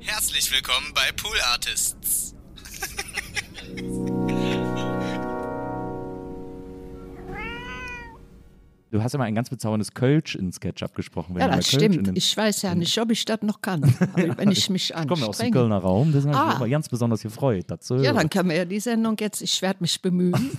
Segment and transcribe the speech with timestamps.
[0.00, 2.34] Herzlich willkommen bei Pool Artists.
[8.92, 11.38] Du hast immer ein ganz bezauberndes Kölsch in Sketch abgesprochen.
[11.38, 12.10] Ja, das stimmt.
[12.18, 13.84] Ich weiß ja nicht, ob ich das noch kann.
[14.14, 15.14] Aber wenn ich mich anstrenge.
[15.14, 16.54] Ich komme aus dem Kölner Raum, das ist Ah.
[16.56, 17.66] immer ganz besonders gefreut.
[17.68, 17.96] Dazu.
[17.98, 20.58] Ja, dann können wir ja die Sendung jetzt, ich werde mich bemühen.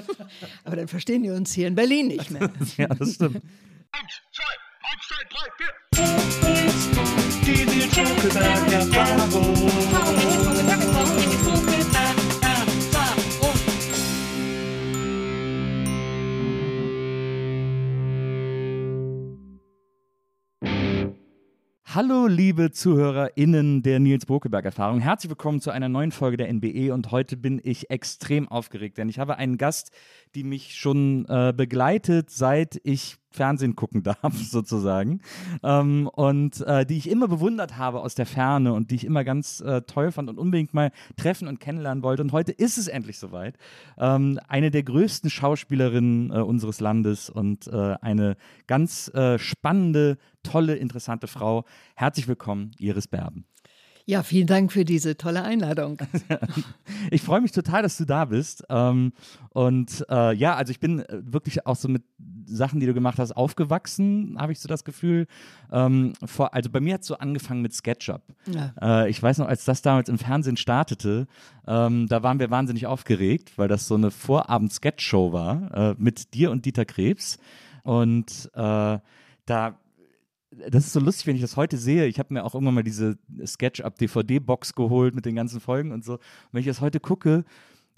[0.64, 2.50] Aber dann verstehen die uns hier in Berlin nicht mehr.
[2.78, 3.42] Ja, das stimmt.
[21.96, 24.98] Hallo, liebe ZuhörerInnen der Nils Bokeberg-Erfahrung.
[24.98, 29.08] Herzlich willkommen zu einer neuen Folge der NBE und heute bin ich extrem aufgeregt, denn
[29.08, 29.92] ich habe einen Gast,
[30.34, 35.20] die mich schon äh, begleitet, seit ich Fernsehen gucken darf, sozusagen.
[35.62, 39.22] Ähm, und äh, die ich immer bewundert habe aus der Ferne und die ich immer
[39.22, 42.22] ganz äh, toll fand und unbedingt mal treffen und kennenlernen wollte.
[42.22, 43.56] Und heute ist es endlich soweit.
[43.98, 50.76] Ähm, eine der größten Schauspielerinnen äh, unseres Landes und äh, eine ganz äh, spannende, tolle,
[50.76, 51.64] interessante Frau.
[51.94, 53.44] Herzlich willkommen, Iris Berben.
[54.08, 55.98] Ja, vielen Dank für diese tolle Einladung.
[57.10, 58.64] Ich freue mich total, dass du da bist.
[58.68, 59.12] Ähm,
[59.50, 62.02] und äh, ja, also ich bin äh, wirklich auch so mit
[62.46, 65.28] Sachen, die du gemacht hast, aufgewachsen, habe ich so das Gefühl.
[65.70, 66.14] Ähm,
[66.50, 68.22] also bei mir hat es so angefangen mit SketchUp.
[68.46, 69.04] Ja.
[69.04, 71.28] Äh, ich weiß noch, als das damals im Fernsehen startete,
[71.68, 76.64] ähm, da waren wir wahnsinnig aufgeregt, weil das so eine Vorabend-Sketch-Show war mit dir und
[76.64, 77.38] Dieter Krebs.
[77.84, 79.78] Und da
[80.70, 82.06] das ist so lustig, wenn ich das heute sehe.
[82.06, 86.14] Ich habe mir auch irgendwann mal diese SketchUp-DVD-Box geholt mit den ganzen Folgen und so.
[86.14, 86.20] Und
[86.52, 87.44] wenn ich das heute gucke,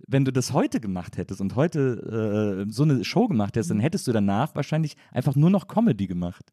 [0.07, 3.81] wenn du das heute gemacht hättest und heute äh, so eine Show gemacht hättest, dann
[3.81, 6.53] hättest du danach wahrscheinlich einfach nur noch Comedy gemacht.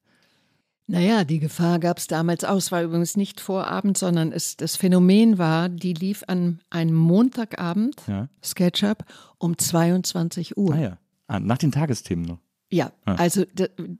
[0.87, 2.57] Naja, die Gefahr gab es damals auch.
[2.57, 7.95] Es war übrigens nicht Vorabend, sondern es, das Phänomen war, die lief an einem Montagabend,
[8.07, 8.29] Ja.
[8.43, 9.03] SketchUp,
[9.39, 10.73] um 22 Uhr.
[10.75, 10.97] Ah ja.
[11.27, 12.39] Ah, nach den Tagesthemen noch.
[12.75, 13.15] Ja, Ah.
[13.15, 13.45] also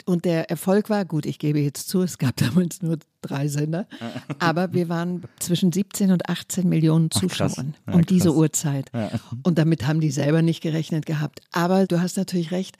[0.06, 2.36] und der Erfolg war, gut, ich gebe jetzt zu, es gab
[2.68, 3.88] damals nur drei Sender,
[4.40, 7.20] aber wir waren zwischen 17 und 18 Millionen Ach.
[7.22, 8.38] Zuschauern Ja, um diese krass.
[8.38, 8.92] Uhrzeit.
[9.44, 11.40] Und damit haben die selber nicht gerechnet gehabt.
[11.54, 12.76] Aber du hast natürlich recht,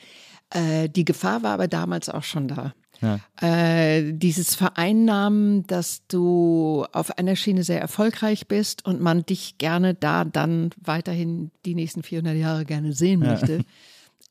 [0.50, 2.74] äh, die Gefahr war aber damals auch schon da.
[3.02, 3.20] Ja.
[3.42, 9.94] Äh, dieses Vereinnahmen, dass du auf einer Schiene sehr erfolgreich bist und man dich gerne
[9.94, 13.64] da dann weiterhin die nächsten 400 Jahre gerne sehen möchte.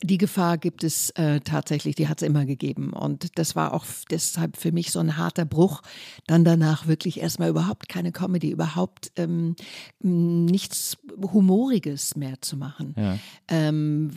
[0.03, 2.93] Die Gefahr gibt es äh, tatsächlich, die hat es immer gegeben.
[2.93, 5.83] Und das war auch deshalb für mich so ein harter Bruch,
[6.27, 9.57] dann danach wirklich erstmal überhaupt keine Comedy, überhaupt ähm,
[10.01, 10.99] nichts
[11.33, 12.95] Humoriges mehr zu machen.
[12.99, 13.19] Ja.
[13.49, 14.11] Ähm,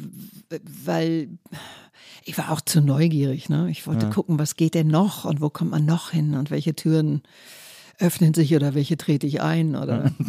[0.83, 1.29] weil
[2.25, 3.47] ich war auch zu neugierig.
[3.47, 3.69] Ne?
[3.69, 6.75] Ich wollte gucken, was geht denn noch und wo kommt man noch hin und welche
[6.75, 7.21] Türen
[7.99, 10.11] öffnen sich oder welche trete ich ein oder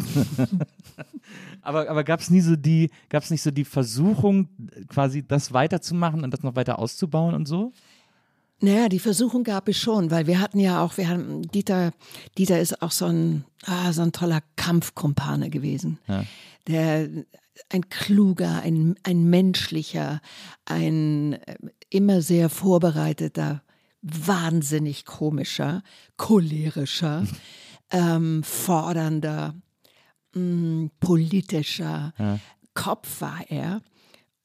[1.61, 4.49] Aber, aber gab es nie so die, gab es nicht so die Versuchung,
[4.87, 7.71] quasi das weiterzumachen und das noch weiter auszubauen und so?
[8.61, 11.91] Naja, die Versuchung gab es schon, weil wir hatten ja auch, wir haben, Dieter,
[12.37, 15.99] Dieter ist auch so ein, ah, so ein toller Kampfkumpane gewesen.
[16.67, 17.07] Der,
[17.69, 20.21] ein kluger, ein, ein menschlicher,
[20.65, 21.55] ein äh,
[21.89, 23.61] immer sehr vorbereiteter,
[24.01, 25.83] wahnsinnig komischer,
[26.17, 27.27] cholerischer,
[27.91, 29.55] ähm, fordernder,
[30.33, 32.13] mh, politischer
[32.73, 33.81] Kopf war er.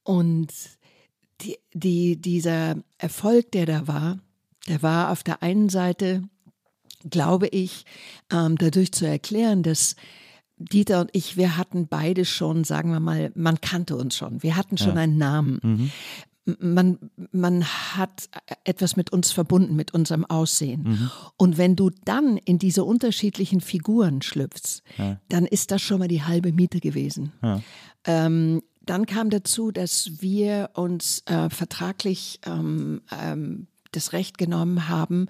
[0.02, 0.48] Und
[1.40, 4.18] die, die, dieser Erfolg, der da war,
[4.66, 6.22] der war auf der einen Seite,
[7.08, 7.84] glaube ich,
[8.32, 9.94] ähm, dadurch zu erklären, dass
[10.56, 14.42] Dieter und ich, wir hatten beide schon, sagen wir mal, man kannte uns schon.
[14.42, 15.92] Wir hatten schon einen Namen.
[16.44, 16.98] Man,
[17.32, 18.28] man hat
[18.64, 20.82] etwas mit uns verbunden, mit unserem Aussehen.
[20.82, 21.10] Mhm.
[21.36, 25.20] Und wenn du dann in diese unterschiedlichen Figuren schlüpfst, ja.
[25.28, 27.32] dann ist das schon mal die halbe Miete gewesen.
[27.42, 27.62] Ja.
[28.06, 35.28] Ähm, dann kam dazu, dass wir uns äh, vertraglich ähm, ähm, das Recht genommen haben,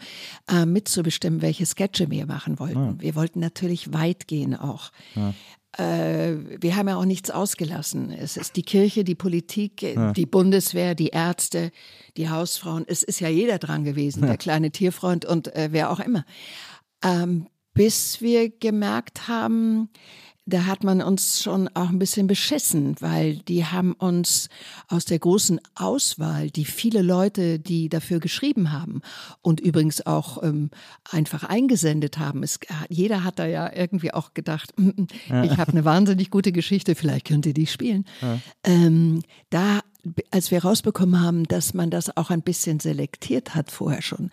[0.49, 2.85] äh, mitzubestimmen, welche Sketche wir machen wollten.
[2.85, 2.95] Ja.
[2.99, 4.91] Wir wollten natürlich weit gehen auch.
[5.15, 5.35] Ja.
[5.79, 8.11] Äh, wir haben ja auch nichts ausgelassen.
[8.11, 10.13] Es ist die Kirche, die Politik, ja.
[10.13, 11.71] die Bundeswehr, die Ärzte,
[12.17, 12.85] die Hausfrauen.
[12.87, 16.25] Es ist ja jeder dran gewesen, der kleine Tierfreund und äh, wer auch immer.
[17.03, 19.91] Ähm, bis wir gemerkt haben,
[20.47, 24.49] da hat man uns schon auch ein bisschen beschissen, weil die haben uns
[24.89, 29.01] aus der großen Auswahl, die viele Leute, die dafür geschrieben haben
[29.41, 30.71] und übrigens auch ähm,
[31.11, 32.43] einfach eingesendet haben.
[32.43, 32.61] Es,
[32.91, 34.75] jeder hat da ja irgendwie auch gedacht,
[35.27, 38.05] ich habe eine wahnsinnig gute Geschichte, vielleicht könnt ihr die spielen.
[38.21, 38.39] Ja.
[38.65, 39.81] Ähm, da
[40.31, 44.31] als wir rausbekommen haben, dass man das auch ein bisschen selektiert hat vorher schon,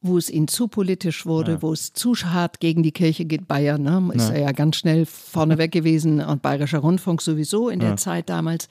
[0.00, 1.62] wo es ihnen zu politisch wurde, ja.
[1.62, 4.10] wo es zu hart gegen die Kirche geht, Bayern, ne?
[4.14, 4.34] ist ja.
[4.34, 7.96] er ja ganz schnell vorneweg gewesen und Bayerischer Rundfunk sowieso in der ja.
[7.96, 8.68] Zeit damals.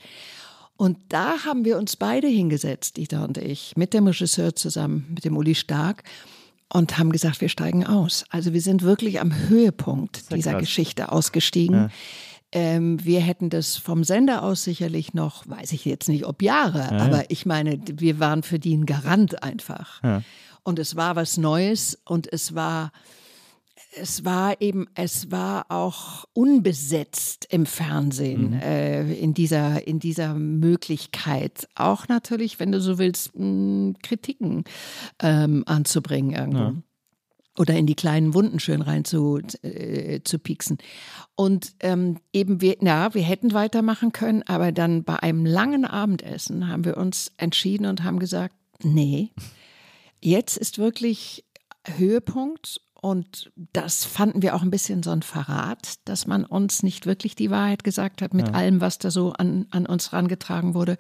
[0.77, 5.25] Und da haben wir uns beide hingesetzt, Dieter und ich, mit dem Regisseur zusammen, mit
[5.25, 6.04] dem Uli Stark
[6.74, 8.25] und haben gesagt, wir steigen aus.
[8.30, 10.62] Also wir sind wirklich am Höhepunkt dieser krass.
[10.62, 11.92] Geschichte ausgestiegen.
[12.53, 16.80] Ähm, wir hätten das vom Sender aus sicherlich noch, weiß ich jetzt nicht, ob Jahre,
[16.80, 16.98] ja.
[16.98, 20.03] aber ich meine, wir waren für die ein Garant einfach.
[20.03, 20.21] Ja.
[20.63, 22.92] Und es war was Neues und es war,
[24.00, 28.62] es war eben, es war auch unbesetzt im Fernsehen mhm.
[28.62, 31.68] äh, in dieser in dieser Möglichkeit.
[31.75, 34.65] Auch natürlich, wenn du so willst, mh, Kritiken
[35.21, 36.81] ähm, anzubringen irgendwo.
[37.57, 40.77] Oder in die kleinen Wunden schön rein zu, äh, zu pieksen.
[41.36, 46.69] Und ähm, eben wir, na, wir hätten weitermachen können, aber dann bei einem langen Abendessen
[46.69, 49.31] haben wir uns entschieden und haben gesagt, nee,
[50.21, 51.44] jetzt ist wirklich
[51.86, 57.07] Höhepunkt und das fanden wir auch ein bisschen so ein Verrat, dass man uns nicht
[57.07, 58.54] wirklich die Wahrheit gesagt hat mit ja.
[58.54, 60.97] allem, was da so an, an uns rangetragen wurde.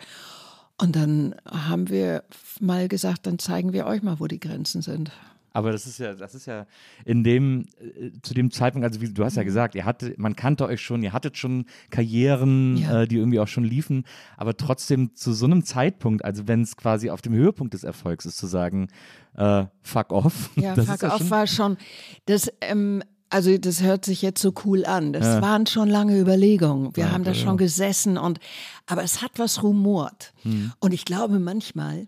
[0.81, 2.23] Und dann haben wir
[2.59, 5.11] mal gesagt, dann zeigen wir euch mal, wo die Grenzen sind.
[5.53, 6.65] Aber das ist ja, das ist ja
[7.05, 9.47] in dem, äh, zu dem Zeitpunkt, also wie du hast ja mhm.
[9.47, 13.01] gesagt, ihr hattet, man kannte euch schon, ihr hattet schon Karrieren, ja.
[13.01, 14.05] äh, die irgendwie auch schon liefen,
[14.37, 18.25] aber trotzdem zu so einem Zeitpunkt, also wenn es quasi auf dem Höhepunkt des Erfolgs
[18.25, 18.87] ist, zu sagen,
[19.35, 20.49] äh, fuck off.
[20.61, 21.77] Ja, fuck off schon war schon,
[22.25, 25.13] das, ähm, also das hört sich jetzt so cool an.
[25.13, 25.41] Das ja.
[25.41, 26.95] waren schon lange Überlegungen.
[26.95, 28.39] Wir ja, haben da schon gesessen und,
[28.85, 30.33] aber es hat was rumort.
[30.43, 30.73] Hm.
[30.79, 32.07] Und ich glaube manchmal,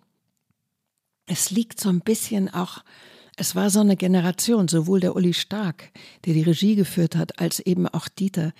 [1.25, 2.83] es liegt so ein bisschen auch
[3.37, 5.91] es war so eine Generation, sowohl der Uli Stark,
[6.25, 8.53] der die Regie geführt hat, als eben auch Dieter.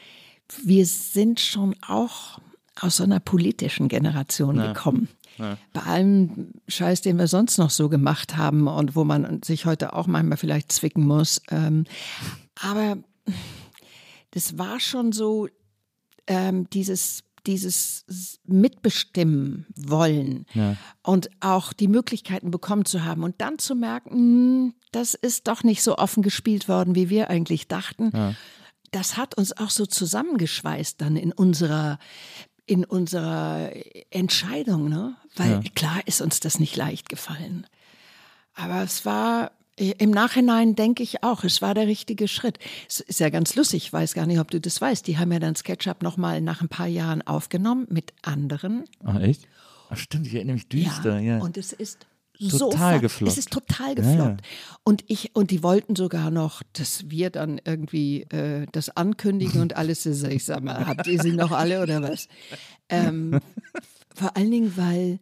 [0.64, 2.40] Wir sind schon auch
[2.80, 4.74] aus so einer politischen Generation ja.
[4.74, 5.10] gekommen.
[5.38, 5.58] Ja.
[5.74, 9.94] Bei allem Scheiß, den wir sonst noch so gemacht haben und wo man sich heute
[9.94, 11.42] auch manchmal vielleicht zwicken muss.
[11.50, 11.86] Ähm,
[12.60, 12.98] aber
[14.32, 15.48] das war schon so
[16.28, 18.06] ähm, dieses dieses
[18.46, 20.78] Mitbestimmen wollen ja.
[21.02, 25.64] und auch die Möglichkeiten bekommen zu haben und dann zu merken, hm, das ist doch
[25.64, 28.12] nicht so offen gespielt worden, wie wir eigentlich dachten.
[28.14, 28.36] Ja.
[28.92, 31.98] Das hat uns auch so zusammengeschweißt dann in unserer
[32.66, 33.72] in unserer
[34.10, 35.18] Entscheidung, ne?
[35.36, 35.72] Weil ja.
[35.76, 37.68] klar ist uns das nicht leicht gefallen.
[38.54, 42.60] Aber es war im Nachhinein denke ich auch, es war der richtige Schritt.
[42.88, 45.08] Es ist ja ganz lustig, ich weiß gar nicht, ob du das weißt.
[45.08, 48.84] Die haben ja dann SketchUp nochmal nach ein paar Jahren aufgenommen mit anderen.
[49.04, 49.48] Ach, echt?
[49.90, 51.38] Ach, stimmt, ich erinnere mich düster, ja.
[51.38, 51.40] ja.
[51.40, 52.06] Und es ist
[52.50, 53.32] total so gefloppt.
[53.32, 54.42] Es ist total gefloppt.
[54.42, 54.78] Ja.
[54.84, 59.76] Und ich und die wollten sogar noch, dass wir dann irgendwie äh, das ankündigen und
[59.76, 60.06] alles.
[60.06, 62.28] Ich sag mal, habt ihr sie noch alle oder was?
[62.90, 63.40] Ähm,
[64.14, 65.20] vor allen Dingen, weil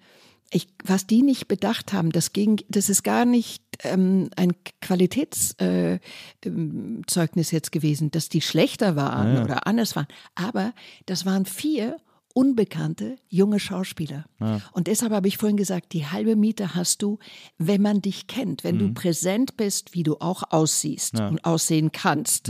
[0.53, 5.51] ich, was die nicht bedacht haben, das, ging, das ist gar nicht ähm, ein Qualitätszeugnis
[5.59, 5.99] äh,
[6.45, 7.03] ähm,
[7.51, 9.43] jetzt gewesen, dass die schlechter waren ja.
[9.43, 10.07] oder anders waren.
[10.35, 10.73] Aber
[11.05, 11.97] das waren vier
[12.33, 14.25] unbekannte junge Schauspieler.
[14.39, 14.61] Ja.
[14.71, 17.19] Und deshalb habe ich vorhin gesagt, die halbe Miete hast du,
[17.57, 18.79] wenn man dich kennt, wenn mhm.
[18.79, 21.27] du präsent bist, wie du auch aussiehst ja.
[21.27, 22.49] und aussehen kannst.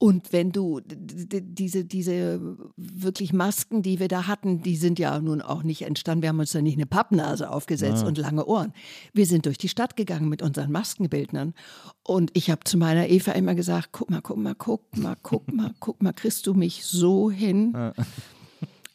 [0.00, 2.40] Und wenn du diese, diese
[2.76, 6.22] wirklich Masken, die wir da hatten, die sind ja nun auch nicht entstanden.
[6.22, 8.08] Wir haben uns da nicht eine Pappnase aufgesetzt ja.
[8.08, 8.72] und lange Ohren.
[9.12, 11.52] Wir sind durch die Stadt gegangen mit unseren Maskenbildnern.
[12.04, 15.52] Und ich habe zu meiner Eva immer gesagt, guck mal, guck mal, guck mal, guck
[15.52, 17.72] mal, guck mal, kriegst du mich so hin?
[17.74, 17.92] Ja.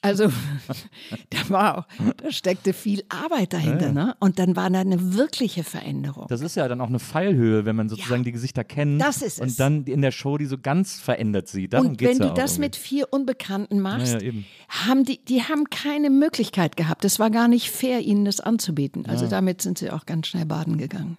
[0.04, 0.28] Also
[1.30, 1.86] da war auch,
[2.18, 3.94] da steckte viel Arbeit dahinter, ja.
[3.94, 4.16] ne?
[4.20, 6.26] Und dann war da eine wirkliche Veränderung.
[6.28, 8.26] Das ist ja dann auch eine Fallhöhe, wenn man sozusagen ja.
[8.26, 9.56] die Gesichter kennt das ist und es.
[9.56, 11.72] dann in der Show die so ganz verändert sieht.
[11.72, 12.60] Darum und wenn du das irgendwie.
[12.60, 14.32] mit vier Unbekannten machst, ja,
[14.68, 17.06] haben die, die haben keine Möglichkeit gehabt.
[17.06, 19.06] Es war gar nicht fair, ihnen das anzubieten.
[19.06, 21.18] Also damit sind sie auch ganz schnell baden gegangen.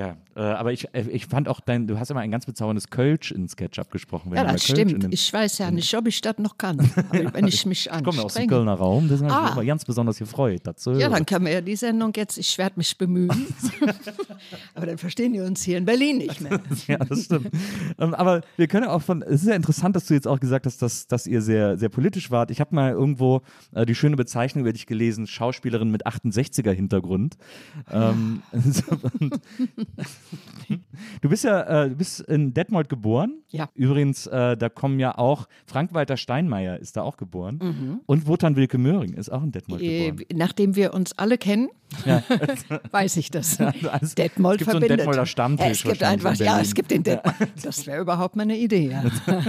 [0.00, 2.88] Ja, äh, aber ich, äh, ich fand auch dein, du hast immer ein ganz bezauberndes
[2.88, 4.32] Kölsch in Sketch abgesprochen.
[4.34, 5.12] ja, das stimmt.
[5.12, 6.80] Ich weiß ja nicht, ob ich das noch kann,
[7.10, 8.08] aber wenn ich mich anstrenge.
[8.08, 9.62] Ich komme aus dem Kölner Raum, das ist ah.
[9.62, 10.62] ganz besonders gefreut.
[10.64, 10.92] Dazu.
[10.92, 13.28] Ja, dann können wir ja die Sendung jetzt, ich werde mich bemühen.
[14.74, 16.58] aber dann verstehen die uns hier in Berlin nicht mehr.
[16.86, 17.50] ja, das stimmt.
[17.98, 20.64] Ähm, aber wir können auch von, es ist ja interessant, dass du jetzt auch gesagt
[20.64, 22.50] hast, dass, dass ihr sehr, sehr politisch wart.
[22.50, 23.42] Ich habe mal irgendwo
[23.72, 27.36] äh, die schöne Bezeichnung über dich gelesen, Schauspielerin mit 68er Hintergrund.
[27.92, 29.40] Ähm, und,
[31.20, 33.42] Du bist ja, äh, du bist in Detmold geboren.
[33.48, 33.68] Ja.
[33.74, 37.58] Übrigens, äh, da kommen ja auch Frank-Walter Steinmeier ist da auch geboren.
[37.62, 38.00] Mhm.
[38.06, 40.26] Und Wotan Wilke Möhring ist auch in Detmold äh, geboren.
[40.34, 41.68] Nachdem wir uns alle kennen,
[42.06, 42.22] ja.
[42.90, 43.58] weiß ich das.
[43.80, 44.88] Ja, also, Detmold es gibt verbindet.
[44.88, 45.66] So einen Detmolder Stammtisch.
[45.70, 47.36] es gibt einfach, ja, es gibt den Detmold.
[47.62, 48.90] Das wäre überhaupt mal eine Idee.
[48.90, 49.04] Ja.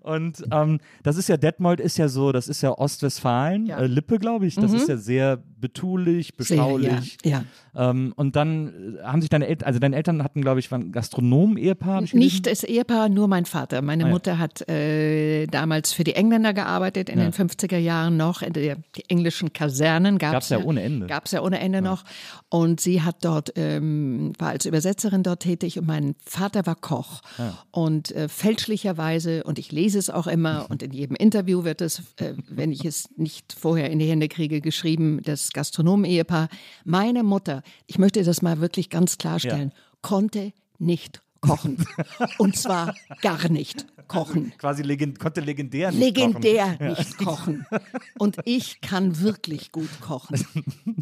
[0.00, 4.18] Und ähm, das ist ja, Detmold ist ja so, das ist ja Ostwestfalen, äh, Lippe,
[4.18, 4.54] glaube ich.
[4.54, 4.76] Das mhm.
[4.76, 7.18] ist ja sehr betulich, beschaulich.
[7.22, 7.44] Sehr, ja.
[7.76, 12.02] Ähm, und dann haben sich deine Eltern, also deine Eltern hatten, glaube ich, waren Gastronomen-Ehepaar.
[12.12, 13.82] Nicht das Ehepaar, nur mein Vater.
[13.82, 14.12] Meine ah, ja.
[14.12, 17.28] Mutter hat äh, damals für die Engländer gearbeitet, in ja.
[17.28, 18.42] den 50er Jahren noch.
[18.42, 21.06] In der, die englischen Kasernen gab es ja, ja, ohne Ende.
[21.06, 22.04] Gab es ja ohne Ende noch.
[22.48, 27.20] Und sie hat dort, ähm, war als Übersetzerin dort tätig und mein Vater war Koch.
[27.70, 32.00] Und äh, fälschlicherweise, und ich lese es auch immer und in jedem Interview wird es,
[32.16, 36.48] äh, wenn ich es nicht vorher in die Hände kriege, geschrieben, das Gastronomen-Ehepaar.
[36.84, 41.84] Meine Mutter, ich möchte das mal wirklich ganz klarstellen, konnte nicht kochen.
[42.38, 44.52] Und zwar gar nicht kochen.
[44.58, 46.88] Quasi legend, konnte legendär nicht legendär kochen.
[46.88, 47.66] nicht kochen.
[48.18, 50.44] Und ich kann wirklich gut kochen.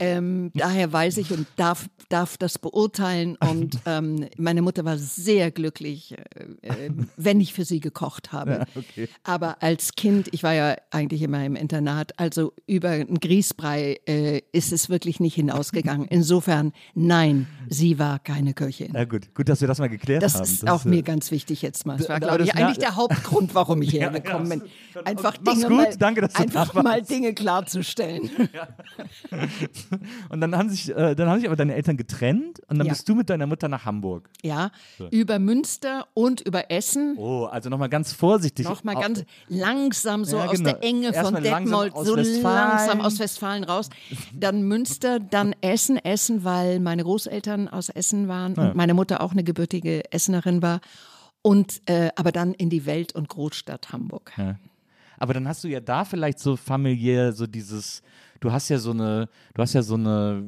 [0.01, 3.37] Ähm, daher weiß ich und darf, darf das beurteilen.
[3.37, 6.17] Und ähm, meine Mutter war sehr glücklich,
[6.63, 8.53] äh, äh, wenn ich für sie gekocht habe.
[8.53, 9.09] Ja, okay.
[9.23, 14.41] Aber als Kind, ich war ja eigentlich immer im Internat, also über einen Grießbrei äh,
[14.53, 16.09] ist es wirklich nicht hinausgegangen.
[16.09, 18.91] Insofern, nein, sie war keine Köchin.
[18.93, 20.43] Na gut, gut, dass wir das mal geklärt das haben.
[20.45, 21.97] Ist das ist auch mir ganz wichtig jetzt mal.
[21.97, 24.63] Das war, glaube ich, eigentlich der Hauptgrund, warum ich hierher gekommen bin.
[25.05, 25.77] Einfach Dinge, gut.
[25.77, 28.31] Mal, Danke, einfach mal Dinge klarzustellen.
[30.29, 33.09] Und dann haben, sich, äh, dann haben sich aber deine Eltern getrennt und dann bist
[33.09, 34.29] du mit deiner Mutter nach Hamburg.
[34.43, 34.71] Ja,
[35.11, 37.17] über Münster und über Essen.
[37.17, 38.67] Oh, also nochmal ganz vorsichtig.
[38.67, 40.71] Nochmal ganz langsam so Ja, aus genau.
[40.71, 43.91] der Enge von Erstmal Detmold, so langsam aus Westfalen raus.
[44.33, 49.33] Dann Münster, dann Essen, Essen, weil meine Großeltern aus Essen waren und meine Mutter auch
[49.33, 50.81] eine gebürtige Essenerin war.
[51.43, 54.33] Und äh, aber dann in die Welt- und Großstadt Hamburg.
[55.19, 58.03] Aber dann hast du ja da vielleicht so familiär so dieses,
[58.41, 60.45] du hast ja so eine, du hast ja so eine,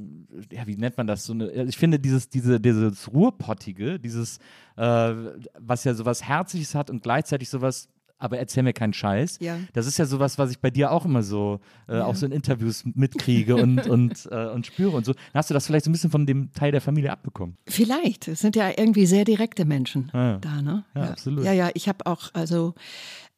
[0.51, 1.25] ja, wie nennt man das?
[1.25, 4.39] So eine, ich finde dieses, diese, dieses Ruhrpottige, dieses,
[4.77, 5.15] äh,
[5.59, 9.39] was ja sowas Herzliches hat und gleichzeitig sowas, aber erzähl mir keinen Scheiß.
[9.41, 9.59] Ja.
[9.73, 12.33] Das ist ja sowas, was ich bei dir auch immer so, äh, auch so in
[12.33, 15.13] Interviews mitkriege und, und, äh, und spüre und so.
[15.13, 17.57] Dann hast du das vielleicht so ein bisschen von dem Teil der Familie abbekommen.
[17.69, 18.29] Vielleicht.
[18.29, 20.39] Es sind ja irgendwie sehr direkte Menschen Ja.
[20.39, 20.85] da, ne?
[20.95, 21.45] Ja, absolut.
[21.45, 22.75] Ja, ja, ich habe auch, also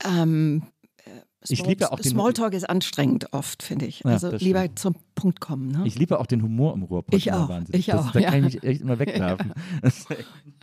[0.04, 0.77] ähm, äh,
[1.47, 4.04] Ich liebe ja auch den- Smalltalk ist anstrengend oft, finde ich.
[4.04, 4.78] Also lieber stimmt.
[4.78, 5.68] zum Punkt kommen.
[5.68, 5.83] Ne?
[5.87, 7.14] Ich liebe auch den Humor im Ruhrpott.
[7.14, 7.80] Ich auch, wahnsinnig.
[7.80, 8.30] ich das, auch, Da ja.
[8.30, 9.52] kann ich mich echt immer wegwerfen.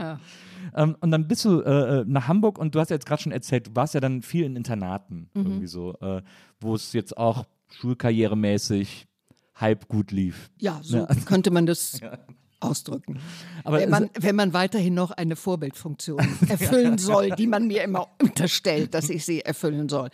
[0.75, 3.21] ähm, und dann bist du äh, äh, nach Hamburg und du hast ja jetzt gerade
[3.21, 5.45] schon erzählt, du warst ja dann viel in Internaten, Mhm.
[5.45, 6.21] irgendwie so, äh,
[6.59, 9.07] wo es jetzt auch schulkarrieremäßig
[9.55, 10.49] halb gut lief.
[10.59, 11.99] Ja, so könnte man das
[12.59, 13.19] ausdrücken.
[13.63, 16.19] Aber wenn, man, wenn man weiterhin noch eine Vorbildfunktion
[16.49, 20.09] erfüllen soll, die man mir immer unterstellt, dass ich sie erfüllen soll.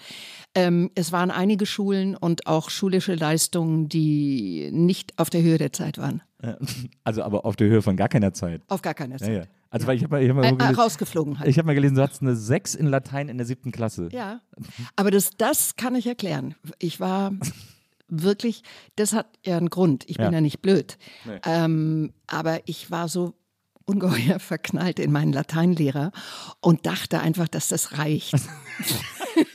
[0.55, 5.71] Ähm, es waren einige Schulen und auch schulische Leistungen, die nicht auf der Höhe der
[5.73, 6.21] Zeit waren.
[7.03, 8.61] Also aber auf der Höhe von gar keiner Zeit.
[8.67, 9.33] Auf gar keiner Ja, Zeit.
[9.35, 9.43] ja.
[9.69, 11.47] Also weil ich habe mal, ich hab mal, irgendwo äh, gelesen- rausgeflogen halt.
[11.47, 14.09] ich hab mal gelesen, du hattest eine 6 in Latein in der siebten Klasse.
[14.11, 14.41] Ja,
[14.97, 16.55] aber das, das kann ich erklären.
[16.79, 17.31] Ich war
[18.11, 18.61] wirklich,
[18.95, 20.03] das hat ja einen Grund.
[20.07, 20.31] Ich bin Ja.
[20.33, 20.97] ja, nicht blöd.
[21.45, 23.33] Ähm, aber ich war so
[23.85, 26.11] ungeheuer verknallt in meinen Lateinlehrer
[26.59, 28.35] und dachte einfach, dass das reicht.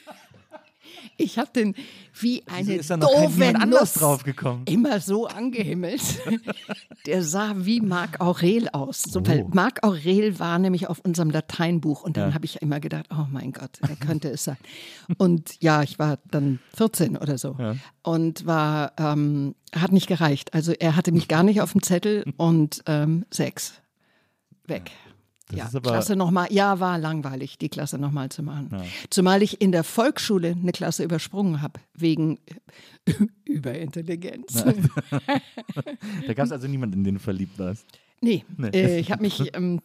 [1.16, 1.74] ich habe den
[2.18, 4.64] wie Wieso eine ist da noch doofe niemand anders Nuss draufgekommen?
[4.66, 6.00] immer so angehimmelt.
[7.06, 9.02] Der sah wie Marc Aurel aus.
[9.02, 9.26] So, Oh.
[9.26, 13.26] weil Marc Aurel war nämlich auf unserem Lateinbuch und dann habe ich immer gedacht, oh
[13.30, 14.56] mein Gott, er könnte es sein.
[15.18, 17.56] Und ja, ich war dann 14 oder so
[18.02, 20.54] und war, ähm, hat nicht gereicht.
[20.54, 23.74] Also er hatte mich gar nicht auf dem Zettel und ähm, sechs.
[24.66, 24.90] Weg.
[25.48, 28.68] Das ja, ist aber, Klasse nochmal, ja, war langweilig, die Klasse nochmal zu machen.
[28.72, 28.82] Ja.
[29.10, 32.40] Zumal ich in der Volksschule eine Klasse übersprungen habe, wegen
[33.44, 34.64] Überintelligenz.
[36.26, 37.86] da gab es also niemanden, in den du verliebt warst.
[38.20, 38.70] Nee, nee.
[38.70, 39.80] Äh, ich habe mich, ähm,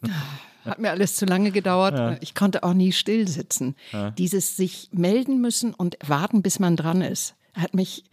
[0.66, 1.94] hat mir alles zu lange gedauert.
[1.94, 2.18] Ja.
[2.22, 3.76] Ich konnte auch nie still sitzen.
[3.92, 4.10] Ja.
[4.12, 8.04] Dieses sich melden müssen und warten, bis man dran ist, hat mich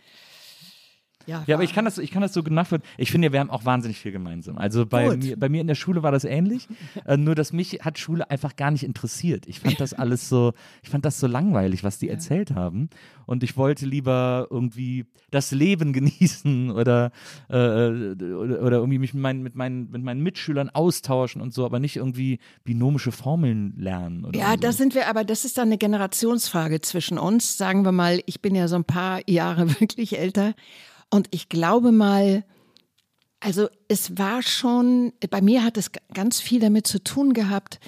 [1.29, 2.89] ja, ja aber ich kann das, ich kann das so nachvollziehen.
[2.97, 4.57] Ich finde, wir haben auch wahnsinnig viel gemeinsam.
[4.57, 6.67] Also bei mir, bei mir in der Schule war das ähnlich,
[7.05, 9.47] äh, nur dass mich hat Schule einfach gar nicht interessiert.
[9.47, 12.13] Ich fand das alles so, ich fand das so langweilig, was die ja.
[12.13, 12.89] erzählt haben.
[13.27, 17.13] Und ich wollte lieber irgendwie das Leben genießen oder,
[17.51, 21.67] äh, oder, oder, irgendwie mich mit meinen, mit, meinen, mit meinen Mitschülern austauschen und so,
[21.67, 24.27] aber nicht irgendwie binomische Formeln lernen.
[24.35, 24.57] ja, so.
[24.57, 27.59] da sind wir, aber das ist dann eine Generationsfrage zwischen uns.
[27.59, 30.55] Sagen wir mal, ich bin ja so ein paar Jahre wirklich älter.
[31.11, 32.45] Und ich glaube mal,
[33.41, 37.79] also es war schon, bei mir hat es ganz viel damit zu tun gehabt,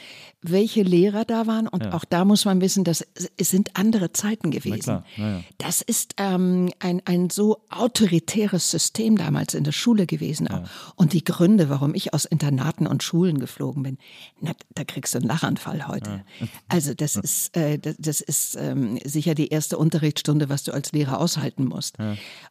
[0.43, 1.69] welche Lehrer da waren.
[1.69, 1.93] Und ja.
[1.93, 3.07] auch da muss man wissen, dass
[3.37, 5.03] es sind andere Zeiten gewesen.
[5.17, 5.43] Ja.
[5.59, 10.49] Das ist ähm, ein, ein so autoritäres System damals in der Schule gewesen.
[10.51, 10.65] Ja.
[10.97, 13.99] Und die Gründe, warum ich aus Internaten und Schulen geflogen bin,
[14.41, 16.25] na, da kriegst du einen Lachanfall heute.
[16.69, 20.93] Also das ist, äh, das, das, ist ähm, sicher die erste Unterrichtsstunde, was du als
[20.93, 21.97] Lehrer aushalten musst.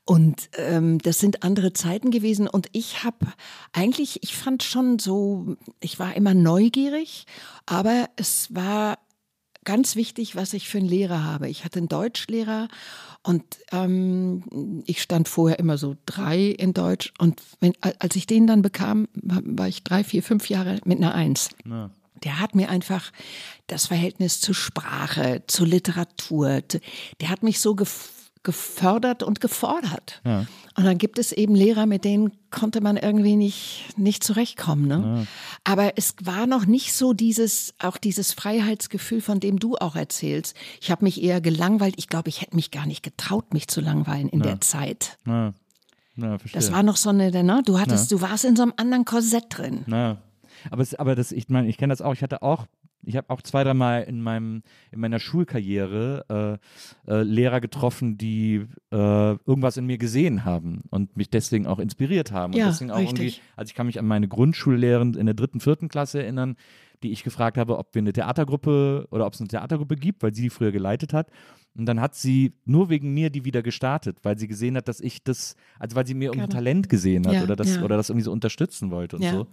[0.06, 2.48] Und ähm, das sind andere Zeiten gewesen.
[2.48, 3.28] Und ich habe
[3.74, 7.26] eigentlich, ich fand schon so, ich war immer neugierig,
[7.70, 8.98] aber es war
[9.64, 11.48] ganz wichtig, was ich für einen Lehrer habe.
[11.50, 12.68] Ich hatte einen Deutschlehrer
[13.22, 17.14] und ähm, ich stand vorher immer so drei in Deutsch.
[17.20, 21.14] Und wenn, als ich den dann bekam, war ich drei, vier, fünf Jahre mit einer
[21.14, 21.50] Eins.
[21.64, 21.92] Ja.
[22.24, 23.12] Der hat mir einfach
[23.68, 26.62] das Verhältnis zur Sprache, zur Literatur,
[27.22, 30.22] der hat mich so gefreut gefördert und gefordert.
[30.24, 30.46] Ja.
[30.76, 34.88] Und dann gibt es eben Lehrer, mit denen konnte man irgendwie nicht, nicht zurechtkommen.
[34.88, 35.04] Ne?
[35.04, 35.28] Ja.
[35.66, 40.56] Aber es war noch nicht so dieses, auch dieses Freiheitsgefühl, von dem du auch erzählst.
[40.80, 41.96] Ich habe mich eher gelangweilt.
[41.98, 44.48] Ich glaube, ich hätte mich gar nicht getraut, mich zu langweilen in ja.
[44.48, 45.18] der Zeit.
[46.54, 47.62] Das war noch so eine, ne?
[47.66, 49.84] du hattest, du warst in so einem anderen Korsett drin.
[50.70, 52.14] Aber, es, aber das, ich meine, ich kenne das auch.
[52.14, 52.66] Ich hatte auch
[53.04, 56.60] ich habe auch zwei, dreimal in meinem in meiner Schulkarriere
[57.08, 61.80] äh, äh, Lehrer getroffen, die äh, irgendwas in mir gesehen haben und mich deswegen auch
[61.80, 62.54] inspiriert haben.
[62.54, 63.38] Ja, und deswegen auch richtig.
[63.38, 66.56] irgendwie, also ich kann mich an meine Grundschullehrerin in der dritten, vierten Klasse erinnern,
[67.04, 70.34] die ich gefragt habe, ob wir eine Theatergruppe oder ob es eine Theatergruppe gibt, weil
[70.34, 71.30] sie die früher geleitet hat.
[71.78, 75.00] Und dann hat sie nur wegen mir die wieder gestartet, weil sie gesehen hat, dass
[75.00, 77.84] ich das, also weil sie mir irgendwie Talent gesehen hat ja, oder das ja.
[77.84, 79.48] oder das irgendwie so unterstützen wollte und so.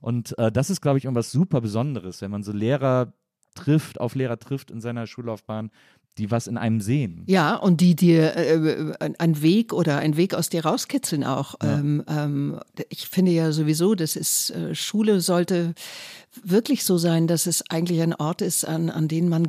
[0.00, 3.12] Und äh, das ist, glaube ich, irgendwas super Besonderes, wenn man so Lehrer
[3.54, 5.70] trifft, auf Lehrer trifft in seiner Schullaufbahn,
[6.18, 7.24] die was in einem sehen.
[7.26, 11.54] Ja, und die dir äh, einen Weg oder einen Weg aus dir rauskitzeln auch.
[11.62, 11.78] Ja.
[11.78, 15.74] Ähm, ähm, ich finde ja sowieso, das ist, äh, Schule sollte
[16.42, 19.48] wirklich so sein, dass es eigentlich ein Ort ist, an, an den man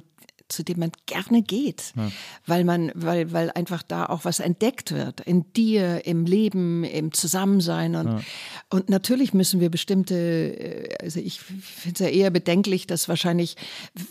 [0.52, 2.12] zu dem man gerne geht, ja.
[2.46, 7.14] weil man, weil, weil einfach da auch was entdeckt wird in dir, im Leben, im
[7.14, 8.22] Zusammensein und, ja.
[8.70, 13.56] und natürlich müssen wir bestimmte, äh, also ich finde es ja eher bedenklich, dass wahrscheinlich,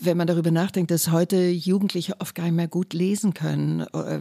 [0.01, 4.19] wenn man darüber nachdenkt, dass heute Jugendliche oft gar nicht mehr gut lesen können äh,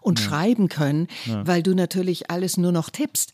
[0.00, 0.26] und ja.
[0.26, 3.32] schreiben können, weil du natürlich alles nur noch tippst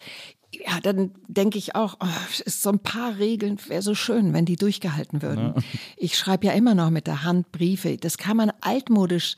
[0.53, 2.07] ja, dann denke ich auch, oh,
[2.47, 5.53] so ein paar Regeln wäre so schön, wenn die durchgehalten würden.
[5.57, 5.63] Ja.
[5.97, 7.97] Ich schreibe ja immer noch mit der Hand Briefe.
[7.99, 9.37] Das kann man altmodisch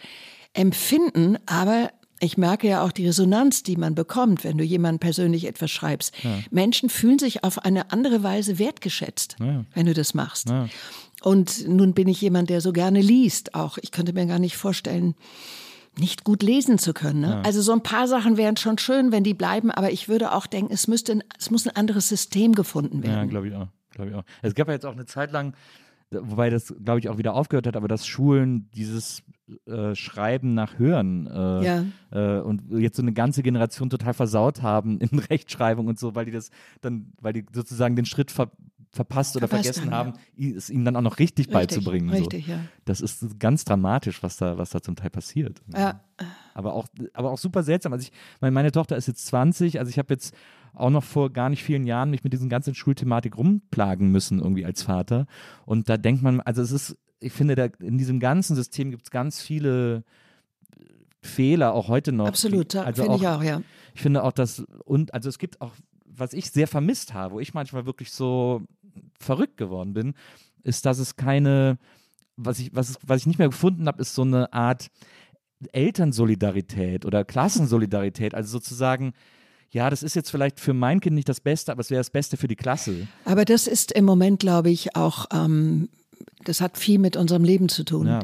[0.52, 5.46] empfinden, aber ich merke ja auch die Resonanz, die man bekommt, wenn du jemandem persönlich
[5.46, 6.12] etwas schreibst.
[6.22, 6.38] Ja.
[6.50, 9.64] Menschen fühlen sich auf eine andere Weise wertgeschätzt, ja.
[9.74, 10.48] wenn du das machst.
[11.22, 13.54] Und nun bin ich jemand, der so gerne liest.
[13.54, 15.14] Auch ich könnte mir gar nicht vorstellen,
[16.00, 17.20] nicht gut lesen zu können.
[17.20, 17.28] Ne?
[17.28, 17.42] Ja.
[17.42, 20.46] Also so ein paar Sachen wären schon schön, wenn die bleiben, aber ich würde auch
[20.46, 23.14] denken, es müsste, ein, es muss ein anderes System gefunden werden.
[23.14, 23.68] Ja, glaube ich auch.
[23.90, 24.24] Glaube ich auch.
[24.42, 25.54] Es gab ja jetzt auch eine Zeit lang,
[26.10, 29.22] wobei das, glaube ich, auch wieder aufgehört hat, aber dass Schulen dieses
[29.66, 31.84] äh, Schreiben nach Hören äh, ja.
[32.10, 36.24] äh, und jetzt so eine ganze Generation total versaut haben in Rechtschreibung und so, weil
[36.24, 38.50] die das dann, weil die sozusagen den Schritt ver
[38.90, 40.56] verpasst oder Verpasst vergessen haben, ja.
[40.56, 42.10] es ihnen dann auch noch richtig, richtig beizubringen.
[42.10, 42.52] Richtig, so.
[42.52, 42.58] ja.
[42.84, 45.62] Das ist ganz dramatisch, was da, was da zum Teil passiert.
[45.72, 46.00] Ja.
[46.54, 47.92] Aber auch, aber auch super seltsam.
[47.92, 50.34] Also ich, meine, meine Tochter ist jetzt 20, also ich habe jetzt
[50.74, 54.64] auch noch vor gar nicht vielen Jahren mich mit diesen ganzen Schulthematik rumplagen müssen, irgendwie
[54.64, 55.26] als Vater.
[55.66, 59.04] Und da denkt man, also es ist, ich finde, da, in diesem ganzen System gibt
[59.04, 60.04] es ganz viele
[61.22, 62.26] Fehler, auch heute noch.
[62.26, 63.62] Absolut, also finde ich auch, ja.
[63.94, 65.72] Ich finde auch, dass, und also es gibt auch,
[66.04, 68.62] was ich sehr vermisst habe, wo ich manchmal wirklich so
[69.18, 70.14] verrückt geworden bin,
[70.62, 71.78] ist, dass es keine,
[72.36, 74.88] was ich, was, was ich nicht mehr gefunden habe, ist so eine Art
[75.72, 78.34] Elternsolidarität oder Klassensolidarität.
[78.34, 79.12] Also sozusagen,
[79.70, 82.10] ja, das ist jetzt vielleicht für mein Kind nicht das Beste, aber es wäre das
[82.10, 83.06] Beste für die Klasse.
[83.24, 85.88] Aber das ist im Moment, glaube ich, auch ähm,
[86.44, 88.06] das hat viel mit unserem Leben zu tun.
[88.06, 88.20] Ja.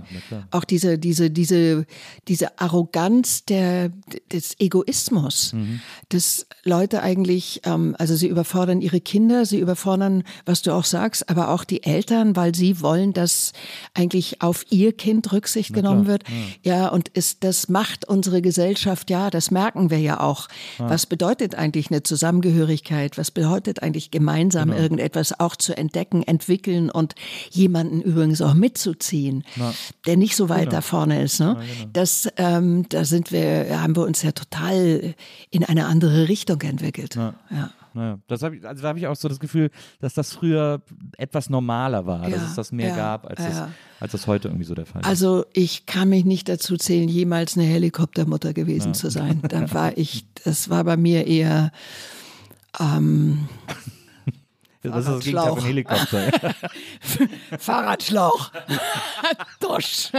[0.51, 1.87] Auch diese, diese, diese,
[2.29, 3.91] diese Arroganz der,
[4.33, 5.81] des Egoismus, mhm.
[6.09, 11.29] dass Leute eigentlich, ähm, also sie überfordern ihre Kinder, sie überfordern, was du auch sagst,
[11.29, 13.53] aber auch die Eltern, weil sie wollen, dass
[13.93, 16.13] eigentlich auf ihr Kind Rücksicht Na genommen klar.
[16.13, 16.25] wird.
[16.63, 16.77] Ja.
[16.77, 20.49] ja, und ist, das macht unsere Gesellschaft, ja, das merken wir ja auch.
[20.79, 20.89] Ja.
[20.89, 23.19] Was bedeutet eigentlich eine Zusammengehörigkeit?
[23.19, 24.83] Was bedeutet eigentlich gemeinsam genau.
[24.83, 27.15] irgendetwas auch zu entdecken, entwickeln und
[27.87, 29.73] jemanden übrigens auch mitzuziehen, Na.
[30.07, 30.73] der nicht so weit genau.
[30.73, 31.41] da vorne ist.
[31.41, 31.47] Ne?
[31.47, 31.91] Ja, genau.
[31.93, 35.15] Das, ähm, da sind wir, haben wir uns ja total
[35.51, 37.17] in eine andere Richtung entwickelt.
[37.17, 37.35] Ja.
[37.51, 37.71] ja.
[37.95, 39.71] Naja, das hab ich, also da habe ich auch so das Gefühl,
[40.01, 40.83] dass das früher
[41.17, 43.49] etwas normaler war, ja, dass es das mehr ja, gab, als, ja.
[43.49, 43.69] das,
[44.01, 45.07] als das heute irgendwie so der Fall ist.
[45.07, 49.41] Also ich kann mich nicht dazu zählen, jemals eine Helikoptermutter gewesen zu sein.
[49.49, 51.73] Da war ich, das war bei mir eher
[52.79, 53.49] ähm,
[54.93, 56.31] was ist das Gegenteil von Helikopter?
[57.59, 58.51] Fahrradschlauch.
[59.61, 60.11] Dusch.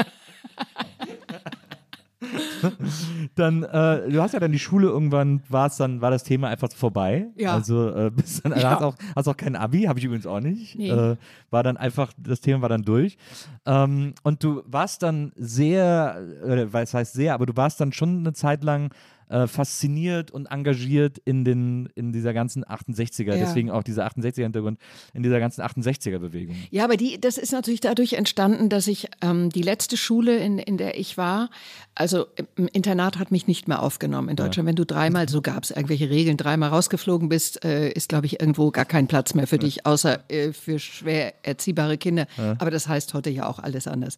[3.36, 6.50] dann, äh, du hast ja dann die Schule irgendwann, war es dann, war das Thema
[6.50, 7.28] einfach vorbei.
[7.36, 7.54] Ja.
[7.54, 8.72] Also äh, bist dann, ja.
[8.72, 10.76] hast, auch, hast auch kein Abi, habe ich übrigens auch nicht.
[10.76, 10.90] Nee.
[10.90, 11.16] Äh,
[11.50, 13.18] war dann einfach, das Thema war dann durch.
[13.66, 18.20] Ähm, und du warst dann sehr, äh, was heißt sehr, aber du warst dann schon
[18.20, 18.92] eine Zeit lang
[19.30, 23.38] äh, fasziniert und engagiert in, den, in dieser ganzen 68er, ja.
[23.38, 24.80] deswegen auch dieser 68er-Hintergrund,
[25.14, 26.56] in dieser ganzen 68er-Bewegung.
[26.72, 30.60] Ja, aber die, das ist natürlich dadurch entstanden, dass ich ähm, die letzte Schule, in,
[30.60, 31.50] in der ich war,
[31.96, 34.66] also im Internat hat mich nicht mehr aufgenommen in Deutschland.
[34.66, 34.70] Ja.
[34.70, 38.40] Wenn du dreimal, so gab es irgendwelche Regeln, dreimal rausgeflogen bist, äh, ist, glaube ich,
[38.40, 42.28] irgendwo gar kein Platz mehr für dich, außer äh, für schwer erziehbare Kinder.
[42.38, 42.56] Ja.
[42.60, 44.18] Aber das heißt heute ja auch alles anders.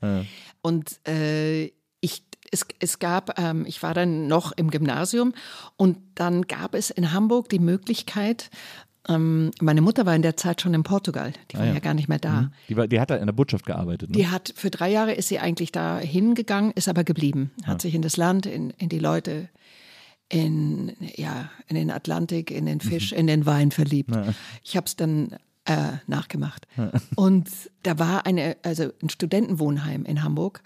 [0.61, 5.33] Und äh, ich es, es gab, ähm, ich war dann noch im Gymnasium
[5.77, 8.49] und dann gab es in Hamburg die Möglichkeit,
[9.07, 11.73] ähm, meine Mutter war in der Zeit schon in Portugal, die war ah, ja.
[11.73, 11.79] ja.
[11.79, 12.41] gar nicht mehr da.
[12.41, 12.51] Mhm.
[12.67, 14.09] Die, war, die hat da in der Botschaft gearbeitet.
[14.09, 14.17] Ne?
[14.17, 17.79] Die hat, für drei Jahre ist sie eigentlich da hingegangen, ist aber geblieben, hat ja.
[17.79, 19.49] sich in das Land, in, in die Leute,
[20.27, 23.17] in, ja, in den Atlantik, in den Fisch, mhm.
[23.19, 24.13] in den Wein verliebt.
[24.13, 24.33] Ja.
[24.63, 25.35] Ich habe es dann
[25.65, 26.67] äh, nachgemacht.
[27.15, 27.49] Und
[27.83, 30.61] da war eine, also ein Studentenwohnheim in Hamburg.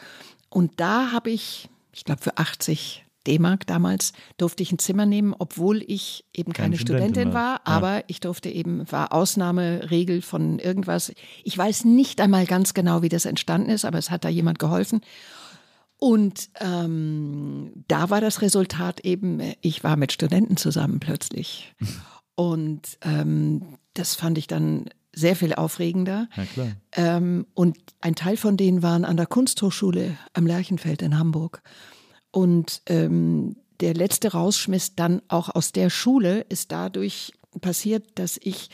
[0.53, 5.33] Und da habe ich ich glaube für 80 D-Mark damals durfte ich ein Zimmer nehmen,
[5.37, 8.03] obwohl ich eben keine, keine Studentin war, aber ja.
[8.07, 11.13] ich durfte eben, war Ausnahmeregel von irgendwas.
[11.45, 14.59] Ich weiß nicht einmal ganz genau, wie das entstanden ist, aber es hat da jemand
[14.59, 15.01] geholfen.
[15.97, 21.73] Und ähm, da war das Resultat eben, ich war mit Studenten zusammen plötzlich.
[22.35, 26.28] Und ähm, das fand ich dann sehr viel aufregender.
[26.93, 31.62] Ähm, und ein Teil von denen waren an der Kunsthochschule am Lerchenfeld in Hamburg.
[32.32, 38.69] Und ähm, der letzte Rausschmiss dann auch aus der Schule ist dadurch passiert, dass ich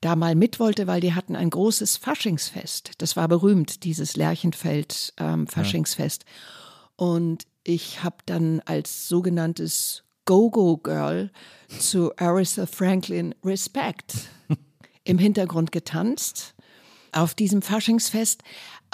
[0.00, 2.92] da mal mit wollte, weil die hatten ein großes Faschingsfest.
[2.98, 6.24] Das war berühmt, dieses Lerchenfeld ähm, Faschingsfest.
[6.24, 7.06] Ja.
[7.06, 11.30] Und ich habe dann als sogenanntes Go-Go-Girl
[11.78, 14.14] zu Aretha Franklin Respect
[15.10, 16.54] im Hintergrund getanzt
[17.12, 18.44] auf diesem Faschingsfest,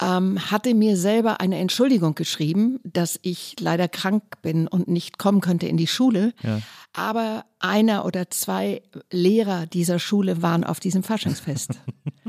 [0.00, 5.42] ähm, hatte mir selber eine Entschuldigung geschrieben, dass ich leider krank bin und nicht kommen
[5.42, 6.32] könnte in die Schule.
[6.42, 6.60] Ja.
[6.94, 11.72] Aber einer oder zwei Lehrer dieser Schule waren auf diesem Faschingsfest.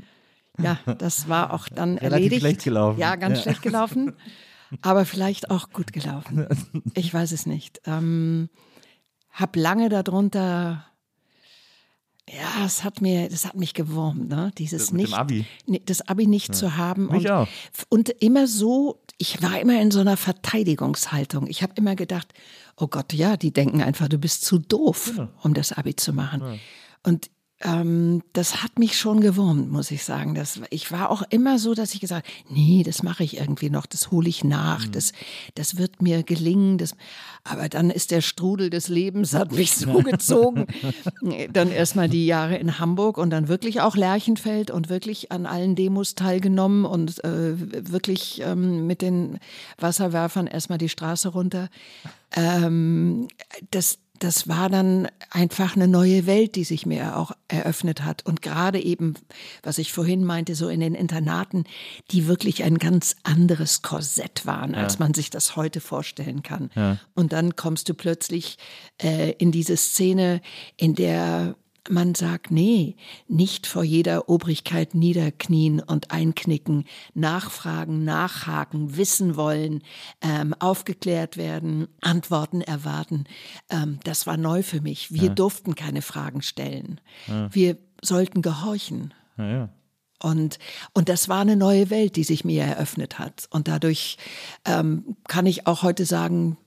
[0.60, 2.42] ja, das war auch dann Relativ erledigt.
[2.42, 3.00] schlecht gelaufen.
[3.00, 3.44] Ja, ganz ja.
[3.44, 4.14] schlecht gelaufen.
[4.82, 6.46] Aber vielleicht auch gut gelaufen.
[6.94, 7.80] Ich weiß es nicht.
[7.86, 8.50] Ähm,
[9.32, 10.86] hab lange darunter
[12.30, 14.52] ja, es hat mir, das hat mich gewurmt, ne?
[14.58, 15.46] Dieses das nicht, Abi.
[15.86, 16.54] das Abi nicht ja.
[16.54, 17.48] zu haben mich und, auch.
[17.90, 21.48] und immer so, ich war immer in so einer Verteidigungshaltung.
[21.48, 22.34] Ich habe immer gedacht,
[22.76, 25.30] oh Gott, ja, die denken einfach, du bist zu doof, ja.
[25.42, 26.42] um das Abi zu machen.
[26.42, 26.56] Ja.
[27.04, 27.30] Und
[27.62, 30.36] ähm, das hat mich schon gewurmt, muss ich sagen.
[30.36, 33.88] Das, ich war auch immer so, dass ich gesagt nee, das mache ich irgendwie noch,
[33.88, 34.92] das hole ich nach, mhm.
[34.92, 35.12] das,
[35.56, 36.78] das wird mir gelingen.
[36.78, 36.96] Das,
[37.44, 40.68] aber dann ist der Strudel des Lebens, hat mich so gezogen.
[41.52, 45.76] dann erstmal die Jahre in Hamburg und dann wirklich auch Lerchenfeld und wirklich an allen
[45.76, 49.40] Demos teilgenommen und äh, wirklich ähm, mit den
[49.80, 51.70] Wasserwerfern erstmal die Straße runter.
[52.36, 53.28] Ähm,
[53.72, 58.26] das, das war dann einfach eine neue Welt, die sich mir auch eröffnet hat.
[58.26, 59.16] Und gerade eben,
[59.64, 61.66] was ich vorhin meinte, so in den Internaten,
[62.12, 64.80] die wirklich ein ganz anderes Korsett waren, ja.
[64.80, 66.70] als man sich das heute vorstellen kann.
[66.76, 66.98] Ja.
[67.14, 68.58] Und dann kommst du plötzlich
[69.02, 70.42] äh, in diese Szene,
[70.78, 71.56] in der
[71.90, 72.96] man sagt, nee,
[73.28, 79.84] nicht vor jeder Obrigkeit niederknien und einknicken, nachfragen, nachhaken, wissen wollen,
[80.22, 83.26] ähm, aufgeklärt werden, Antworten erwarten.
[83.70, 85.12] Ähm, das war neu für mich.
[85.12, 85.34] Wir ja.
[85.34, 87.02] durften keine Fragen stellen.
[87.28, 87.54] Ja.
[87.54, 89.14] Wir sollten gehorchen.
[89.38, 89.70] Ja,
[90.22, 90.58] und,
[90.94, 93.48] und das war eine neue Welt, die sich mir eröffnet hat.
[93.52, 94.18] Und dadurch
[94.66, 96.58] ähm, kann ich auch heute sagen,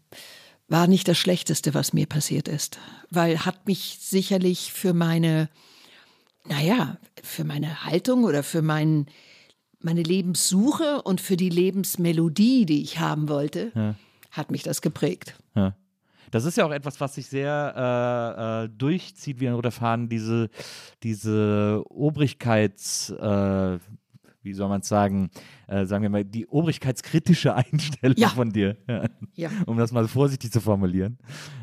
[0.71, 2.79] war nicht das Schlechteste, was mir passiert ist,
[3.11, 5.51] weil hat mich sicherlich für meine,
[6.47, 9.07] naja, für meine Haltung oder für mein,
[9.81, 13.97] meine Lebenssuche und für die Lebensmelodie, die ich haben wollte, ja.
[14.31, 15.35] hat mich das geprägt.
[15.57, 15.75] Ja.
[16.31, 20.09] Das ist ja auch etwas, was sich sehr äh, äh, durchzieht wie ein roter Faden,
[20.09, 20.49] diese,
[21.03, 23.79] diese Obrigkeits, äh,
[24.43, 25.31] wie soll man es sagen,
[25.67, 28.29] äh, sagen wir mal, die obrigkeitskritische Einstellung ja.
[28.29, 28.77] von dir.
[28.89, 29.05] Ja.
[29.35, 29.51] ja.
[29.67, 31.19] Um das mal vorsichtig zu formulieren.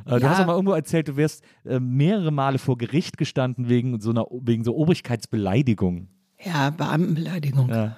[0.06, 3.70] Äh, du hast auch mal irgendwo erzählt, du wärst äh, mehrere Male vor Gericht gestanden
[3.70, 6.10] wegen so einer wegen so Obrigkeitsbeleidigung.
[6.44, 7.70] Ja, Beamtenbeleidigung.
[7.70, 7.98] Ja.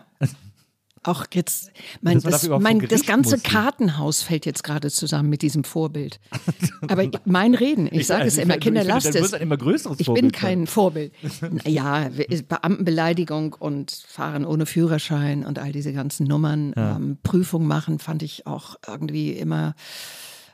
[1.03, 3.49] Auch jetzt, mein, das, mein, das ganze mussten.
[3.49, 6.19] Kartenhaus fällt jetzt gerade zusammen mit diesem Vorbild.
[6.87, 9.33] Aber mein Reden, ich, sage es immer, Kinder, lasst es.
[9.33, 10.67] Ein immer größeres ich Vorbild bin kein.
[10.67, 11.13] Vorbild.
[11.65, 12.09] Ja,
[12.47, 16.73] Beamtenbeleidigung und Fahren ohne Führerschein und all diese ganzen Nummern.
[16.75, 16.95] Ja.
[16.95, 19.75] Ähm, Prüfung machen fand ich auch irgendwie immer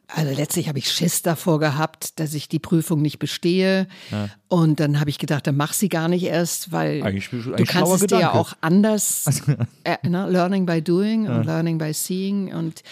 [0.08, 3.88] also letztlich habe ich Schiss davor gehabt, dass ich die Prüfung nicht bestehe.
[4.12, 4.30] Ja.
[4.48, 7.66] Und dann habe ich gedacht, dann mach sie gar nicht erst, weil eigentlich, eigentlich du
[7.66, 9.26] kannst es dir ja auch anders,
[9.84, 10.30] äh, ne?
[10.30, 11.36] learning by doing ja.
[11.36, 12.84] und learning by seeing und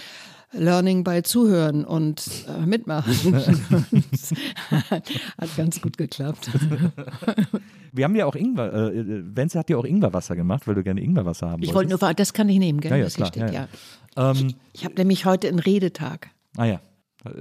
[0.55, 3.33] Learning by Zuhören und äh, mitmachen.
[5.39, 6.47] hat ganz gut geklappt.
[7.91, 10.83] Wir haben ja auch Ingwer, äh, äh Wenzel hat ja auch Ingwerwasser gemacht, weil du
[10.83, 12.91] gerne Ingwerwasser haben Ich wollte nur, das kann ich nehmen, gell?
[12.91, 13.67] Ja, ja, klar, steht, ja,
[14.15, 14.29] ja.
[14.31, 16.29] Ähm, ich, ich habe nämlich heute einen Redetag.
[16.55, 16.79] Ah ja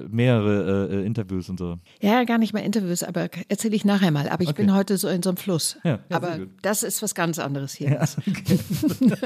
[0.09, 1.79] mehrere äh, äh, Interviews und so.
[2.01, 4.29] Ja, gar nicht mehr Interviews, aber erzähle ich nachher mal.
[4.29, 4.63] Aber ich okay.
[4.63, 5.77] bin heute so in so einem Fluss.
[5.83, 7.91] Ja, ja, aber das ist was ganz anderes hier.
[7.91, 8.59] Ja, okay.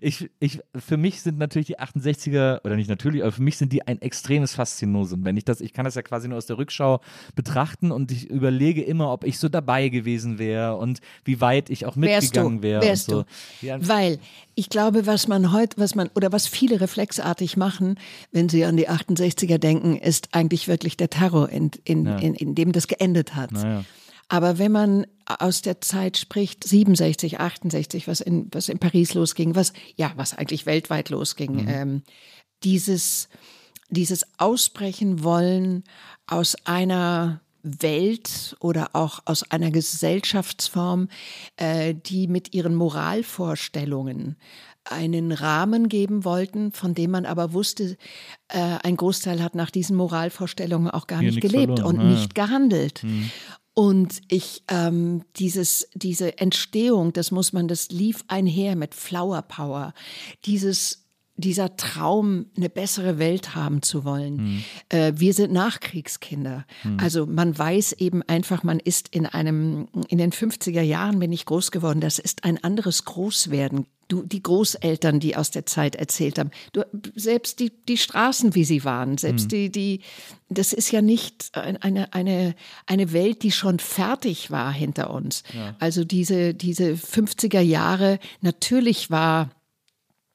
[0.00, 3.72] ich, ich, für mich sind natürlich die 68er, oder nicht natürlich, aber für mich sind
[3.72, 5.24] die ein extremes Faszinosum.
[5.24, 7.00] Wenn ich das, ich kann das ja quasi nur aus der Rückschau
[7.34, 11.86] betrachten und ich überlege immer, ob ich so dabei gewesen wäre und wie weit ich
[11.86, 12.82] auch mitgegangen wäre.
[12.82, 13.24] Wärst so.
[13.62, 13.88] du.
[13.88, 14.18] Weil
[14.56, 17.98] ich glaube, was man heute, was man, oder was viele reflexartig machen,
[18.32, 22.16] wenn sie an die 68er denken, ist eigentlich wirklich der Terror, in, in, ja.
[22.18, 23.52] in, in dem das geendet hat.
[23.52, 23.84] Naja.
[24.28, 29.54] Aber wenn man aus der Zeit spricht, 67, 68, was in, was in Paris losging,
[29.54, 31.68] was, ja, was eigentlich weltweit losging, mhm.
[31.68, 32.02] ähm,
[32.62, 33.28] dieses,
[33.90, 35.84] dieses Ausbrechen wollen
[36.26, 41.08] aus einer Welt oder auch aus einer Gesellschaftsform,
[41.56, 44.36] äh, die mit ihren Moralvorstellungen
[44.84, 47.96] einen Rahmen geben wollten, von dem man aber wusste,
[48.48, 52.00] äh, ein Großteil hat nach diesen Moralvorstellungen auch gar Hier nicht gelebt verloren.
[52.00, 52.14] und ja.
[52.14, 53.02] nicht gehandelt.
[53.02, 53.30] Mhm.
[53.72, 59.94] Und ich, ähm, dieses, diese Entstehung, das muss man, das lief einher mit Flower Power.
[60.44, 61.03] Dieses
[61.36, 64.36] dieser Traum, eine bessere Welt haben zu wollen.
[64.36, 64.64] Mhm.
[64.88, 66.64] Äh, wir sind Nachkriegskinder.
[66.84, 66.98] Mhm.
[67.00, 71.44] Also man weiß eben einfach, man ist in einem, in den 50er Jahren bin ich
[71.44, 72.00] groß geworden.
[72.00, 73.86] Das ist ein anderes Großwerden.
[74.06, 76.82] Du, die Großeltern, die aus der Zeit erzählt haben, du,
[77.16, 79.48] selbst die, die Straßen, wie sie waren, selbst mhm.
[79.48, 80.00] die, die,
[80.50, 82.54] das ist ja nicht eine, eine,
[82.86, 85.42] eine Welt, die schon fertig war hinter uns.
[85.54, 85.74] Ja.
[85.78, 89.50] Also diese, diese 50er Jahre, natürlich war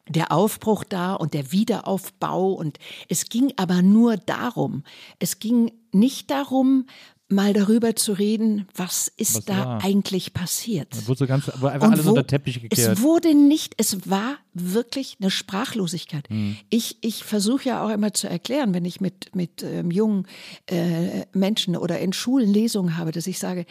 [0.10, 2.52] der Aufbruch da und der Wiederaufbau.
[2.52, 4.84] Und es ging aber nur darum.
[5.20, 6.86] Es ging nicht darum,
[7.30, 9.84] mal darüber zu reden, was ist was da war?
[9.84, 10.88] eigentlich passiert.
[10.92, 12.98] Da wurde so ganz, wurde einfach und alles wo, unter Teppich gekehrt.
[12.98, 16.28] Es wurde nicht, es war wirklich eine Sprachlosigkeit.
[16.30, 16.58] Hm.
[16.70, 20.28] Ich, ich versuche ja auch immer zu erklären, wenn ich mit, mit ähm, jungen
[20.66, 23.66] äh, Menschen oder in Schulen Lesungen habe, dass ich sage,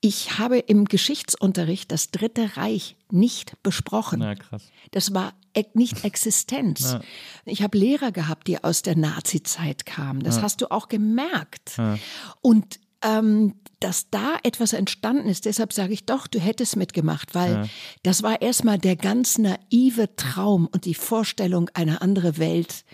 [0.00, 4.20] ich habe im Geschichtsunterricht das Dritte Reich nicht besprochen.
[4.20, 4.64] Na, krass.
[4.90, 5.32] Das war
[5.74, 6.92] nicht Existenz.
[6.92, 7.00] Ja.
[7.44, 10.20] Ich habe Lehrer gehabt, die aus der Nazi-Zeit kamen.
[10.22, 10.42] Das ja.
[10.42, 11.76] hast du auch gemerkt.
[11.78, 11.98] Ja.
[12.42, 17.68] Und ähm, dass da etwas entstanden ist, deshalb sage ich doch, du hättest mitgemacht, weil
[18.02, 22.84] das war erstmal der ganz naive Traum und die Vorstellung, eine andere Welt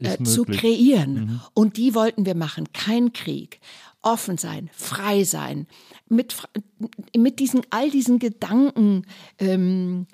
[0.00, 1.14] äh, zu kreieren.
[1.14, 1.40] Mhm.
[1.54, 2.72] Und die wollten wir machen.
[2.72, 3.60] Kein Krieg
[4.02, 5.66] offen sein, frei sein,
[6.08, 6.36] mit,
[7.16, 9.06] mit diesen, all diesen Gedanken,
[9.38, 10.06] ähm,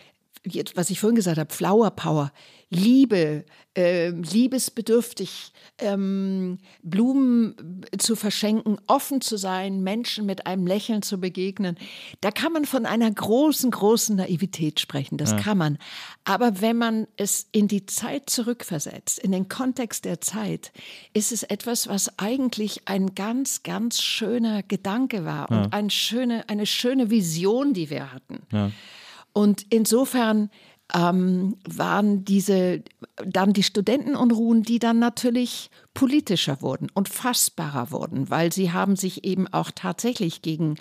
[0.74, 2.32] was ich vorhin gesagt habe, Flower Power,
[2.70, 11.18] Liebe, äh, liebesbedürftig, ähm, Blumen zu verschenken, offen zu sein, Menschen mit einem Lächeln zu
[11.18, 11.78] begegnen.
[12.20, 15.16] Da kann man von einer großen, großen Naivität sprechen.
[15.16, 15.38] Das ja.
[15.38, 15.78] kann man.
[16.24, 20.72] Aber wenn man es in die Zeit zurückversetzt, in den Kontext der Zeit,
[21.14, 25.62] ist es etwas, was eigentlich ein ganz, ganz schöner Gedanke war ja.
[25.62, 28.40] und eine schöne, eine schöne Vision, die wir hatten.
[28.52, 28.70] Ja.
[29.38, 30.50] Und insofern
[30.92, 32.82] ähm, waren diese
[33.24, 39.22] dann die Studentenunruhen, die dann natürlich politischer wurden und fassbarer wurden, weil sie haben sich
[39.22, 40.74] eben auch tatsächlich gegen,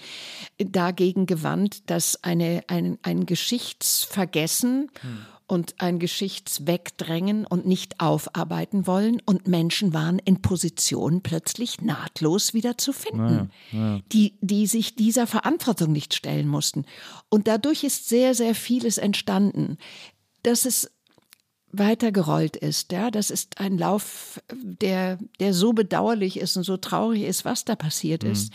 [0.57, 9.21] dagegen gewandt, dass eine, ein, ein Geschichtsvergessen hm und ein Geschichtswegdrängen und nicht aufarbeiten wollen.
[9.25, 14.01] Und Menschen waren in Position plötzlich nahtlos wieder zu finden, ja, ja.
[14.11, 16.85] Die, die sich dieser Verantwortung nicht stellen mussten.
[17.29, 19.77] Und dadurch ist sehr, sehr vieles entstanden.
[20.43, 20.91] Dass es
[21.71, 27.23] weitergerollt ist, ja, das ist ein Lauf, der, der so bedauerlich ist und so traurig
[27.23, 28.31] ist, was da passiert mhm.
[28.31, 28.53] ist.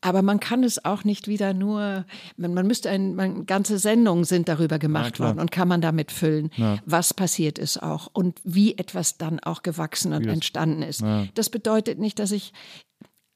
[0.00, 2.04] Aber man kann es auch nicht wieder nur,
[2.36, 5.80] man, man müsste ein, man, ganze Sendungen sind darüber gemacht ja, worden und kann man
[5.80, 6.78] damit füllen, ja.
[6.84, 11.00] was passiert ist auch und wie etwas dann auch gewachsen und entstanden ist.
[11.00, 11.26] Ja.
[11.34, 12.52] Das bedeutet nicht, dass ich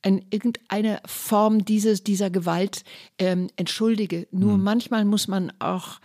[0.02, 2.84] in irgendeine Form dieses, dieser Gewalt
[3.18, 4.26] ähm, entschuldige.
[4.30, 4.64] Nur mhm.
[4.64, 6.00] manchmal muss man auch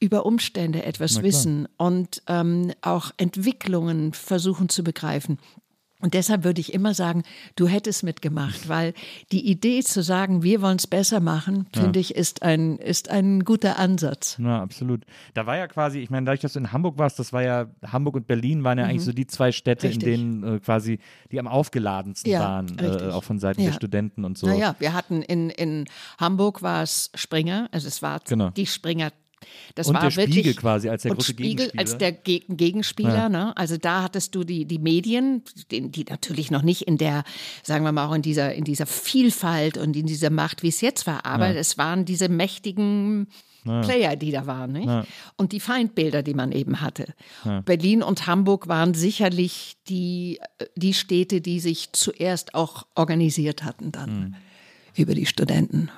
[0.00, 5.38] über Umstände etwas wissen und ähm, auch Entwicklungen versuchen zu begreifen.
[6.04, 7.22] Und deshalb würde ich immer sagen,
[7.56, 8.92] du hättest mitgemacht, weil
[9.32, 12.00] die Idee zu sagen, wir wollen es besser machen, finde ja.
[12.02, 14.36] ich, ist ein, ist ein guter Ansatz.
[14.38, 15.06] Ja, absolut.
[15.32, 17.68] Da war ja quasi, ich meine, dadurch, dass du in Hamburg warst, das war ja,
[17.90, 18.90] Hamburg und Berlin waren ja mhm.
[18.90, 20.06] eigentlich so die zwei Städte, richtig.
[20.06, 20.98] in denen äh, quasi
[21.32, 24.46] die am aufgeladensten ja, waren, äh, auch von Seiten der Studenten und so.
[24.46, 25.86] Naja, wir hatten in, in
[26.18, 28.50] Hamburg war es Springer, also es war genau.
[28.50, 29.10] die Springer
[29.74, 31.80] das und war der Spiegel wirklich, quasi als der und große Spiegel Gegenspieler.
[31.80, 33.14] als der Gegenspieler.
[33.14, 33.28] Ja.
[33.28, 33.56] Ne?
[33.56, 37.24] Also da hattest du die, die Medien, die, die, natürlich noch nicht in der,
[37.62, 40.80] sagen wir mal, auch in dieser, in dieser Vielfalt und in dieser Macht, wie es
[40.80, 41.58] jetzt war, aber ja.
[41.58, 43.28] es waren diese mächtigen
[43.64, 43.80] ja.
[43.82, 44.72] Player, die da waren.
[44.72, 44.86] Nicht?
[44.86, 45.04] Ja.
[45.36, 47.14] Und die Feindbilder, die man eben hatte.
[47.44, 47.60] Ja.
[47.60, 50.40] Berlin und Hamburg waren sicherlich die,
[50.76, 54.34] die Städte, die sich zuerst auch organisiert hatten dann mhm.
[54.96, 55.90] über die Studenten.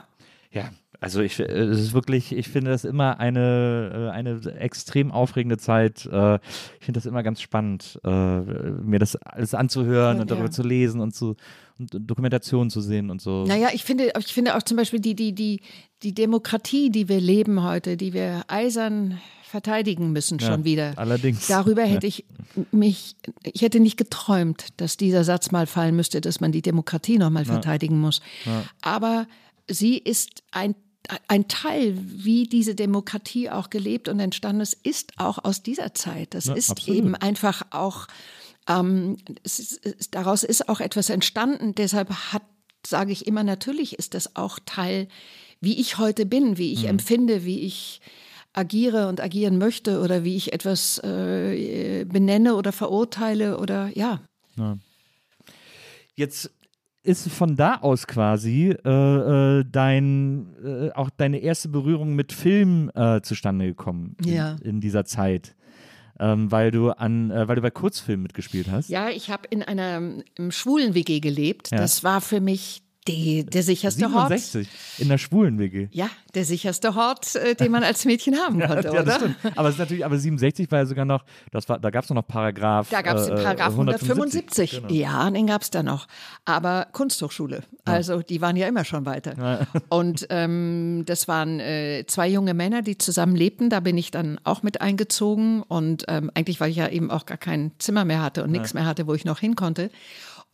[0.52, 5.12] Ja, also ich, äh, es ist wirklich, ich finde das immer eine, äh, eine extrem
[5.12, 6.06] aufregende Zeit.
[6.06, 10.50] Äh, ich finde das immer ganz spannend, mir das alles anzuhören ja, und darüber ja.
[10.50, 11.36] zu lesen und zu
[11.78, 13.44] und Dokumentationen zu sehen und so.
[13.44, 15.60] Naja, ich finde, ich finde auch zum Beispiel die, die, die,
[16.02, 20.92] die Demokratie, die wir leben heute, die wir eisern verteidigen müssen schon ja, wieder.
[20.96, 21.46] Allerdings.
[21.46, 22.24] Darüber hätte ich
[22.72, 27.18] mich, ich hätte nicht geträumt, dass dieser Satz mal fallen müsste, dass man die Demokratie
[27.18, 28.22] nochmal verteidigen muss.
[28.80, 29.26] Aber
[29.68, 30.74] sie ist ein
[31.28, 36.34] ein Teil, wie diese Demokratie auch gelebt und entstanden ist, ist auch aus dieser Zeit.
[36.34, 36.98] Das ja, ist absolut.
[36.98, 38.06] eben einfach auch,
[38.68, 41.74] ähm, ist, daraus ist auch etwas entstanden.
[41.74, 42.42] Deshalb hat,
[42.86, 45.08] sage ich immer, natürlich ist das auch Teil,
[45.60, 46.90] wie ich heute bin, wie ich mhm.
[46.90, 48.00] empfinde, wie ich
[48.52, 54.20] agiere und agieren möchte oder wie ich etwas äh, benenne oder verurteile oder ja.
[54.56, 54.78] ja.
[56.14, 56.50] Jetzt
[57.06, 62.90] ist von da aus quasi äh, äh, dein, äh, auch deine erste Berührung mit Film
[62.94, 64.56] äh, zustande gekommen in, ja.
[64.62, 65.54] in dieser Zeit.
[66.18, 68.88] Ähm, weil du an, äh, weil du bei Kurzfilmen mitgespielt hast.
[68.88, 70.00] Ja, ich habe in einer
[70.48, 71.70] schwulen WG gelebt.
[71.70, 71.76] Ja.
[71.76, 75.00] Das war für mich die, der sicherste 67, Hort.
[75.00, 75.88] in der schwulen WG.
[75.92, 79.34] Ja, der sicherste Hort, äh, den man als Mädchen haben konnte, ja, oder?
[79.54, 82.10] Aber es ist natürlich, aber 67 war ja sogar noch, das war, da gab es
[82.10, 82.88] noch Paragraph.
[82.90, 84.70] Da gab es den äh, Paragraph 175.
[84.70, 84.88] Genau.
[84.92, 86.06] Ja, den gab es da noch.
[86.44, 89.34] Aber Kunsthochschule, also die waren ja immer schon weiter.
[89.36, 89.66] Ja.
[89.88, 93.70] Und ähm, das waren äh, zwei junge Männer, die zusammen lebten.
[93.70, 95.62] Da bin ich dann auch mit eingezogen.
[95.62, 98.74] Und ähm, eigentlich, weil ich ja eben auch gar kein Zimmer mehr hatte und nichts
[98.74, 99.90] mehr hatte, wo ich noch hin konnte.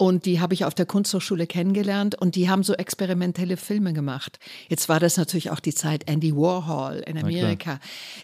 [0.03, 4.41] Und die habe ich auf der Kunsthochschule kennengelernt und die haben so experimentelle Filme gemacht.
[4.67, 7.79] Jetzt war das natürlich auch die Zeit Andy Warhol in Amerika,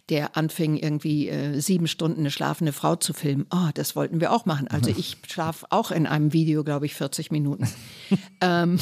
[0.08, 3.46] der anfing irgendwie äh, sieben Stunden eine schlafende Frau zu filmen.
[3.52, 4.66] Oh, das wollten wir auch machen.
[4.66, 7.68] Also ich schlafe auch in einem Video, glaube ich, 40 Minuten.
[8.40, 8.80] ähm,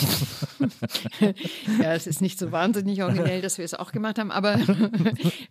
[1.82, 4.58] ja, es ist nicht so wahnsinnig originell, dass wir es auch gemacht haben, aber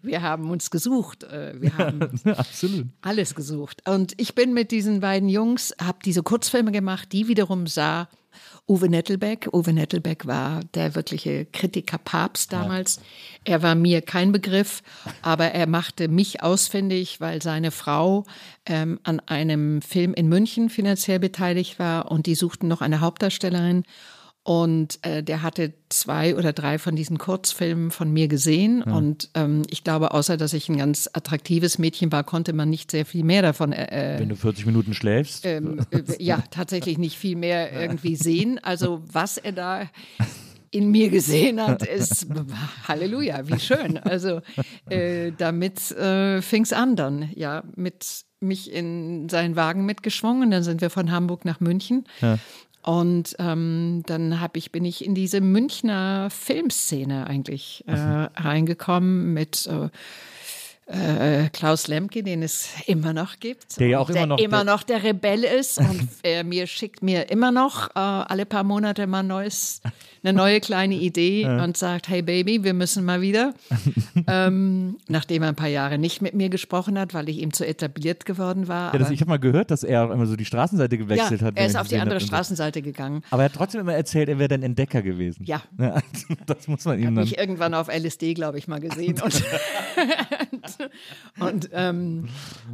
[0.01, 1.25] wir haben uns gesucht.
[1.25, 2.87] Äh, wir haben Absolut.
[3.03, 3.87] alles gesucht.
[3.87, 8.07] Und ich bin mit diesen beiden Jungs, habe diese Kurzfilme gemacht, die wiederum sah
[8.67, 9.49] Uwe Nettelbeck.
[9.53, 12.95] Uwe Nettelbeck war der wirkliche Kritiker-Papst damals.
[12.95, 13.53] Ja.
[13.55, 14.81] Er war mir kein Begriff,
[15.21, 18.23] aber er machte mich ausfindig, weil seine Frau
[18.65, 23.83] ähm, an einem Film in München finanziell beteiligt war und die suchten noch eine Hauptdarstellerin.
[24.45, 28.83] Und äh, der hatte zwei oder drei von diesen Kurzfilmen von mir gesehen.
[28.85, 28.93] Ja.
[28.93, 32.91] Und ähm, ich glaube, außer dass ich ein ganz attraktives Mädchen war, konnte man nicht
[32.91, 33.73] sehr viel mehr davon.
[33.73, 35.47] Äh, äh Wenn du 40 Minuten schläfst?
[35.47, 38.59] Ähm, äh, ja, tatsächlich nicht viel mehr irgendwie sehen.
[38.61, 39.89] Also was er da
[40.69, 42.27] in mir gesehen hat, ist
[42.87, 43.97] Halleluja, wie schön.
[43.97, 44.41] Also
[44.91, 50.51] äh, damit äh, fing es an dann, ja, mit mich in seinen Wagen mitgeschwungen.
[50.51, 52.05] Dann sind wir von Hamburg nach München.
[52.21, 52.37] Ja.
[52.85, 57.93] Und ähm, dann hab ich, bin ich in diese Münchner Filmszene eigentlich äh,
[58.35, 59.89] reingekommen mit äh,
[60.87, 63.79] äh, Klaus Lemke, den es immer noch gibt.
[63.79, 67.29] Der ja auch immer noch, immer noch der Rebell ist und er mir schickt mir
[67.31, 69.81] immer noch äh, alle paar Monate mal neues,
[70.23, 71.63] eine neue kleine Idee ja.
[71.63, 73.53] und sagt, hey Baby, wir müssen mal wieder.
[74.27, 77.65] ähm, nachdem er ein paar Jahre nicht mit mir gesprochen hat, weil ich ihm zu
[77.65, 78.93] etabliert geworden war.
[78.93, 81.47] Ja, das, ich habe mal gehört, dass er auch immer so die Straßenseite gewechselt ja,
[81.47, 81.57] hat.
[81.57, 83.23] Er ist auf die andere Straßenseite gegegangen.
[83.31, 85.43] Aber er hat trotzdem immer erzählt, er wäre dein Entdecker gewesen.
[85.45, 85.63] Ja.
[85.79, 85.99] ja
[86.45, 87.17] das muss man ihm dann.
[87.17, 89.19] Hat mich irgendwann auf LSD, glaube ich, mal gesehen.
[89.21, 89.33] und
[91.39, 92.29] und ähm,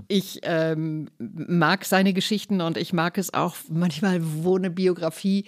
[0.08, 5.46] ich ähm, mag seine Geschichten und ich mag es auch manchmal, wo eine Biografie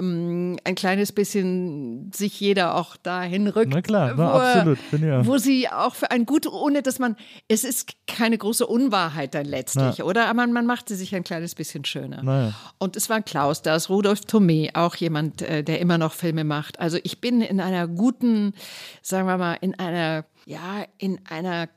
[0.00, 3.72] ähm, ein kleines bisschen sich jeder auch dahin rückt.
[3.72, 4.78] Na klar, wo, na, absolut.
[4.90, 5.26] Bin ja.
[5.26, 7.16] wo sie auch für ein gut, ohne dass man,
[7.48, 10.04] es ist keine große Unwahrheit dann letztlich, na.
[10.04, 10.26] oder?
[10.28, 12.22] Aber man macht sie sich ein kleines bisschen schöner.
[12.24, 12.54] Ja.
[12.78, 16.44] Und es war Klaus, da ist Rudolf Thomé, auch jemand, äh, der immer noch Filme
[16.44, 16.80] macht.
[16.80, 18.54] Also ich bin in einer guten,
[19.02, 21.68] sagen wir mal, in einer ja, in einer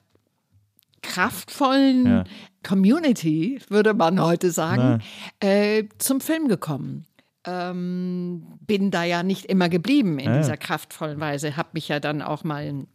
[1.01, 2.23] kraftvollen ja.
[2.67, 5.01] Community, würde man heute sagen,
[5.39, 7.05] äh, zum Film gekommen.
[7.45, 10.37] Ähm, bin da ja nicht immer geblieben in ja.
[10.37, 12.85] dieser kraftvollen Weise, habe mich ja dann auch mal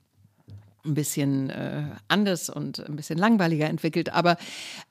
[0.85, 4.37] ein bisschen äh, anders und ein bisschen langweiliger entwickelt, aber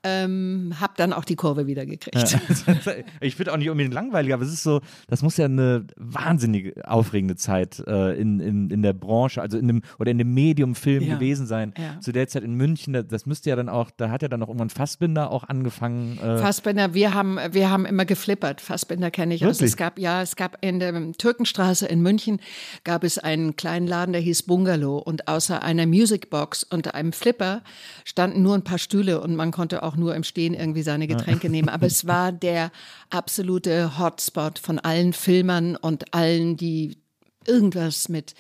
[0.04, 2.32] ähm, habe dann auch die Kurve wieder gekriegt.
[2.32, 2.76] Ja.
[3.22, 6.84] ich finde auch nicht unbedingt langweilig, aber es ist so, das muss ja eine wahnsinnig
[6.86, 11.04] aufregende Zeit äh, in, in, in der Branche, also in dem oder in dem Medium-Film
[11.04, 11.16] ja.
[11.16, 11.74] gewesen sein.
[11.78, 12.00] Ja.
[12.00, 14.48] Zu der Zeit in München, das müsste ja dann auch, da hat ja dann auch
[14.48, 16.18] irgendwann Fassbinder auch angefangen.
[16.18, 18.62] Äh Fassbinder, wir haben, wir haben immer geflippert.
[18.62, 19.46] Fassbinder kenne ich.
[19.46, 22.40] Also es gab, ja, es gab in der Türkenstraße in München
[22.84, 27.14] gab es einen kleinen Laden, der hieß Bungalow und außer einer einer Musicbox und einem
[27.14, 27.62] Flipper
[28.04, 31.50] standen nur ein paar Stühle und man konnte auch nur im Stehen irgendwie seine Getränke
[31.50, 31.70] nehmen.
[31.70, 32.72] Aber es war der
[33.10, 36.98] absolute Hotspot von allen Filmern und allen, die
[37.46, 38.34] irgendwas mit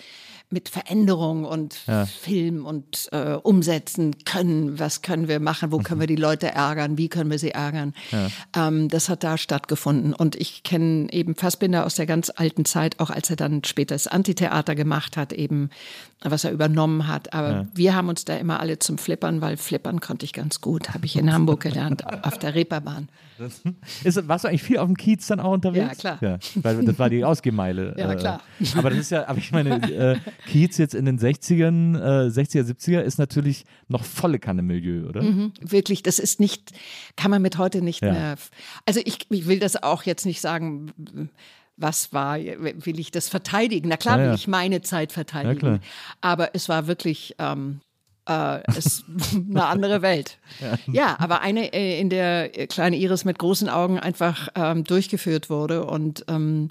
[0.54, 2.06] mit Veränderung und ja.
[2.06, 4.80] Film und äh, Umsetzen können.
[4.80, 5.72] Was können wir machen?
[5.72, 6.97] Wo können wir die Leute ärgern?
[6.97, 7.93] Wie können wir sie ärgern?
[8.12, 8.68] Ja.
[8.68, 10.14] Ähm, das hat da stattgefunden.
[10.14, 13.95] Und ich kenne eben Fassbinder aus der ganz alten Zeit, auch als er dann später
[13.95, 15.70] das Antitheater gemacht hat, eben
[16.22, 17.34] was er übernommen hat.
[17.34, 17.68] Aber ja.
[17.74, 20.93] wir haben uns da immer alle zum Flippern, weil Flippern konnte ich ganz gut.
[20.93, 23.10] Habe ich in Hamburg gelernt, auf der Reeperbahn.
[24.04, 26.04] Ist, warst du eigentlich viel auf dem Kiez dann auch unterwegs?
[26.04, 26.18] Ja, klar.
[26.22, 27.96] Ja, weil das war die Ausgehmeile.
[27.98, 28.42] Ja, klar.
[28.60, 30.18] Äh, aber das ist ja, aber ich meine, äh,
[30.48, 35.24] Kiez jetzt in den 60ern, äh, 60er, 70er ist natürlich noch volle Kanne Milieu, oder?
[35.24, 36.72] Mhm, wirklich, das ist nicht,
[37.16, 38.12] kann man mit heute nicht ja.
[38.12, 38.36] mehr.
[38.86, 40.92] Also ich, ich will das auch jetzt nicht sagen
[41.76, 43.90] was war, will ich das verteidigen?
[43.90, 44.30] Na klar, ja, ja.
[44.30, 45.66] will ich meine Zeit verteidigen.
[45.66, 45.80] Ja,
[46.22, 47.82] aber es war wirklich ähm,
[48.28, 50.38] äh, ist eine andere Welt.
[50.59, 50.78] Ja.
[50.91, 55.86] ja, aber eine, äh, in der kleine Iris mit großen Augen einfach ähm, durchgeführt wurde
[55.86, 56.69] und ähm,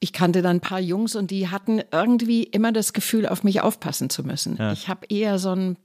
[0.00, 3.60] ich kannte dann ein paar Jungs und die hatten irgendwie immer das Gefühl, auf mich
[3.60, 4.56] aufpassen zu müssen.
[4.56, 4.72] Ja.
[4.72, 5.76] Ich habe eher so ein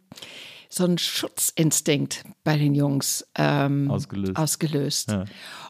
[0.70, 4.36] so einen Schutzinstinkt bei den Jungs ähm, ausgelöst.
[4.36, 5.12] ausgelöst.
[5.12, 5.26] Ja.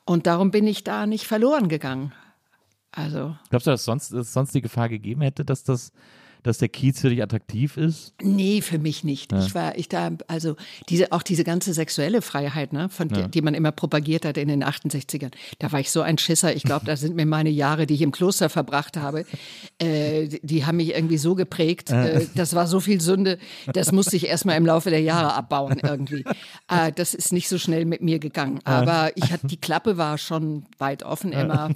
[0.06, 2.14] Und darum bin ich da nicht verloren gegangen.
[2.92, 3.36] Also.
[3.50, 5.92] Glaubst du, dass sonst, dass sonst die Gefahr gegeben hätte, dass das
[6.44, 8.14] dass der Kiez für dich attraktiv ist?
[8.22, 9.32] Nee, für mich nicht.
[9.32, 9.46] Ja.
[9.46, 10.56] Ich war, ich da, also
[10.90, 13.24] diese, auch diese ganze sexuelle Freiheit, ne, von ja.
[13.24, 16.56] die, die man immer propagiert hat in den 68ern, da war ich so ein Schisser.
[16.56, 19.26] Ich glaube, da sind mir meine Jahre, die ich im Kloster verbracht habe,
[19.80, 21.90] äh, die, haben mich irgendwie so geprägt.
[21.90, 23.38] Äh, das war so viel Sünde,
[23.74, 26.26] das musste ich erstmal im Laufe der Jahre abbauen irgendwie.
[26.70, 28.60] Äh, das ist nicht so schnell mit mir gegangen.
[28.64, 31.70] Aber ich hatte, die Klappe war schon weit offen immer.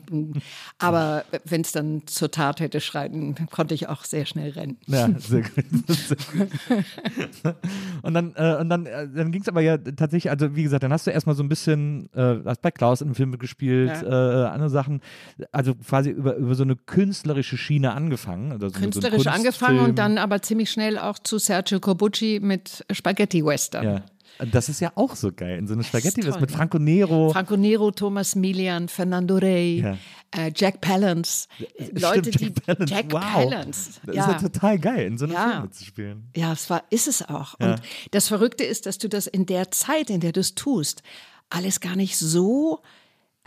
[0.78, 4.78] Aber wenn es dann zur Tat hätte schreiten, konnte ich auch sehr schnell rennen.
[4.88, 5.66] Ja, sehr gut.
[8.02, 10.84] Und dann, äh, und dann, äh, dann ging es aber ja tatsächlich, also wie gesagt,
[10.84, 14.46] dann hast du erstmal so ein bisschen, äh, hast bei Klaus in Film gespielt, ja.
[14.46, 15.02] äh, andere Sachen,
[15.52, 18.52] also quasi über, über so eine künstlerische Schiene angefangen.
[18.52, 23.46] Also Künstlerisch so angefangen und dann aber ziemlich schnell auch zu Sergio Corbucci mit Spaghetti
[23.46, 23.84] Western.
[23.86, 24.06] Ja.
[24.52, 27.32] Das ist ja auch so geil, in so eine Spaghetti toll, mit Franco Nero.
[27.32, 29.98] Franco Nero, Thomas Milian, Fernando Rey, ja.
[30.36, 31.48] äh, Jack Palance.
[31.94, 32.94] Leute, Stimmt, Jack Palance.
[32.94, 33.22] Jack wow.
[33.22, 33.92] Palance.
[34.06, 34.26] Das ja.
[34.26, 35.60] ist ja total geil, in so einer ja.
[35.60, 36.30] Film zu spielen.
[36.36, 37.56] Ja, es war, ist es auch.
[37.60, 37.82] Und
[38.12, 41.02] das Verrückte ist, dass du das in der Zeit, in der du es tust,
[41.50, 42.82] alles gar nicht so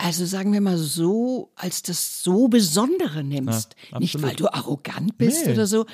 [0.03, 3.75] Also sagen wir mal so, als das so Besondere nimmst.
[3.91, 5.53] Ja, Nicht, weil du arrogant bist Nee.
[5.53, 5.85] oder so,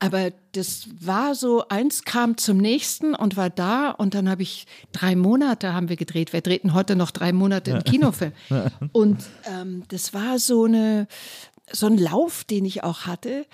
[0.00, 4.66] aber das war so, eins kam zum nächsten und war da und dann habe ich
[4.92, 6.34] drei Monate haben wir gedreht.
[6.34, 8.32] Wir drehten heute noch drei Monate im Kinofilm.
[8.92, 11.06] Und ähm, das war so eine,
[11.72, 13.46] so ein Lauf, den ich auch hatte.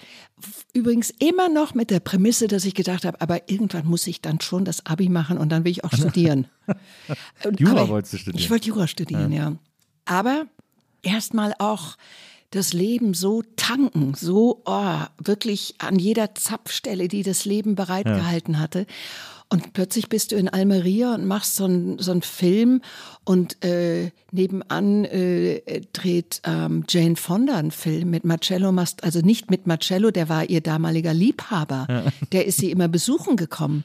[0.72, 4.40] Übrigens immer noch mit der Prämisse, dass ich gedacht habe, aber irgendwann muss ich dann
[4.40, 6.48] schon das Abi machen und dann will ich auch studieren.
[7.58, 8.42] Jura aber wolltest du studieren?
[8.42, 9.52] Ich wollte Jura studieren, ja.
[10.10, 10.46] Aber
[11.02, 11.96] erstmal auch
[12.50, 18.86] das Leben so tanken, so oh, wirklich an jeder Zapfstelle, die das Leben bereitgehalten hatte.
[19.50, 22.82] Und plötzlich bist du in Almeria und machst so einen so einen Film
[23.24, 29.48] und äh, nebenan äh, dreht ähm, Jane Fonda einen Film mit Marcello Mast, also nicht
[29.48, 31.86] mit Marcello, der war ihr damaliger Liebhaber.
[32.32, 33.84] Der ist sie immer besuchen gekommen.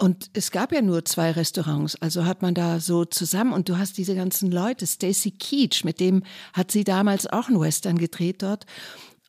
[0.00, 3.52] Und es gab ja nur zwei Restaurants, also hat man da so zusammen.
[3.52, 6.22] Und du hast diese ganzen Leute, Stacy Keach, mit dem
[6.52, 8.64] hat sie damals auch einen Western gedreht dort.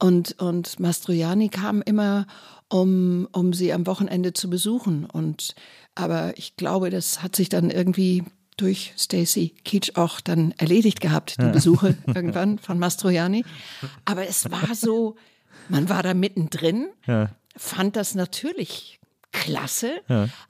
[0.02, 2.28] Und und Mastroianni kam immer
[2.70, 5.06] um um sie am Wochenende zu besuchen.
[5.06, 5.56] Und
[5.96, 8.24] aber ich glaube, das hat sich dann irgendwie
[8.56, 13.44] durch Stacy Keach auch dann erledigt gehabt, die Besuche irgendwann von Mastroianni,
[14.06, 15.16] aber es war so,
[15.70, 17.30] man war da mittendrin, Ja.
[17.56, 18.99] fand das natürlich
[19.32, 20.02] klasse,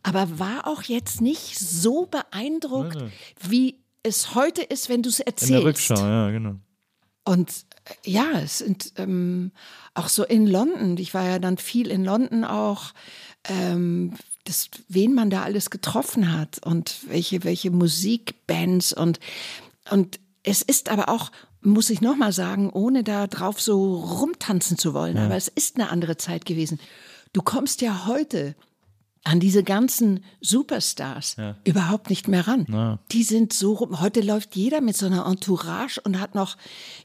[0.03, 2.97] aber war auch jetzt nicht so beeindruckt,
[3.47, 5.51] wie es heute ist, wenn du es In erzählst.
[5.51, 6.55] der Rückschau, ja, genau.
[7.25, 7.49] Und
[7.85, 9.51] äh, ja, es sind ähm,
[9.93, 10.97] auch so in London.
[10.97, 12.93] Ich war ja dann viel in London auch.
[13.43, 14.13] Ähm,
[14.45, 19.19] das, wen man da alles getroffen hat und welche, welche Musikbands und,
[19.91, 24.93] und es ist aber auch, muss ich nochmal sagen, ohne da drauf so rumtanzen zu
[24.93, 26.79] wollen, aber es ist eine andere Zeit gewesen.
[27.33, 28.55] Du kommst ja heute
[29.25, 32.99] an diese ganzen Superstars überhaupt nicht mehr ran.
[33.11, 33.99] Die sind so rum.
[33.99, 36.55] Heute läuft jeder mit so einer Entourage und hat noch,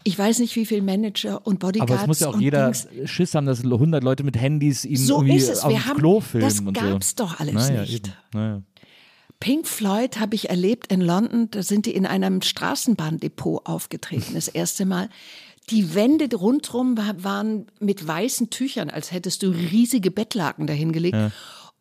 [0.05, 1.93] ich weiß nicht wie viel Manager und Bodyguards.
[1.93, 2.87] Aber es muss ja auch jeder Dings.
[3.11, 5.61] Schiss haben, dass 100 Leute mit Handys ihn So irgendwie ist es.
[5.65, 7.25] auf Wir dem haben- Klo filmen das und gab's so.
[7.25, 8.13] doch alles naja, nicht.
[8.33, 8.63] Naja.
[9.41, 11.51] Pink Floyd habe ich erlebt in London.
[11.51, 15.09] Da sind die in einem Straßenbahndepot aufgetreten, das erste Mal.
[15.71, 21.17] Die Wände rundherum wa- waren mit weißen Tüchern, als hättest du riesige Bettlaken dahingelegt.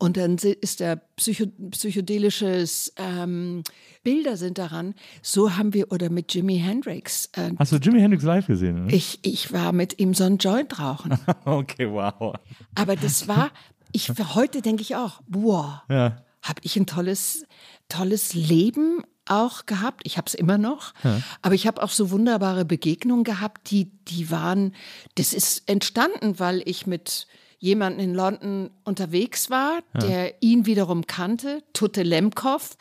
[0.04, 3.64] Und dann ist der Psycho psychedelisches ähm,
[4.04, 4.96] Bilder sind daran.
[5.22, 7.30] So haben wir oder mit Jimi Hendrix.
[7.34, 8.86] Äh, Hast du Jimi Hendrix live gesehen?
[8.88, 8.94] Ne?
[8.94, 11.18] ich, ich war mit ihm so ein Joint rauchen.
[11.46, 12.36] Okay, wow.
[12.76, 13.52] Aber das war,
[13.94, 16.18] ich heute denke ich auch, boah, Ja.
[16.42, 17.46] habe ich ein tolles,
[17.88, 20.02] tolles Leben auch gehabt.
[20.04, 20.94] Ich habe es immer noch,
[21.42, 24.76] aber ich habe auch so wunderbare Begegnungen gehabt, die, die waren,
[25.16, 27.26] das ist entstanden, weil ich mit
[27.64, 32.76] jemanden in London unterwegs war, der ihn wiederum kannte, Tutte Lemkov,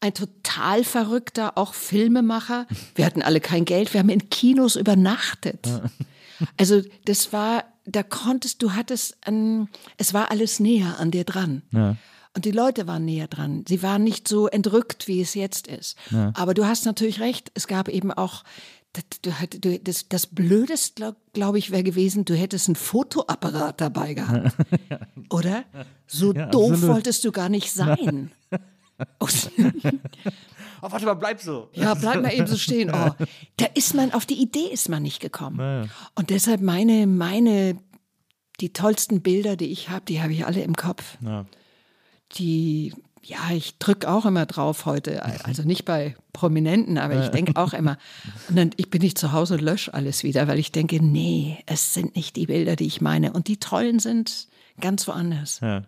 [0.00, 2.66] ein total verrückter, auch Filmemacher.
[2.94, 5.66] Wir hatten alle kein Geld, wir haben in Kinos übernachtet.
[6.58, 11.62] Also das war, da konntest, du hattest, ein, es war alles näher an dir dran.
[12.34, 13.64] Und die Leute waren näher dran.
[13.66, 15.96] Sie waren nicht so entrückt, wie es jetzt ist.
[16.34, 18.44] Aber du hast natürlich recht, es gab eben auch,
[19.22, 19.48] das,
[19.82, 24.56] das, das Blödeste, glaube glaub ich, wäre gewesen, du hättest einen Fotoapparat dabei gehabt.
[25.30, 25.64] Oder?
[26.06, 26.94] So Ja, doof absolut.
[26.94, 28.30] wolltest du gar nicht sein.
[30.82, 31.70] Oh, warte mal, bleib so.
[31.72, 32.90] ja, bleib mal eben so stehen.
[32.90, 33.10] Oh,
[33.56, 35.90] da ist man, auf die Idee ist man nicht gekommen.
[36.14, 37.78] Und deshalb meine, meine,
[38.60, 41.16] die tollsten Bilder, die ich habe, die habe ich alle im Kopf.
[41.22, 41.46] Ja.
[42.32, 42.92] Die,
[43.26, 45.24] ja, ich drücke auch immer drauf heute.
[45.44, 47.98] Also nicht bei Prominenten, aber ich denke auch immer.
[48.48, 51.58] Und dann ich bin ich zu Hause und lösche alles wieder, weil ich denke, nee,
[51.66, 53.32] es sind nicht die Bilder, die ich meine.
[53.32, 54.46] Und die tollen sind
[54.80, 55.58] ganz woanders.
[55.60, 55.82] Ja.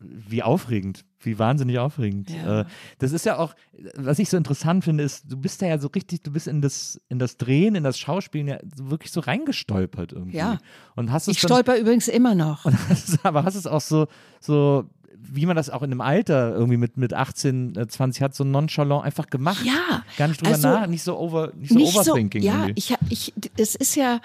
[0.00, 2.30] Wie aufregend, wie wahnsinnig aufregend.
[2.30, 2.62] Ja.
[2.62, 2.64] Äh,
[2.98, 3.54] das ist ja auch,
[3.94, 6.62] was ich so interessant finde, ist, du bist da ja so richtig, du bist in
[6.62, 10.38] das, in das Drehen, in das Schauspielen ja wirklich so reingestolpert irgendwie.
[10.38, 10.58] Ja.
[10.96, 12.64] Und hast es Ich dann, stolper übrigens immer noch.
[12.88, 14.08] hast, aber hast es auch so,
[14.40, 14.88] so,
[15.30, 18.44] wie man das auch in einem Alter irgendwie mit, mit 18, äh, 20 hat, so
[18.44, 19.64] nonchalant einfach gemacht.
[19.64, 22.42] Ja, Gar nicht drüber also nach, nicht so over, nicht so nicht overthinking.
[22.42, 22.94] so, ja, irgendwie.
[23.10, 24.20] ich, ich, es ist ja,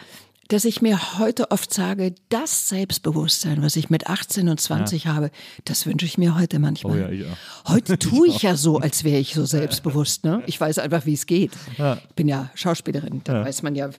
[0.48, 5.30] dass ich mir heute oft sage, das Selbstbewusstsein, was ich mit 18 und 20 habe,
[5.66, 6.94] das wünsche ich mir heute manchmal.
[6.94, 7.70] Oh ja, ich auch.
[7.70, 10.24] Heute tue ich ja so, als wäre ich so selbstbewusst.
[10.24, 10.42] Ne?
[10.46, 11.52] Ich weiß einfach, wie es geht.
[11.78, 13.90] Ich bin ja Schauspielerin, da weiß man ja,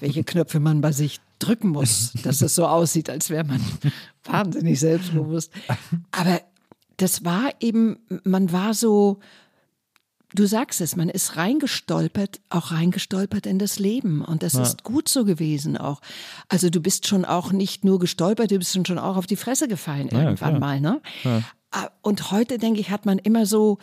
[0.00, 3.60] welche Knöpfe man bei sich drücken muss, dass es so aussieht, als wäre man
[4.24, 5.50] wahnsinnig selbstbewusst.
[6.12, 6.40] Aber
[6.96, 9.20] das war eben, man war so,
[10.34, 14.22] du sagst es, man ist reingestolpert, auch reingestolpert in das Leben.
[14.24, 16.00] Und das ist gut so gewesen auch.
[16.48, 19.68] Also du bist schon auch nicht nur gestolpert, du bist schon auch auf die Fresse
[19.68, 20.60] gefallen Ja, irgendwann klar.
[20.60, 20.80] mal.
[20.80, 21.00] Ne?
[21.70, 23.78] Ah, Und heute, denke ich, hat man immer so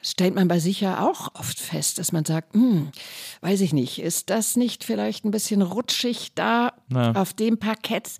[0.00, 2.90] stellt man bei sich ja auch oft fest, dass man sagt, hm,
[3.40, 7.12] weiß ich nicht, ist das nicht vielleicht ein bisschen rutschig da ja.
[7.12, 8.10] auf dem Parkett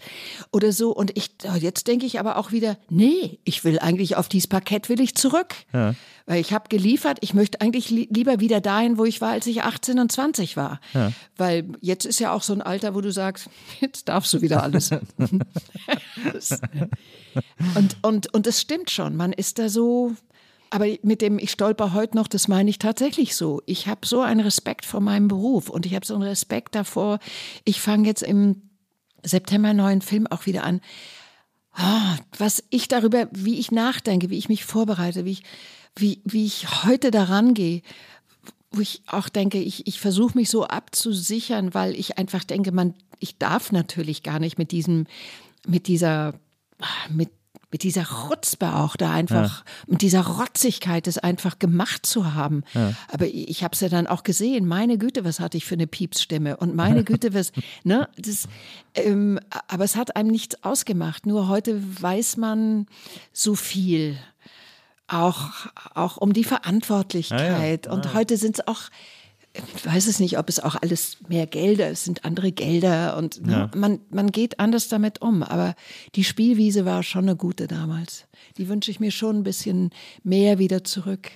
[0.50, 0.90] oder so?
[0.90, 4.88] Und ich, jetzt denke ich aber auch wieder, nee, ich will eigentlich auf dieses Parkett
[4.88, 5.54] will ich zurück.
[5.72, 5.94] Ja.
[6.26, 9.46] Weil ich habe geliefert, ich möchte eigentlich li lieber wieder dahin, wo ich war, als
[9.46, 10.78] ich 18 und 20 war.
[10.92, 11.12] Ja.
[11.36, 13.48] Weil jetzt ist ja auch so ein Alter, wo du sagst,
[13.80, 14.90] jetzt darfst du wieder alles.
[17.74, 20.16] und, und, und es stimmt schon, man ist da so,
[20.70, 23.62] aber mit dem, ich stolper heute noch, das meine ich tatsächlich so.
[23.66, 27.18] Ich habe so einen Respekt vor meinem Beruf und ich habe so einen Respekt davor.
[27.64, 28.62] Ich fange jetzt im
[29.22, 30.80] September neuen Film auch wieder an.
[31.78, 35.42] Oh, was ich darüber, wie ich nachdenke, wie ich mich vorbereite, wie ich,
[35.96, 37.82] wie, wie ich heute daran gehe,
[38.70, 42.94] wo ich auch denke, ich, ich versuche mich so abzusichern, weil ich einfach denke, man,
[43.18, 45.06] ich darf natürlich gar nicht mit diesem,
[45.66, 46.34] mit dieser,
[47.10, 47.30] mit
[47.70, 49.64] mit dieser Rutzbe auch da einfach, ja.
[49.86, 52.64] mit dieser Rotzigkeit, es einfach gemacht zu haben.
[52.72, 52.94] Ja.
[53.12, 54.66] Aber ich habe es ja dann auch gesehen.
[54.66, 56.56] Meine Güte, was hatte ich für eine Piepsstimme?
[56.56, 57.52] Und meine Güte, was,
[57.84, 58.08] ne?
[58.16, 58.48] Das,
[58.94, 59.38] ähm,
[59.68, 61.26] aber es hat einem nichts ausgemacht.
[61.26, 62.86] Nur heute weiß man
[63.32, 64.16] so viel.
[65.06, 65.52] Auch,
[65.94, 67.86] auch um die Verantwortlichkeit.
[67.86, 68.82] Ja, Und heute sind es auch
[69.76, 73.40] ich weiß es nicht, ob es auch alles mehr Gelder, es sind andere Gelder und
[73.46, 73.70] ja.
[73.74, 75.42] man, man geht anders damit um.
[75.42, 75.74] Aber
[76.14, 78.26] die Spielwiese war schon eine gute damals.
[78.56, 79.90] Die wünsche ich mir schon ein bisschen
[80.22, 81.30] mehr wieder zurück.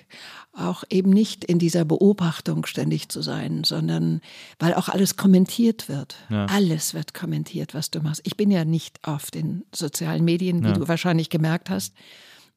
[0.52, 4.20] Auch eben nicht in dieser Beobachtung ständig zu sein, sondern
[4.58, 6.16] weil auch alles kommentiert wird.
[6.28, 6.46] Ja.
[6.46, 8.20] Alles wird kommentiert, was du machst.
[8.24, 10.74] Ich bin ja nicht auf den sozialen Medien, wie ja.
[10.74, 11.94] du wahrscheinlich gemerkt hast.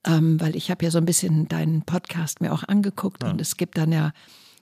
[0.05, 3.57] Ähm, weil ich habe ja so ein bisschen deinen Podcast mir auch angeguckt und es
[3.57, 4.11] gibt dann ja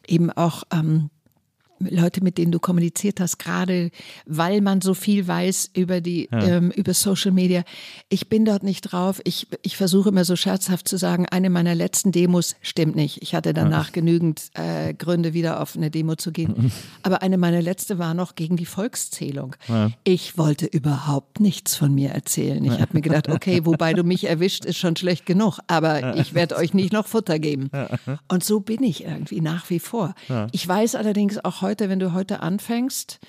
[0.08, 1.10] eben auch ähm,
[1.80, 3.92] Leute, mit denen du kommuniziert hast, gerade
[4.26, 6.44] weil man so viel weiß über die ja.
[6.44, 7.64] ähm, über Social Media.
[8.10, 9.22] Ich bin dort nicht drauf.
[9.24, 13.22] Ich, ich versuche immer so scherzhaft zu sagen, eine meiner letzten Demos stimmt nicht.
[13.22, 13.94] Ich hatte danach ja.
[13.94, 16.72] genügend äh, Gründe, wieder auf eine Demo zu gehen.
[17.04, 19.56] Aber eine meiner letzte war noch gegen die Volkszählung.
[19.68, 19.92] Ja.
[20.04, 22.64] Ich wollte überhaupt nichts von mir erzählen.
[22.64, 26.34] Ich habe mir gedacht, okay, wobei du mich erwischt, ist schon schlecht genug, aber ich
[26.34, 27.70] werde euch nicht noch Futter geben.
[28.28, 30.14] Und so bin ich irgendwie nach wie vor.
[30.52, 33.20] Ich weiß allerdings auch heute, wenn du heute anfängst,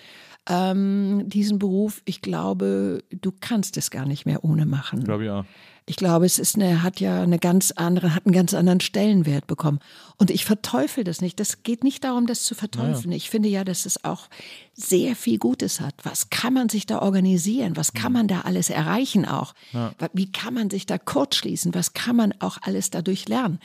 [0.47, 4.99] ähm, diesen Beruf, ich glaube, du kannst es gar nicht mehr ohne machen.
[4.99, 5.47] Ich glaube ja.
[5.87, 9.47] Ich glaube, es ist eine, hat ja eine ganz andere, hat einen ganz anderen Stellenwert
[9.47, 9.81] bekommen.
[10.17, 11.39] Und ich verteufel das nicht.
[11.39, 13.11] Das geht nicht darum, das zu verteufeln.
[13.11, 13.17] Ja.
[13.17, 14.29] Ich finde ja, dass es auch
[14.73, 15.95] sehr viel Gutes hat.
[16.03, 17.77] Was kann man sich da organisieren?
[17.77, 19.53] Was kann man da alles erreichen auch?
[19.73, 19.93] Ja.
[20.15, 21.75] Wie kann man sich da kurzschließen?
[21.75, 23.59] Was kann man auch alles dadurch lernen?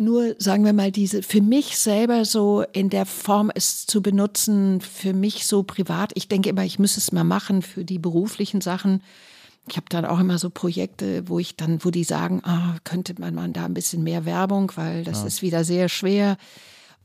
[0.00, 4.80] Nur, sagen wir mal, diese für mich selber so in der Form es zu benutzen,
[4.80, 6.12] für mich so privat.
[6.14, 9.02] Ich denke immer, ich müsse es mal machen für die beruflichen Sachen.
[9.68, 13.14] Ich habe dann auch immer so Projekte, wo ich dann, wo die sagen, ah, könnte
[13.18, 15.26] man mal da ein bisschen mehr Werbung, weil das ja.
[15.26, 16.38] ist wieder sehr schwer.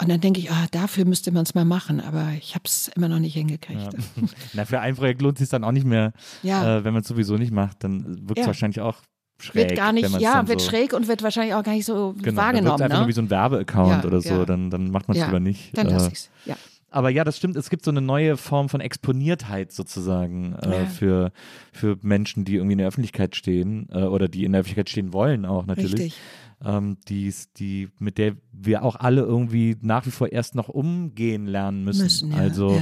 [0.01, 2.89] Und dann denke ich, ah, dafür müsste man es mal machen, aber ich habe es
[2.89, 3.93] immer noch nicht hingekriegt.
[3.93, 4.23] Ja.
[4.53, 6.77] Na, für ein Projekt lohnt es sich dann auch nicht mehr, ja.
[6.77, 9.01] äh, wenn man es sowieso nicht macht, dann wirkt es wahrscheinlich auch
[9.39, 9.69] schräg.
[9.69, 12.41] Wird gar nicht, ja, wird so schräg und wird wahrscheinlich auch gar nicht so genau,
[12.41, 12.77] wahrgenommen.
[12.77, 13.03] Dann einfach ne?
[13.03, 14.45] nur wie so ein Werbeaccount ja, oder so, ja.
[14.45, 15.77] dann, dann macht man es ja, lieber nicht.
[15.77, 16.55] Dann lasse äh, ich's, ja.
[16.91, 17.57] Aber ja, das stimmt.
[17.57, 21.33] Es gibt so eine neue Form von Exponiertheit sozusagen äh, für,
[21.73, 25.11] für Menschen, die irgendwie in der Öffentlichkeit stehen äh, oder die in der Öffentlichkeit stehen
[25.11, 25.93] wollen auch natürlich.
[25.93, 26.15] Richtig
[26.63, 31.45] ähm, die, die, mit der wir auch alle irgendwie nach wie vor erst noch umgehen
[31.47, 32.03] lernen müssen.
[32.03, 32.77] müssen ja, also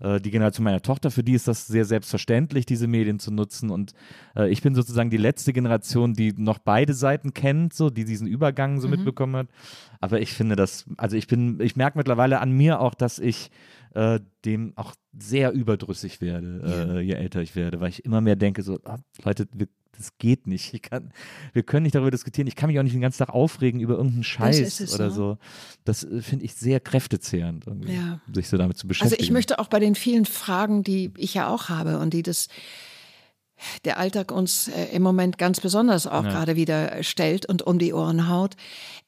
[0.00, 0.16] ja.
[0.16, 3.70] Äh, die Generation meiner Tochter, für die ist das sehr selbstverständlich, diese Medien zu nutzen.
[3.70, 3.92] Und
[4.36, 8.26] äh, ich bin sozusagen die letzte Generation, die noch beide Seiten kennt, so, die diesen
[8.26, 8.96] Übergang so mhm.
[8.96, 9.48] mitbekommen hat.
[10.00, 13.50] Aber ich finde das, also ich bin, ich merke mittlerweile an mir auch, dass ich
[13.94, 16.96] äh, dem auch sehr überdrüssig werde, ja.
[16.96, 20.16] äh, je älter ich werde, weil ich immer mehr denke, so, oh, Leute, wir das
[20.18, 20.82] geht nicht.
[20.82, 21.12] Kann,
[21.52, 22.46] wir können nicht darüber diskutieren.
[22.46, 25.10] Ich kann mich auch nicht den ganzen Tag aufregen über irgendeinen Scheiß oder ne?
[25.10, 25.38] so.
[25.84, 28.20] Das äh, finde ich sehr kräftezehrend, ja.
[28.32, 29.14] sich so damit zu beschäftigen.
[29.14, 32.22] Also ich möchte auch bei den vielen Fragen, die ich ja auch habe und die
[32.22, 32.48] das
[33.84, 36.30] der Alltag uns äh, im Moment ganz besonders auch ja.
[36.30, 38.54] gerade wieder stellt und um die Ohren haut.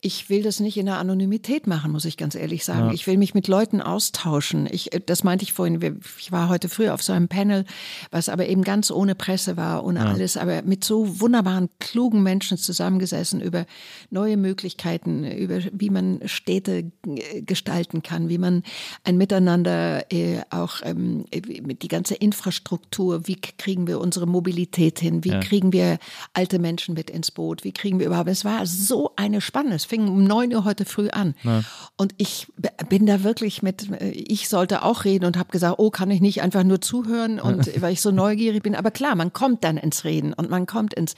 [0.01, 2.89] Ich will das nicht in der Anonymität machen, muss ich ganz ehrlich sagen.
[2.89, 2.93] Ja.
[2.93, 4.69] Ich will mich mit Leuten austauschen.
[4.71, 6.01] Ich, äh, das meinte ich vorhin.
[6.19, 7.65] Ich war heute früh auf so einem Panel,
[8.11, 10.07] was aber eben ganz ohne Presse war, ohne ja.
[10.07, 13.67] alles, aber mit so wunderbaren, klugen Menschen zusammengesessen über
[14.11, 18.63] neue Möglichkeiten, über wie man Städte äh, gestalten kann, wie man
[19.05, 25.25] ein Miteinander äh, auch ähm, die ganze Infrastruktur, wie kriegen wir unsere Mobilität hin?
[25.25, 25.41] Wie ja.
[25.41, 25.99] kriegen wir
[26.33, 27.65] alte Menschen mit ins Boot?
[27.65, 28.29] Wie kriegen wir überhaupt?
[28.29, 29.73] Es war so eine Spannung.
[29.73, 31.35] Es fing um neun Uhr heute früh an.
[31.43, 31.63] Ja.
[31.97, 32.49] Und ich
[32.89, 36.43] bin da wirklich mit, ich sollte auch reden und habe gesagt, oh, kann ich nicht
[36.43, 38.75] einfach nur zuhören und weil ich so neugierig bin.
[38.75, 41.15] Aber klar, man kommt dann ins Reden und man kommt ins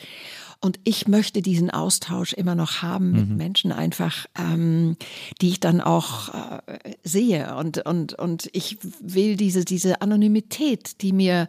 [0.61, 3.37] Und ich möchte diesen Austausch immer noch haben mit mhm.
[3.37, 4.97] Menschen einfach, ähm,
[5.41, 7.55] die ich dann auch äh, sehe.
[7.57, 11.49] Und, und, und ich will diese, diese Anonymität, die mir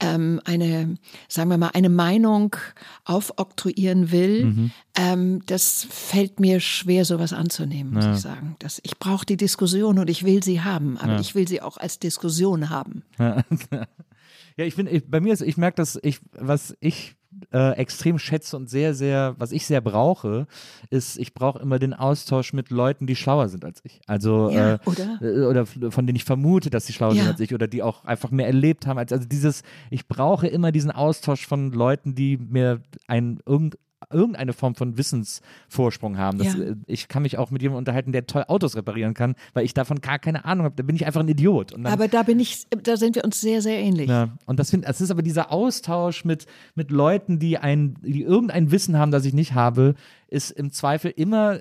[0.00, 0.96] ähm, eine,
[1.28, 2.56] sagen wir mal, eine Meinung
[3.04, 4.70] aufoktroyieren will, mhm.
[4.96, 8.14] ähm, das fällt mir schwer, sowas anzunehmen, muss ja.
[8.14, 8.56] ich sagen.
[8.58, 11.20] Das, ich brauche die Diskussion und ich will sie haben, aber ja.
[11.20, 13.02] ich will sie auch als Diskussion haben.
[13.18, 13.42] Ja,
[14.56, 17.16] ja ich finde, bei mir ist, ich merke, dass ich, was ich
[17.52, 20.46] äh, extrem schätze und sehr, sehr, was ich sehr brauche,
[20.90, 24.00] ist, ich brauche immer den Austausch mit Leuten, die schlauer sind als ich.
[24.06, 25.18] Also ja, äh, oder?
[25.20, 27.22] Äh, oder von denen ich vermute, dass sie schlauer ja.
[27.22, 30.46] sind als ich oder die auch einfach mehr erlebt haben als also dieses, ich brauche
[30.46, 33.76] immer diesen Austausch von Leuten, die mir ein irgend
[34.10, 36.38] irgendeine Form von Wissensvorsprung haben.
[36.38, 36.64] Das, ja.
[36.64, 39.74] Äh, ich kann mich auch mit jemandem unterhalten, der toll Autos reparieren kann, weil ich
[39.74, 40.76] davon gar keine Ahnung habe.
[40.76, 41.72] Da bin ich einfach ein Idiot.
[41.72, 44.08] Dann, aber da bin ich, da sind wir uns sehr, sehr ähnlich.
[44.08, 48.22] Ja, und das finde, es ist aber dieser Austausch mit, mit Leuten, die ein, die
[48.22, 49.94] irgendein Wissen haben, das ich nicht habe,
[50.28, 51.60] ist im Zweifel immer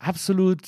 [0.00, 0.60] absolut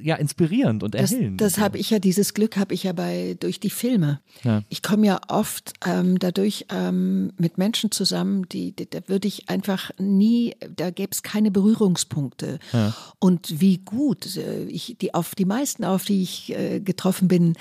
[0.00, 1.40] ja inspirierend und erhellend.
[1.40, 4.20] Das, das habe ich ja dieses Glück habe ich ja bei durch die Filme.
[4.44, 4.62] Ja.
[4.68, 9.48] Ich komme ja oft ähm, dadurch ähm, mit Menschen zusammen, die, die da würde ich
[9.48, 12.60] einfach nie, da gäbe es keine Berührungspunkte.
[12.72, 12.94] Ja.
[13.18, 17.54] Und wie gut äh, ich die auf die meisten, auf die ich äh, getroffen bin,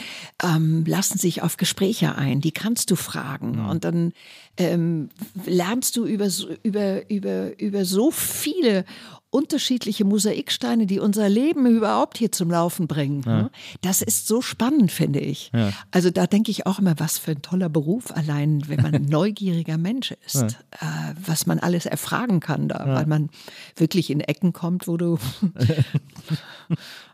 [0.43, 2.39] ähm, lassen sich auf Gespräche ein.
[2.39, 3.69] Die kannst du fragen ja.
[3.69, 4.13] und dann
[4.57, 5.09] ähm,
[5.45, 6.27] lernst du über
[6.61, 8.85] über über über so viele
[9.31, 13.21] unterschiedliche Mosaiksteine, die unser Leben überhaupt hier zum Laufen bringen.
[13.25, 13.49] Ja.
[13.81, 15.51] Das ist so spannend, finde ich.
[15.53, 15.71] Ja.
[15.91, 19.05] Also da denke ich auch immer, was für ein toller Beruf, allein wenn man ein
[19.09, 20.47] neugieriger Mensch ist, ja.
[20.47, 23.29] äh, was man alles erfragen kann da, weil man
[23.75, 25.19] wirklich in Ecken kommt, wo du.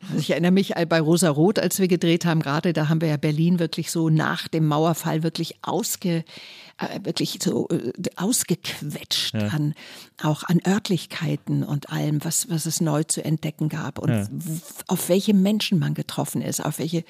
[0.01, 3.09] also ich erinnere mich bei Rosa Roth, als wir gedreht haben, gerade da haben wir
[3.09, 6.23] ja Berlin wirklich so nach dem Mauerfall wirklich ausge
[7.03, 9.47] wirklich so äh, ausgequetscht ja.
[9.47, 9.73] an
[10.21, 14.27] auch an Örtlichkeiten und allem, was, was es neu zu entdecken gab und ja.
[14.87, 17.03] auf welche Menschen man getroffen ist, auf welche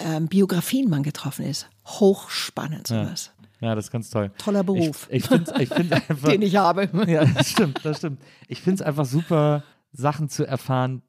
[0.00, 1.68] ähm, Biografien man getroffen ist.
[1.86, 3.32] Hochspannend sowas.
[3.60, 3.74] Ja.
[3.74, 4.30] Das ist ganz toll.
[4.38, 5.08] Toller Beruf.
[5.10, 6.88] Ich, ich find's, ich find einfach, Den ich habe.
[7.06, 8.20] Ja, das stimmt, das stimmt.
[8.46, 11.02] Ich finde es einfach super, Sachen zu erfahren,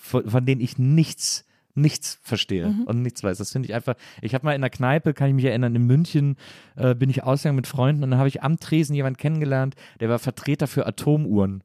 [0.00, 1.44] von, von denen ich nichts
[1.74, 2.82] nichts verstehe mhm.
[2.82, 3.38] und nichts weiß.
[3.38, 3.94] Das finde ich einfach.
[4.22, 6.36] Ich habe mal in der Kneipe, kann ich mich erinnern, in München
[6.76, 10.08] äh, bin ich ausgegangen mit Freunden und dann habe ich am Tresen jemanden kennengelernt, der
[10.08, 11.62] war Vertreter für Atomuhren.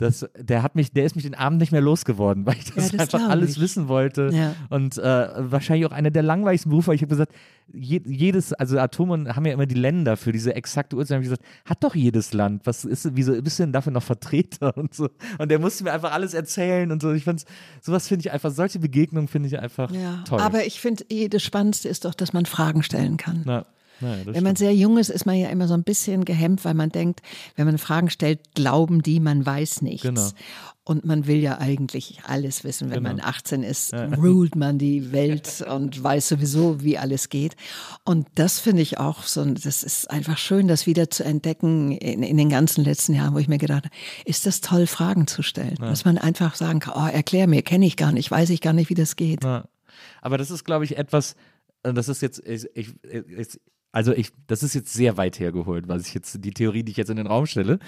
[0.00, 2.90] Das, der hat mich, der ist mich den Abend nicht mehr losgeworden, weil ich das,
[2.90, 3.60] ja, das einfach alles ich.
[3.60, 4.30] wissen wollte.
[4.32, 4.54] Ja.
[4.70, 6.94] Und äh, wahrscheinlich auch einer der langweiligsten Berufe.
[6.94, 7.34] Ich habe gesagt,
[7.70, 11.16] je, jedes, also Atome haben ja immer die Länder für diese exakte Uhrzeit.
[11.16, 12.62] habe ich gesagt, hat doch jedes Land.
[12.64, 15.10] Was ist, wieso bist du denn dafür noch Vertreter und so?
[15.38, 17.12] Und der musste mir einfach alles erzählen und so.
[17.12, 17.44] Ich fand
[17.82, 20.24] sowas finde ich einfach, solche Begegnungen finde ich einfach ja.
[20.26, 20.40] toll.
[20.40, 23.42] Aber ich finde, das Spannendste ist doch, dass man Fragen stellen kann.
[23.44, 23.66] Na.
[24.00, 26.74] Naja, wenn man sehr jung ist, ist man ja immer so ein bisschen gehemmt, weil
[26.74, 27.20] man denkt,
[27.56, 30.02] wenn man Fragen stellt, glauben die, man weiß nichts.
[30.02, 30.28] Genau.
[30.82, 32.90] Und man will ja eigentlich alles wissen.
[32.90, 33.10] Wenn genau.
[33.10, 34.06] man 18 ist, ja.
[34.06, 37.54] ruled man die Welt und weiß sowieso, wie alles geht.
[38.04, 42.22] Und das finde ich auch so, das ist einfach schön, das wieder zu entdecken in,
[42.22, 43.94] in den ganzen letzten Jahren, wo ich mir gedacht habe,
[44.24, 45.76] ist das toll, Fragen zu stellen.
[45.80, 45.90] Ja.
[45.90, 48.72] Dass man einfach sagen kann, oh, erklär mir, kenne ich gar nicht, weiß ich gar
[48.72, 49.44] nicht, wie das geht.
[49.44, 49.66] Ja.
[50.22, 51.36] Aber das ist, glaube ich, etwas,
[51.82, 53.60] äh, das ist jetzt, ich, ich, ich
[53.92, 56.96] also ich, das ist jetzt sehr weit hergeholt, was ich jetzt, die Theorie, die ich
[56.96, 57.78] jetzt in den Raum stelle.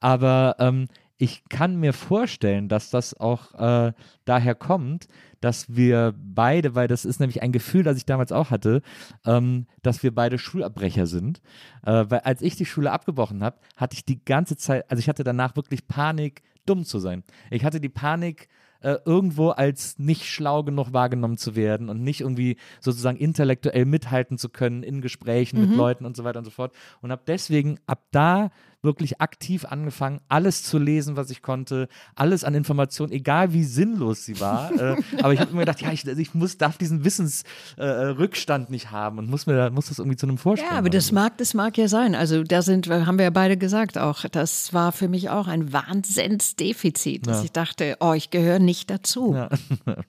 [0.00, 0.88] Aber ähm,
[1.18, 3.92] ich kann mir vorstellen, dass das auch äh,
[4.24, 5.06] daher kommt,
[5.40, 8.82] dass wir beide, weil das ist nämlich ein Gefühl, das ich damals auch hatte,
[9.24, 11.40] ähm, dass wir beide Schulabbrecher sind.
[11.84, 15.08] Äh, weil als ich die Schule abgebrochen habe, hatte ich die ganze Zeit, also ich
[15.08, 17.22] hatte danach wirklich Panik, dumm zu sein.
[17.50, 18.48] Ich hatte die Panik,
[18.82, 24.38] äh, irgendwo als nicht schlau genug wahrgenommen zu werden und nicht irgendwie sozusagen intellektuell mithalten
[24.38, 25.68] zu können in Gesprächen mhm.
[25.68, 26.72] mit Leuten und so weiter und so fort.
[27.00, 28.50] Und habe deswegen ab da
[28.82, 34.24] wirklich aktiv angefangen, alles zu lesen, was ich konnte, alles an Informationen, egal wie sinnlos
[34.24, 34.72] sie war.
[34.72, 38.90] äh, aber ich habe immer gedacht, ja, ich, ich, muss, darf diesen Wissensrückstand äh, nicht
[38.90, 40.70] haben und muss mir muss das irgendwie zu einem Vorstand.
[40.70, 42.14] Ja, aber das mag, das mag ja sein.
[42.14, 45.72] Also da sind, haben wir ja beide gesagt auch, das war für mich auch ein
[45.72, 47.44] Wahnsinnsdefizit, dass ja.
[47.44, 49.34] ich dachte, oh, ich gehöre nicht dazu.
[49.34, 49.48] Ja.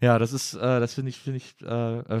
[0.00, 2.20] Ja, das ist, äh, das finde ich, finde ich äh, äh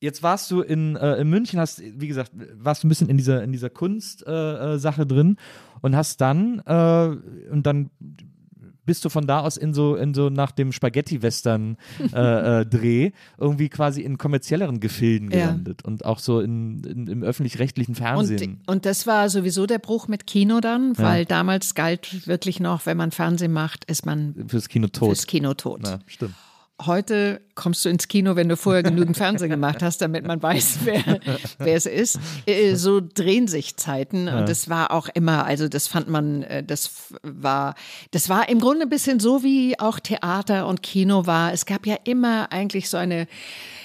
[0.00, 3.18] Jetzt warst du in, äh, in München, hast, wie gesagt, warst du ein bisschen in
[3.18, 5.36] dieser, in dieser Kunstsache äh, äh drin
[5.82, 7.16] und hast dann, äh,
[7.50, 7.90] und dann
[8.86, 14.00] bist du von da aus in so, in so nach dem Spaghetti-Western-Dreh äh, irgendwie quasi
[14.00, 15.88] in kommerzielleren Gefilden gelandet ja.
[15.88, 18.62] und auch so in, in im öffentlich-rechtlichen Fernsehen.
[18.66, 21.26] Und, und, das war sowieso der Bruch mit Kino dann, weil ja.
[21.26, 25.10] damals galt wirklich noch, wenn man Fernsehen macht, ist man fürs Kino tot.
[25.10, 25.86] Fürs Kino tot.
[25.86, 26.34] Ja, stimmt.
[26.86, 30.78] Heute kommst du ins Kino, wenn du vorher genügend Fernsehen gemacht hast, damit man weiß,
[30.84, 31.20] wer,
[31.58, 32.18] wer es ist.
[32.46, 36.62] Äh, so drehen sich Zeiten und das war auch immer, also das fand man, äh,
[36.62, 37.74] das war,
[38.10, 41.52] das war im Grunde ein bisschen so wie auch Theater und Kino war.
[41.52, 43.26] Es gab ja immer eigentlich so eine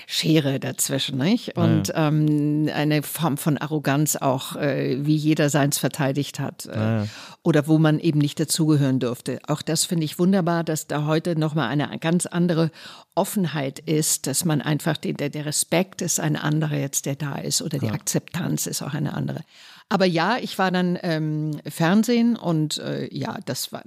[0.08, 1.58] Schere dazwischen, nicht?
[1.58, 2.08] Und ja.
[2.08, 6.66] ähm, eine Form von Arroganz auch, äh, wie jeder seins verteidigt hat.
[6.66, 7.08] Äh, ja.
[7.44, 9.40] Oder wo man eben nicht dazugehören durfte.
[9.48, 12.72] Auch das finde ich wunderbar, dass da heute nochmal eine ganz andere
[13.16, 17.36] Offenheit ist, dass man einfach, den, der, der Respekt ist ein anderer jetzt, der da
[17.36, 17.94] ist, oder die ja.
[17.94, 19.42] Akzeptanz ist auch eine andere.
[19.88, 23.84] Aber ja, ich war dann ähm, Fernsehen und äh, ja, das war,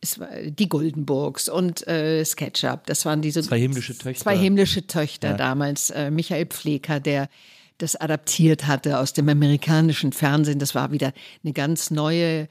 [0.00, 2.86] es war die Goldenburgs und äh, SketchUp.
[2.86, 4.22] Das waren diese zwei himmlische Töchter.
[4.22, 5.36] Zwei himmlische Töchter ja.
[5.36, 5.90] damals.
[5.90, 7.28] Äh, Michael Pfleger, der
[7.78, 10.58] das adaptiert hatte aus dem amerikanischen Fernsehen.
[10.58, 11.12] Das war wieder
[11.44, 12.48] eine ganz neue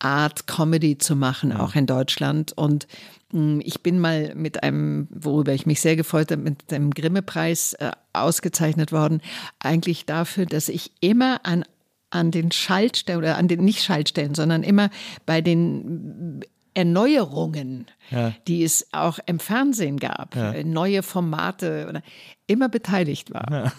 [0.00, 2.52] Art, Comedy zu machen, auch in Deutschland.
[2.56, 2.88] Und
[3.30, 7.74] hm, ich bin mal mit einem, worüber ich mich sehr gefreut habe, mit dem Grimme-Preis
[7.74, 9.20] äh, ausgezeichnet worden,
[9.60, 11.64] eigentlich dafür, dass ich immer an
[12.12, 14.90] an den Schaltstellen oder an den nicht Schaltstellen, sondern immer
[15.26, 16.44] bei den
[16.74, 18.32] Erneuerungen, ja.
[18.46, 20.62] die es auch im Fernsehen gab, ja.
[20.62, 22.02] neue Formate,
[22.46, 23.50] immer beteiligt war.
[23.50, 23.72] Ja.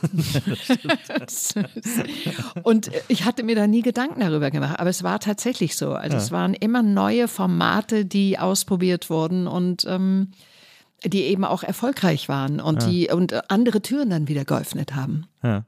[2.63, 5.93] und ich hatte mir da nie Gedanken darüber gemacht, aber es war tatsächlich so.
[5.93, 10.31] Also es waren immer neue Formate, die ausprobiert wurden und ähm,
[11.03, 15.25] die eben auch erfolgreich waren und die und andere Türen dann wieder geöffnet haben.
[15.43, 15.65] Ja.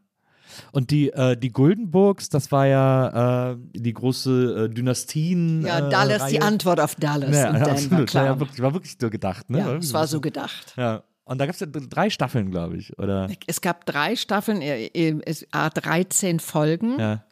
[0.72, 5.66] Und die, äh, die Guldenburgs, das war ja äh, die große äh, Dynastien.
[5.66, 6.32] Ja, Dallas, Reihe.
[6.32, 7.36] die Antwort auf Dallas.
[7.36, 8.10] Ja, ja absolut.
[8.10, 8.26] Klar.
[8.26, 9.60] Ja, wirklich, war wirklich so gedacht, ne?
[9.60, 10.74] Ja, es war so gedacht.
[10.78, 11.04] Ja.
[11.26, 13.30] Und da gab es ja drei Staffeln, glaube ich, oder?
[13.48, 17.00] Es gab drei Staffeln, äh, äh, 13 Folgen.
[17.00, 17.24] Ja.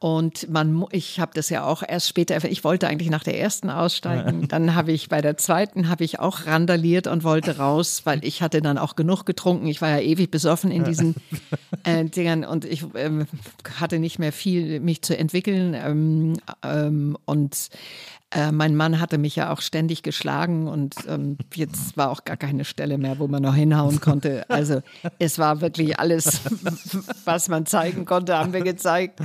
[0.00, 3.68] Und man, ich habe das ja auch erst später, ich wollte eigentlich nach der ersten
[3.68, 4.48] aussteigen.
[4.48, 8.40] Dann habe ich bei der zweiten habe ich auch randaliert und wollte raus, weil ich
[8.40, 9.66] hatte dann auch genug getrunken.
[9.66, 11.16] Ich war ja ewig besoffen in diesen
[11.84, 13.26] äh, Dingern und ich ähm,
[13.78, 15.74] hatte nicht mehr viel mich zu entwickeln.
[15.74, 17.68] Ähm, ähm, und
[18.32, 22.36] äh, mein Mann hatte mich ja auch ständig geschlagen und ähm, jetzt war auch gar
[22.36, 24.48] keine Stelle mehr, wo man noch hinhauen konnte.
[24.48, 24.82] Also
[25.18, 26.40] es war wirklich alles,
[27.24, 29.20] was man zeigen konnte, haben wir gezeigt.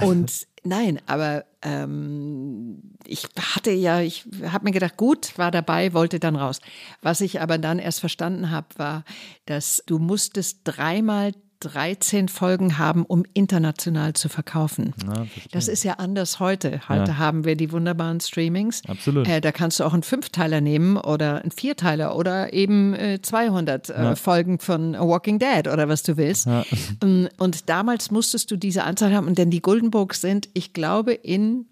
[0.00, 6.18] Und nein, aber ähm, ich hatte ja, ich habe mir gedacht, gut, war dabei, wollte
[6.18, 6.60] dann raus.
[7.00, 9.04] Was ich aber dann erst verstanden habe, war,
[9.46, 11.32] dass du musstest dreimal
[11.62, 14.94] 13 Folgen haben, um international zu verkaufen.
[15.06, 16.88] Ja, das ist ja anders heute.
[16.88, 17.18] Heute ja.
[17.18, 18.82] haben wir die wunderbaren Streamings.
[18.88, 19.28] Absolut.
[19.28, 23.90] Äh, da kannst du auch einen Fünfteiler nehmen oder einen Vierteiler oder eben äh, 200
[23.90, 24.14] äh, ja.
[24.16, 26.48] Folgen von Walking Dead oder was du willst.
[27.02, 31.66] Ähm, und damals musstest du diese Anzahl haben, denn die Goldenbooks sind, ich glaube, in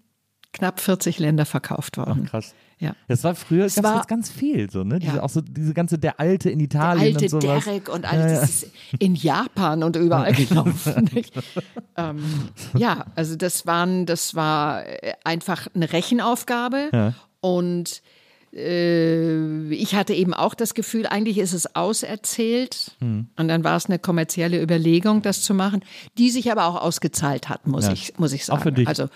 [0.53, 2.23] knapp 40 Länder verkauft worden.
[2.25, 2.53] Ach, krass.
[2.81, 2.95] Ja.
[3.07, 4.97] Das war früher es war, ganz viel so, ne?
[4.97, 5.23] Diese, ja.
[5.23, 7.63] Auch so diese ganze der alte in Italien der alte und sowas.
[7.63, 11.09] Derek und alles ja, ist in Japan und überall gelaufen.
[11.95, 12.23] ähm,
[12.75, 17.13] ja, also das waren das war äh, einfach eine Rechenaufgabe ja.
[17.39, 18.01] und
[18.51, 22.95] äh, ich hatte eben auch das Gefühl, eigentlich ist es auserzählt.
[22.99, 23.27] Hm.
[23.37, 25.83] Und dann war es eine kommerzielle Überlegung, das zu machen,
[26.17, 28.59] die sich aber auch ausgezahlt hat, muss, ich, muss ich sagen.
[28.59, 28.87] Auch für dich.
[28.87, 29.07] Also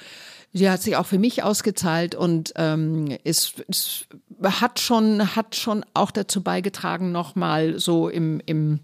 [0.57, 4.07] Sie hat sich auch für mich ausgezahlt und ähm, ist, ist,
[4.41, 8.79] hat schon hat schon auch dazu beigetragen, nochmal so im, im,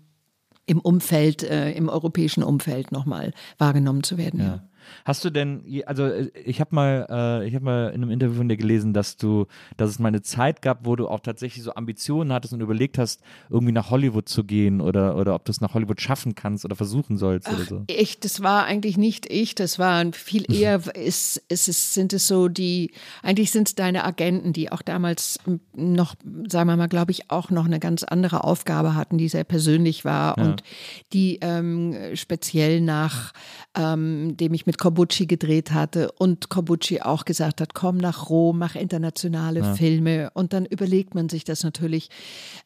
[0.66, 4.42] im Umfeld, äh, im europäischen Umfeld nochmal wahrgenommen zu werden.
[4.42, 4.64] Ja.
[5.06, 8.36] Hast du denn, also äh, ich habe mal, äh, ich habe mal in einem Interview
[8.36, 11.64] von dir gelesen, dass du, dass es mal eine Zeit gab, wo du auch tatsächlich
[11.64, 15.52] so Ambitionen hattest und überlegt hast, irgendwie nach Hollywood zu gehen oder oder ob du
[15.52, 17.84] es nach Hollywood schaffen kannst oder versuchen sollst Ach, oder so.
[17.88, 22.28] Ich, das war eigentlich nicht ich, das war viel eher, ist, ist, ist, sind es
[22.28, 22.92] so die,
[23.24, 25.40] eigentlich sind es deine Agenten, die auch damals
[25.74, 26.16] noch,
[26.48, 30.06] sagen wir mal, glaube ich, auch noch eine ganz andere Aufgabe hatten, die sehr persönlich
[30.06, 30.44] war ja.
[30.44, 30.64] und
[31.14, 33.34] die ähm, speziell nach
[33.78, 38.58] ähm, dem ich mit Corbucci gedreht hatte und Corbucci auch gesagt hat, komm nach Rom,
[38.58, 39.76] mach internationale ja.
[39.76, 42.10] Filme und dann überlegt man sich das natürlich.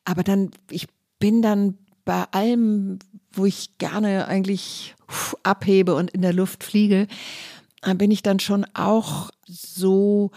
[0.05, 0.87] Aber dann, ich
[1.19, 2.99] bin dann bei allem,
[3.33, 4.95] wo ich gerne eigentlich
[5.43, 7.07] abhebe und in der Luft fliege,
[7.97, 10.31] bin ich dann schon auch so,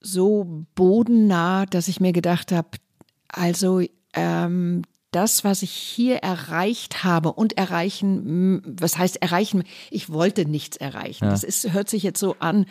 [0.00, 2.78] so bodennah, dass ich mir gedacht habe,
[3.26, 3.82] also
[4.14, 9.64] ähm, das, was ich hier erreicht habe und erreichen, was heißt erreichen?
[9.90, 11.24] Ich wollte nichts erreichen.
[11.24, 11.30] Ja.
[11.30, 12.66] Das ist, hört sich jetzt so an.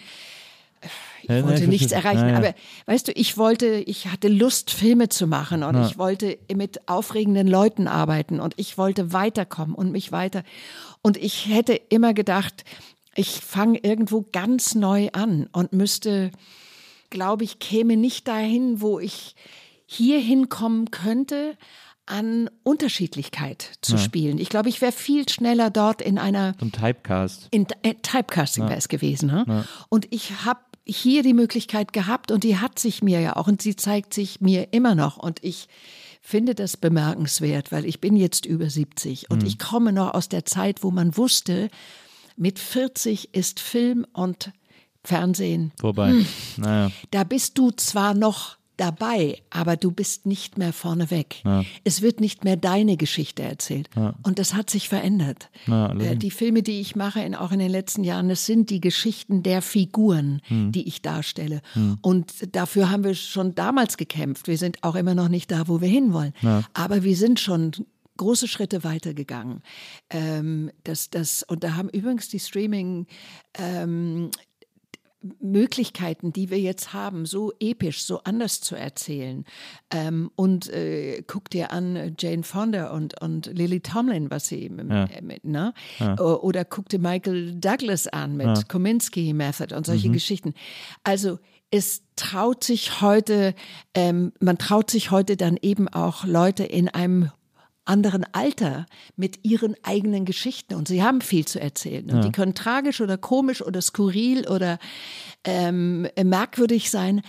[1.24, 5.10] Ich ja, wollte nichts erreichen, ja, aber weißt du, ich wollte, ich hatte Lust, Filme
[5.10, 10.14] zu machen und ich wollte mit aufregenden Leuten arbeiten und ich wollte weiterkommen und mich
[10.14, 10.44] weiter.
[11.02, 12.64] Und ich hätte immer gedacht,
[13.16, 16.32] ich fange irgendwo ganz neu an und müsste,
[17.10, 19.36] glaube ich, käme nicht dahin, wo ich
[19.86, 21.58] hier hinkommen könnte,
[22.10, 24.00] an Unterschiedlichkeit zu ja.
[24.00, 24.38] spielen.
[24.40, 26.56] Ich glaube, ich wäre viel schneller dort in einer.
[26.60, 27.48] Ein Typecast.
[27.52, 28.70] In, äh, Typecasting ja.
[28.70, 29.28] wäre es gewesen.
[29.28, 29.46] Ne?
[29.48, 29.66] Ja.
[29.90, 33.62] Und ich habe hier die Möglichkeit gehabt und die hat sich mir ja auch und
[33.62, 35.18] sie zeigt sich mir immer noch.
[35.18, 35.68] Und ich
[36.22, 39.48] finde das bemerkenswert, weil ich bin jetzt über 70 und mhm.
[39.48, 41.70] ich komme noch aus der Zeit, wo man wusste,
[42.36, 44.52] mit 40 ist Film und
[45.04, 45.72] Fernsehen.
[45.80, 46.12] Vorbei.
[46.12, 46.26] Hm.
[46.58, 46.92] Naja.
[47.12, 51.44] Da bist du zwar noch dabei, aber du bist nicht mehr vorneweg.
[51.44, 51.64] Ja.
[51.84, 53.90] Es wird nicht mehr deine Geschichte erzählt.
[53.96, 54.16] Ja.
[54.24, 55.50] Und das hat sich verändert.
[55.68, 58.70] Ja, äh, die Filme, die ich mache, in, auch in den letzten Jahren, das sind
[58.70, 60.72] die Geschichten der Figuren, hm.
[60.72, 61.62] die ich darstelle.
[61.74, 61.98] Hm.
[62.02, 64.48] Und dafür haben wir schon damals gekämpft.
[64.48, 66.34] Wir sind auch immer noch nicht da, wo wir hinwollen.
[66.74, 67.72] Aber wir sind schon
[68.20, 69.64] große Schritte weitergegangen.
[70.10, 73.08] Ähm, das, das, und da haben übrigens die Streaming
[73.58, 74.30] ähm,
[75.42, 79.44] Möglichkeiten, die wir jetzt haben, so episch, so anders zu erzählen.
[79.92, 85.06] Ähm, und äh, guck dir an Jane Fonda und, und Lily Tomlin, was sie ja.
[85.06, 85.74] Äh, mit, ne?
[86.00, 86.18] Ja.
[86.20, 88.64] Oder guck dir Michael Douglas an mit ja.
[88.68, 90.14] Kominsky Method und solche mhm.
[90.14, 90.54] Geschichten.
[91.04, 91.40] Also
[91.72, 93.54] es traut sich heute,
[93.94, 97.32] ähm, man traut sich heute dann eben auch Leute in einem
[97.90, 98.86] anderen Alter
[99.16, 102.10] mit ihren eigenen Geschichten und sie haben viel zu erzählen.
[102.10, 102.22] Und ja.
[102.22, 104.80] die können tragisch oder komisch oder skurril oder
[105.44, 107.22] ähm, merkwürdig sein,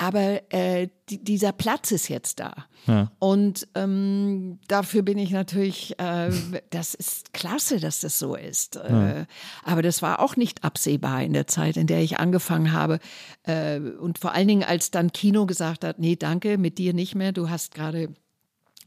[0.00, 2.54] aber äh, die, dieser Platz ist jetzt da.
[2.86, 3.10] Ja.
[3.18, 6.30] Und ähm, dafür bin ich natürlich, äh,
[6.70, 8.76] das ist klasse, dass das so ist.
[8.76, 9.08] Ja.
[9.08, 9.26] Äh,
[9.64, 13.00] aber das war auch nicht absehbar in der Zeit, in der ich angefangen habe.
[13.42, 17.16] Äh, und vor allen Dingen, als dann Kino gesagt hat, nee, danke, mit dir nicht
[17.16, 18.14] mehr, du hast gerade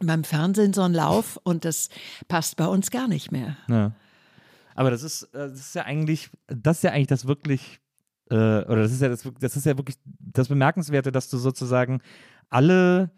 [0.03, 1.89] beim Fernsehen so ein Lauf und das
[2.27, 3.57] passt bei uns gar nicht mehr.
[3.67, 3.91] Ja.
[4.75, 7.79] Aber das ist, äh, das ist ja eigentlich, das ist ja eigentlich das wirklich,
[8.29, 12.01] äh, oder das ist ja das, das ist ja wirklich das Bemerkenswerte, dass du sozusagen
[12.49, 13.11] alle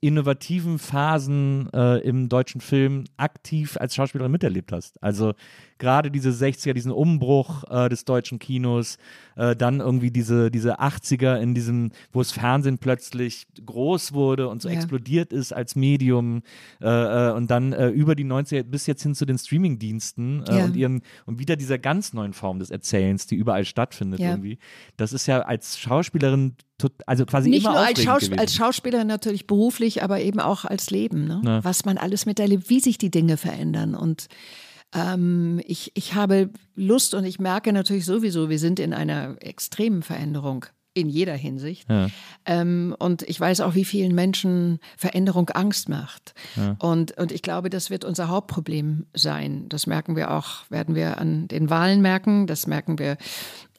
[0.00, 5.02] innovativen Phasen äh, im deutschen Film aktiv als Schauspielerin miterlebt hast.
[5.02, 5.32] Also
[5.78, 8.98] gerade diese 60er, diesen Umbruch äh, des deutschen Kinos,
[9.36, 14.62] äh, dann irgendwie diese, diese 80er in diesem, wo das Fernsehen plötzlich groß wurde und
[14.62, 14.76] so ja.
[14.76, 16.42] explodiert ist als Medium
[16.80, 20.58] äh, äh und dann äh, über die 90er bis jetzt hin zu den Streamingdiensten äh,
[20.58, 20.64] ja.
[20.64, 24.30] und ihren und wieder dieser ganz neuen Form des Erzählens, die überall stattfindet ja.
[24.30, 24.58] irgendwie.
[24.96, 26.56] Das ist ja als Schauspielerin
[27.06, 28.38] also quasi nicht nur als, Schaus gewesen.
[28.38, 31.60] als Schauspieler natürlich beruflich, aber eben auch als Leben, ne?
[31.62, 34.28] was man alles miterlebt, wie sich die Dinge verändern und
[34.94, 40.02] ähm, ich, ich habe Lust und ich merke natürlich sowieso, wir sind in einer extremen
[40.02, 41.90] Veränderung in jeder Hinsicht.
[41.90, 42.08] Ja.
[42.46, 46.34] Ähm, und ich weiß auch, wie vielen Menschen Veränderung Angst macht.
[46.54, 46.76] Ja.
[46.78, 49.68] Und, und ich glaube, das wird unser Hauptproblem sein.
[49.68, 53.16] Das merken wir auch, werden wir an den Wahlen merken, das merken wir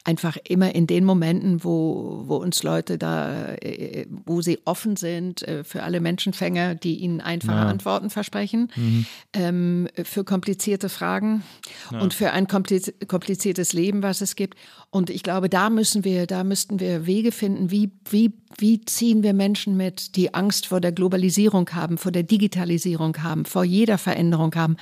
[0.06, 5.46] einfach immer in den Momenten, wo, wo uns Leute da, äh, wo sie offen sind
[5.48, 7.66] äh, für alle Menschenfänger, die ihnen einfache ja.
[7.66, 9.06] Antworten versprechen, mhm.
[9.34, 11.44] ähm, für komplizierte Fragen
[11.92, 12.00] ja.
[12.00, 14.58] und für ein kompliziertes Leben, was es gibt.
[14.92, 19.24] Und ich glaube, da müssen wir, da müssten wir Wege finden, wie, wie, wie ziehen
[19.24, 23.98] wir Menschen mit, die Angst vor der Globalisierung haben, vor der Digitalisierung haben, vor jeder
[23.98, 24.78] Veränderung haben.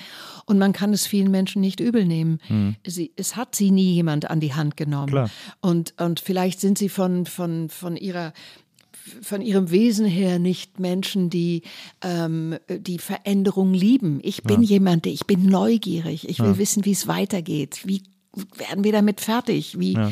[0.46, 2.40] Und man kann es vielen Menschen nicht übel nehmen.
[2.50, 2.76] Mhm.
[2.86, 5.13] Sie, es hat sie nie jemand an die Hand genommen.
[5.14, 5.30] Klar.
[5.62, 8.34] Und, und vielleicht sind sie von, von, von ihrer
[9.22, 11.64] von ihrem Wesen her nicht Menschen, die
[12.02, 14.20] ähm, die Veränderung lieben.
[14.24, 14.70] Ich bin ja.
[14.70, 16.30] jemand, ich bin neugierig.
[16.30, 16.58] Ich will ja.
[16.58, 17.82] wissen, wie es weitergeht.
[17.84, 18.04] Wie
[18.56, 19.80] werden wir damit fertig?
[19.80, 20.12] Wie, ja.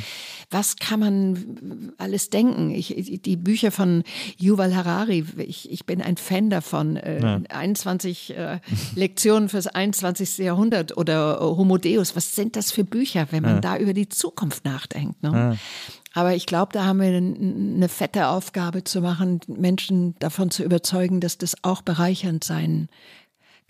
[0.50, 2.72] was kann man alles denken?
[2.72, 4.04] Ich, die Bücher von
[4.38, 6.98] Yuval Harari, ich, ich bin ein Fan davon.
[6.98, 7.42] Äh, ja.
[7.50, 8.60] 21 äh,
[8.96, 10.40] Lektionen fürs 21.
[10.40, 12.16] Jahrhundert oder Homo Deus.
[12.16, 13.62] Was sind das für Bücher, wenn man ja.
[13.62, 15.22] da über die Zukunft nachdenkt?
[15.24, 15.58] Ne?
[16.14, 21.22] Aber ich glaube, da haben wir eine fette Aufgabe zu machen, Menschen davon zu überzeugen,
[21.22, 22.90] dass das auch bereichernd sein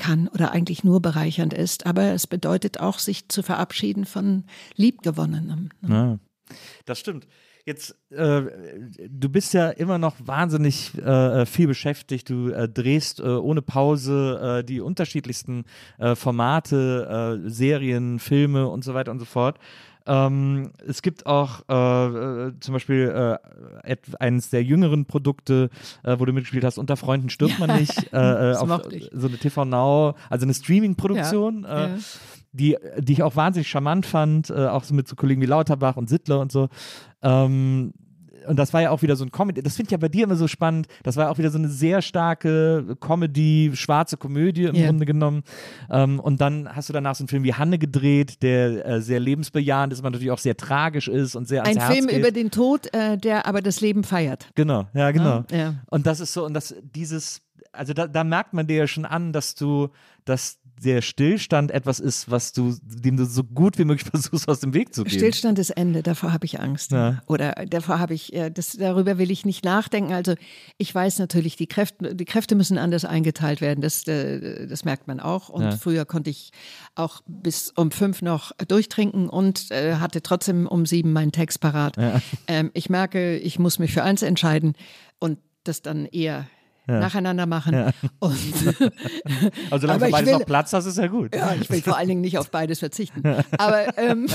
[0.01, 1.85] kann oder eigentlich nur bereichernd ist.
[1.85, 4.45] Aber es bedeutet auch, sich zu verabschieden von
[4.75, 5.69] Liebgewonnenem.
[5.81, 6.19] Ne?
[6.49, 7.27] Ja, das stimmt.
[7.63, 8.41] Jetzt, äh,
[9.07, 12.31] du bist ja immer noch wahnsinnig äh, viel beschäftigt.
[12.31, 15.65] Du äh, drehst äh, ohne Pause äh, die unterschiedlichsten
[15.99, 19.59] äh, Formate, Serien, Filme und so weiter und so fort.
[20.11, 23.39] Ähm, es gibt auch äh, äh zum Beispiel
[23.85, 25.69] äh, eines der jüngeren Produkte,
[26.03, 28.11] äh, wo du mitgespielt hast, Unter Freunden stirbt man nicht.
[28.11, 28.81] Äh, äh, auf
[29.13, 31.63] so eine TV Now, also eine Streaming-Produktion.
[31.63, 31.95] Ja, ja.
[32.53, 36.09] Die, die ich auch wahnsinnig charmant fand, auch so mit so Kollegen wie Lauterbach und
[36.09, 36.67] Sittler und so.
[37.21, 37.93] Ähm,
[38.47, 40.23] und das war ja auch wieder so ein Comedy, das finde ich ja bei dir
[40.23, 44.75] immer so spannend, das war auch wieder so eine sehr starke Comedy, schwarze Komödie im
[44.75, 44.87] yeah.
[44.87, 45.43] Grunde genommen.
[45.89, 49.19] Ähm, und dann hast du danach so einen Film wie Hanne gedreht, der äh, sehr
[49.19, 52.19] lebensbejahend ist, aber natürlich auch sehr tragisch ist und sehr ans Ein Herz Film geht.
[52.19, 54.49] über den Tod, äh, der aber das Leben feiert.
[54.55, 55.43] Genau, ja, genau.
[55.51, 55.75] Ja, ja.
[55.89, 59.05] Und das ist so, und das, dieses, also da, da merkt man dir ja schon
[59.05, 59.89] an, dass du,
[60.25, 64.59] dass der Stillstand etwas ist, was du, dem du so gut wie möglich versuchst, aus
[64.59, 65.11] dem Weg zu gehen.
[65.17, 66.91] Stillstand ist Ende, davor habe ich Angst.
[66.91, 67.21] Ja.
[67.27, 70.13] Oder davor habe ich, äh, das, darüber will ich nicht nachdenken.
[70.13, 70.35] Also
[70.77, 73.81] ich weiß natürlich, die Kräfte, die Kräfte müssen anders eingeteilt werden.
[73.81, 75.49] Das, äh, das merkt man auch.
[75.49, 75.71] Und Ja.
[75.77, 76.51] früher konnte ich
[76.95, 81.95] auch bis um fünf noch durchtrinken und äh, hatte trotzdem um sieben meinen Text parat.
[82.47, 84.73] Ähm, ich merke, ich muss mich für eins entscheiden
[85.19, 86.47] und das dann eher
[86.87, 87.91] nacheinander machen.
[88.19, 88.37] Und
[89.69, 91.35] Also solange für beides will- noch Platz hast, ist ja gut.
[91.35, 93.23] ja, ich will vor allen Dingen nicht auf beides verzichten.
[93.57, 94.27] Aber, ähm,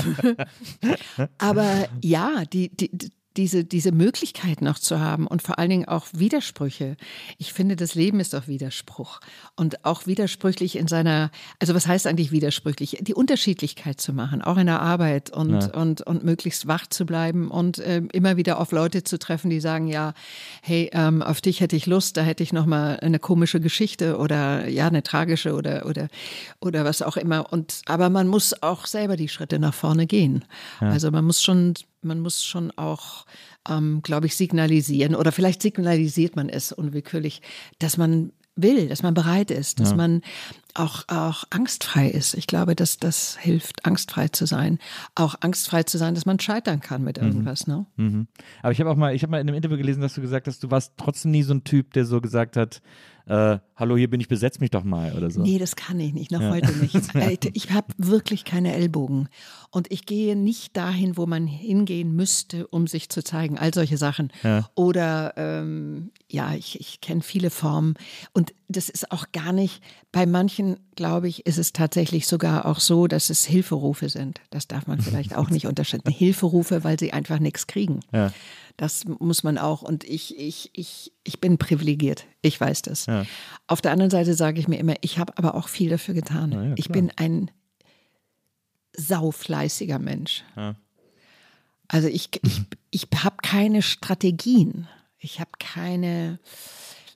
[1.37, 6.07] aber ja, die, die, diese, diese Möglichkeit noch zu haben und vor allen Dingen auch
[6.11, 6.97] Widersprüche.
[7.37, 9.19] Ich finde, das Leben ist auch Widerspruch
[9.55, 11.29] und auch widersprüchlich in seiner,
[11.59, 12.97] also was heißt eigentlich widersprüchlich?
[13.01, 17.49] Die Unterschiedlichkeit zu machen, auch in der Arbeit und, und, und möglichst wach zu bleiben
[17.49, 20.13] und ähm, immer wieder auf Leute zu treffen, die sagen, ja,
[20.61, 24.17] hey, ähm, auf dich hätte ich Lust, da hätte ich noch mal eine komische Geschichte
[24.17, 26.07] oder ja, eine tragische oder, oder,
[26.59, 27.53] oder was auch immer.
[27.53, 30.45] Und, aber man muss auch selber die Schritte nach vorne gehen.
[30.79, 31.75] Also man muss schon
[32.07, 33.25] man muss schon auch,
[33.69, 37.41] ähm, glaube ich, signalisieren oder vielleicht signalisiert man es unwillkürlich,
[37.79, 40.21] dass man will, dass man bereit ist, dass man
[40.77, 42.33] auch, auch angstfrei ist.
[42.35, 44.79] Ich glaube, dass das hilft, angstfrei zu sein.
[45.15, 47.67] Auch angstfrei zu sein, dass man scheitern kann mit irgendwas.
[47.67, 47.85] Ne?
[47.95, 48.27] Mhm.
[48.61, 50.47] Aber ich habe auch mal, ich habe mal in einem Interview gelesen, dass du gesagt
[50.47, 52.81] hast, du warst trotzdem nie so ein Typ, der so gesagt hat,
[53.27, 55.41] äh, hallo, hier bin ich, besetz mich doch mal oder so.
[55.41, 56.95] Nee, das kann ich nicht, noch heute nicht.
[57.17, 59.27] Äh, Ich habe wirklich keine Ellbogen.
[59.69, 63.57] Und ich gehe nicht dahin, wo man hingehen müsste, um sich zu zeigen.
[63.57, 64.31] All solche Sachen.
[64.75, 67.95] Oder ähm, ja, ich, ich kenne viele Formen.
[68.33, 72.79] Und das ist auch gar nicht, bei manchen, glaube ich, ist es tatsächlich sogar auch
[72.79, 74.41] so, dass es Hilferufe sind.
[74.49, 76.09] Das darf man vielleicht auch nicht unterschätzen.
[76.11, 78.01] Hilferufe, weil sie einfach nichts kriegen.
[78.11, 78.33] Ja.
[78.75, 79.81] Das muss man auch.
[79.81, 82.25] Und ich, ich, ich, ich bin privilegiert.
[82.41, 83.07] Ich weiß das.
[83.65, 86.51] Auf der anderen Seite sage ich mir immer, ich habe aber auch viel dafür getan.
[86.51, 87.49] ja, ich bin ein
[88.93, 90.43] saufleißiger Mensch.
[90.55, 90.75] Ja.
[91.87, 92.61] Also ich, ich,
[92.91, 94.87] ich habe keine Strategien.
[95.19, 96.39] Ich habe keine.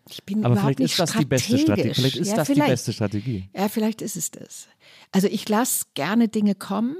[0.10, 1.94] Ich bin Aber überhaupt vielleicht nicht ist das die beste Strategie.
[1.94, 2.72] Vielleicht ist ja, das die vielleicht.
[2.72, 3.50] beste Strategie.
[3.56, 4.68] Ja, vielleicht ist es das.
[5.12, 6.96] Also ich lasse gerne Dinge kommen,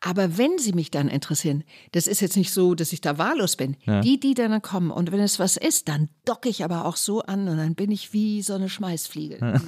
[0.00, 3.56] aber wenn sie mich dann interessieren, das ist jetzt nicht so, dass ich da wahllos
[3.56, 3.76] bin.
[4.02, 7.22] Die, die dann kommen und wenn es was ist, dann docke ich aber auch so
[7.22, 9.38] an und dann bin ich wie so eine Schmeißfliege.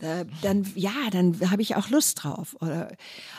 [0.00, 2.56] da, dann, ja, dann habe ich auch Lust drauf.
[2.60, 2.88] Oder,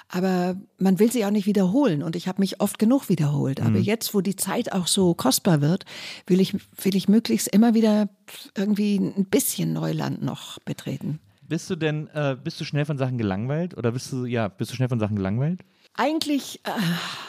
[0.10, 3.62] aber man will sie auch nicht wiederholen und ich habe mich oft genug wiederholt.
[3.62, 5.86] Aber jetzt, wo die Zeit auch so kostbar wird,
[6.26, 8.10] will ich, will ich möglichst immer wieder
[8.56, 11.20] irgendwie ein bisschen Neuland noch betreten.
[11.48, 13.78] Bist du denn, äh, bist du schnell von Sachen gelangweilt?
[13.78, 15.62] Oder bist du, ja, bist du schnell von Sachen gelangweilt?
[15.94, 16.72] Eigentlich äh,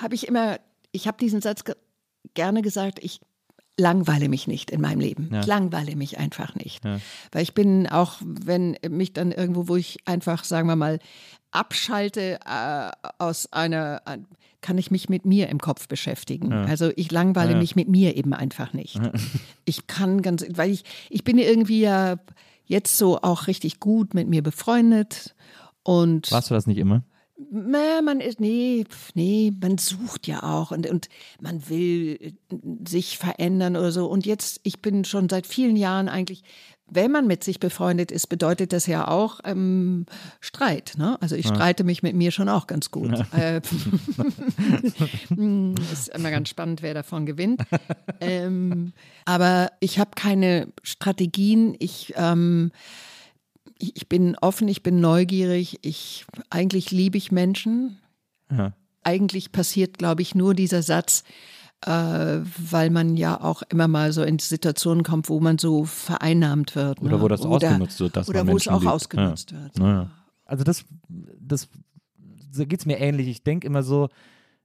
[0.03, 0.59] habe ich immer,
[0.93, 1.75] ich habe diesen Satz ge
[2.35, 3.21] gerne gesagt, ich
[3.79, 5.29] langweile mich nicht in meinem Leben.
[5.41, 6.85] Ich langweile mich einfach nicht.
[7.31, 10.99] Weil ich bin auch, wenn mich dann irgendwo, wo ich einfach, sagen wir mal,
[11.53, 14.27] abschalte äh, aus einer, ein-
[14.61, 16.53] kann ich mich mit mir im Kopf beschäftigen.
[16.69, 18.97] Also ich langweile mich mit mir eben einfach nicht.
[19.65, 22.17] Ich kann ganz, weil ich, ich bin irgendwie ja
[22.69, 25.35] jetzt so auch richtig gut mit mir befreundet
[25.83, 27.03] und Warst du das nicht immer?
[27.51, 31.09] na, man ist, nee, nee, man sucht ja auch und, und
[31.41, 32.37] man will
[32.87, 34.07] sich verändern oder so.
[34.07, 36.43] Und jetzt, ich bin schon seit vielen Jahren eigentlich,
[36.91, 40.07] wenn man mit sich befreundet ist, bedeutet das ja auch ähm,
[40.41, 40.95] Streit.
[40.97, 41.17] Ne?
[41.21, 43.13] Also ich streite mich mit mir schon auch ganz gut.
[43.33, 43.61] Äh,
[45.93, 47.63] ist immer ganz spannend, wer davon gewinnt.
[48.21, 48.93] ähm,
[49.25, 51.77] aber ich habe keine Strategien.
[51.79, 52.71] Ich ähm,
[53.79, 57.99] ich bin offen, ich bin neugierig, ich eigentlich liebe ich Menschen.
[58.51, 58.73] Ja.
[59.05, 61.23] Eigentlich passiert, glaube ich, nur dieser Satz,
[61.85, 67.01] weil man ja auch immer mal so in Situationen kommt, wo man so vereinnahmt wird.
[67.01, 67.21] Oder ne?
[67.23, 68.93] wo das ausgenutzt wird, dass Oder man wo es Menschen auch liebt.
[68.93, 69.63] ausgenutzt ja.
[69.63, 69.79] wird.
[69.79, 70.11] Naja.
[70.45, 70.85] Also das,
[71.41, 71.69] das
[72.51, 73.29] so geht es mir ähnlich.
[73.29, 74.09] Ich denke immer so,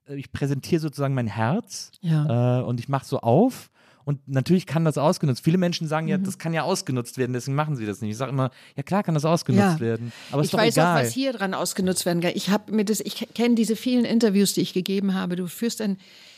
[0.07, 2.61] äh, ich präsentiere sozusagen mein Herz Ja.
[2.61, 3.69] äh, und ich mache so auf.
[4.05, 5.43] Und natürlich kann das ausgenutzt.
[5.45, 6.11] Viele Menschen sagen Mhm.
[6.11, 8.11] ja, das kann ja ausgenutzt werden, deswegen machen sie das nicht.
[8.11, 9.79] Ich sage immer, ja klar kann das ausgenutzt Ja.
[9.79, 10.11] werden.
[10.31, 10.97] Aber ist ich doch weiß egal.
[10.97, 12.31] auch, was hier dran ausgenutzt werden kann.
[12.35, 15.35] Ich habe mir das, ich kenne diese vielen Interviews, die ich gegeben habe.
[15.37, 15.97] Du führst ein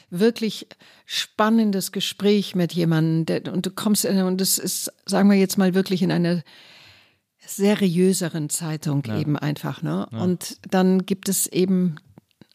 [0.10, 0.68] wirklich
[1.06, 5.58] spannendes Gespräch mit jemandem der, und du kommst in, und das ist, sagen wir jetzt
[5.58, 6.44] mal wirklich in einer
[7.46, 10.08] seriöseren Zeitung eben einfach, ne?
[10.12, 11.98] Und dann gibt es eben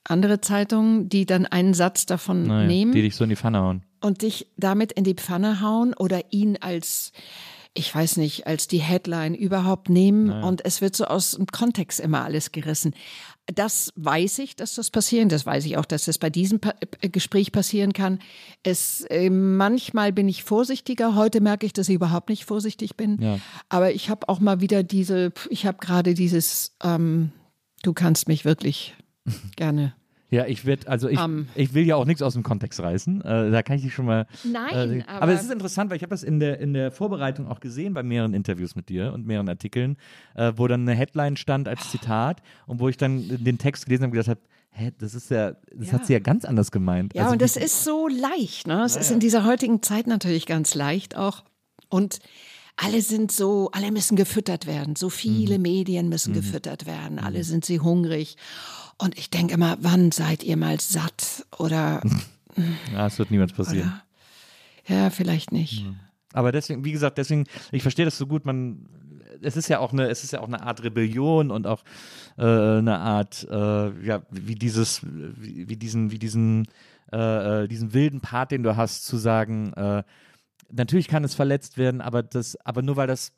[0.05, 3.61] andere Zeitungen, die dann einen Satz davon Naja, nehmen die dich so in die Pfanne
[3.61, 3.83] hauen.
[4.01, 7.13] und dich damit in die Pfanne hauen oder ihn als
[7.73, 10.45] ich weiß nicht, als die Headline überhaupt nehmen naja.
[10.45, 12.95] und es wird so aus dem Kontext immer alles gerissen.
[13.55, 15.29] Das weiß ich, dass das passieren.
[15.29, 18.19] Das weiß ich auch, dass das bei diesem pa äh, Gespräch passieren kann.
[18.63, 21.15] Es äh, manchmal bin ich vorsichtiger.
[21.15, 23.21] Heute merke ich, dass ich überhaupt nicht vorsichtig bin.
[23.21, 23.39] Ja.
[23.69, 25.33] Aber ich habe auch mal wieder diese.
[25.49, 26.77] Ich habe gerade dieses.
[26.83, 27.33] Ähm,
[27.83, 28.95] du kannst mich wirklich
[29.57, 29.95] gerne
[30.31, 33.21] ja, ich werde, also ich, um, ich will ja auch nichts aus dem Kontext reißen.
[33.23, 34.27] Äh, da kann ich dich schon mal.
[34.45, 35.33] Nein, äh, aber, aber.
[35.33, 38.03] es ist interessant, weil ich habe das in der, in der Vorbereitung auch gesehen bei
[38.03, 39.97] mehreren Interviews mit dir und mehreren Artikeln,
[40.37, 44.05] äh, wo dann eine Headline stand als Zitat und wo ich dann den Text gelesen
[44.05, 44.41] habe und gedacht habe,
[44.71, 45.93] hä, das ist ja, das ja.
[45.95, 47.13] hat sie ja ganz anders gemeint.
[47.15, 48.85] Ja, also, und das ist so leicht, ne?
[48.85, 51.45] Es ja, ist in dieser heutigen Zeit natürlich ganz leicht auch.
[51.89, 52.21] Und
[52.83, 54.97] alle sind so, alle müssen gefüttert werden.
[54.97, 55.63] So viele mhm.
[55.63, 56.37] Medien müssen mhm.
[56.37, 57.19] gefüttert werden.
[57.19, 57.45] Alle mhm.
[57.45, 58.37] sind sie hungrig.
[58.97, 61.47] Und ich denke immer, wann seid ihr mal satt?
[61.59, 62.03] Oder.
[62.93, 63.93] ja, es wird niemals passieren.
[64.89, 65.85] Oder, ja, vielleicht nicht.
[66.33, 68.89] Aber deswegen, wie gesagt, deswegen, ich verstehe das so gut, man,
[69.43, 71.83] es ist ja auch eine, es ist ja auch eine Art Rebellion und auch
[72.39, 76.67] äh, eine Art, äh, ja, wie dieses, wie, wie diesen, wie diesen,
[77.13, 80.03] äh, äh diesen wilden Part, den du hast, zu sagen, äh,
[80.73, 83.33] natürlich kann es verletzt werden, aber das, aber nur weil das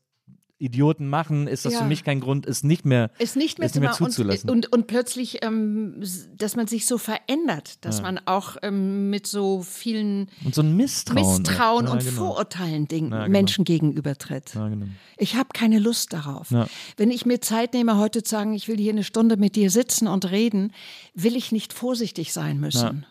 [0.62, 1.80] Idioten machen, ist das ja.
[1.80, 4.48] für mich kein Grund, es nicht mehr, ist nicht mehr, ist nicht mehr zuzulassen.
[4.48, 6.00] Und, und, und plötzlich, ähm,
[6.36, 8.02] dass man sich so verändert, dass ja.
[8.02, 12.12] man auch ähm, mit so vielen und so ein Misstrauen, Misstrauen ja, und genau.
[12.12, 13.28] Vorurteilen Dingen genau.
[13.28, 14.52] Menschen gegenübertritt.
[14.52, 14.86] Genau.
[15.16, 16.54] Ich habe keine Lust darauf.
[16.96, 19.68] Wenn ich mir Zeit nehme, heute zu sagen, ich will hier eine Stunde mit dir
[19.68, 20.72] sitzen und reden,
[21.14, 23.04] will ich nicht vorsichtig sein müssen.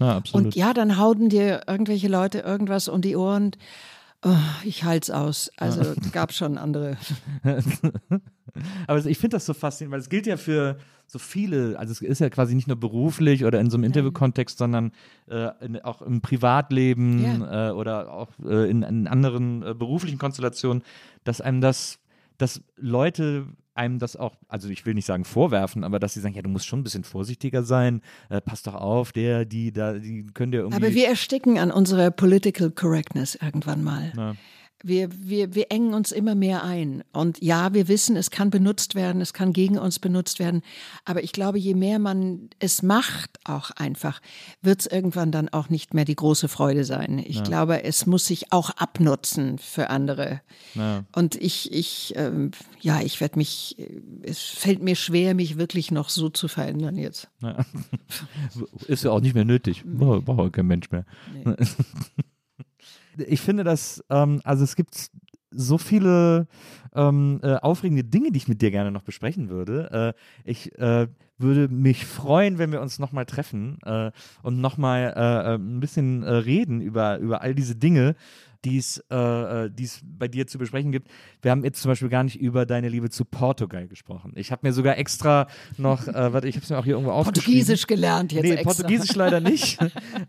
[0.00, 0.46] Ja, absolut.
[0.46, 3.52] Und ja, dann hauen dir irgendwelche Leute irgendwas um die Ohren.
[4.24, 4.34] Oh,
[4.64, 5.50] ich halte es aus.
[5.56, 6.96] Also gab schon andere.
[8.86, 12.02] Aber ich finde das so faszinierend, weil es gilt ja für so viele, also es
[12.02, 14.92] ist ja quasi nicht nur beruflich oder in so einem Interviewkontext, sondern
[15.28, 17.68] äh, in, auch im Privatleben ja.
[17.68, 20.82] äh, oder auch äh, in, in, anderen äh, beruflichen Konstellationen,
[21.24, 21.98] dass einem das,
[22.36, 23.46] dass Leute
[23.78, 26.50] einem das auch, also ich will nicht sagen vorwerfen, aber dass sie sagen, ja, du
[26.50, 30.52] musst schon ein bisschen vorsichtiger sein, äh, pass doch auf, der, die, da, die können
[30.52, 30.76] dir irgendwie.
[30.76, 34.12] Aber wir ersticken an unserer Political Correctness irgendwann mal.
[34.14, 34.36] Na.
[34.84, 37.02] Wir, wir, wir engen uns immer mehr ein.
[37.12, 40.62] Und ja, wir wissen, es kann benutzt werden, es kann gegen uns benutzt werden.
[41.04, 44.20] Aber ich glaube, je mehr man es macht, auch einfach,
[44.62, 47.18] wird es irgendwann dann auch nicht mehr die große Freude sein.
[47.18, 47.42] Ich ja.
[47.42, 50.40] glaube, es muss sich auch abnutzen für andere.
[50.74, 51.04] Ja.
[51.12, 53.76] Und ich, ich, ähm, ja, ich werde mich,
[54.22, 57.28] es fällt mir schwer, mich wirklich noch so zu verändern jetzt.
[57.42, 57.64] Ja.
[58.86, 59.82] Ist ja auch nicht mehr nötig.
[59.84, 61.04] Braucht kein Mensch mehr.
[61.32, 61.54] Nee.
[63.26, 65.10] ich finde dass, ähm, also es gibt
[65.50, 66.46] so viele
[66.94, 70.14] ähm, äh, aufregende Dinge, die ich mit dir gerne noch besprechen würde.
[70.14, 71.08] Äh, ich äh,
[71.38, 74.10] würde mich freuen, wenn wir uns nochmal treffen äh,
[74.42, 78.16] und nochmal äh, äh, ein bisschen äh, reden über, über all diese Dinge,
[78.64, 81.08] die äh, äh es bei dir zu besprechen gibt.
[81.42, 84.32] Wir haben jetzt zum Beispiel gar nicht über deine Liebe zu Portugal gesprochen.
[84.34, 87.12] Ich habe mir sogar extra noch, äh, warte, ich habe es mir auch hier irgendwo
[87.12, 87.44] aufgeschrieben.
[87.44, 88.70] Portugiesisch gelernt jetzt nee, extra.
[88.70, 89.78] Portugiesisch leider nicht.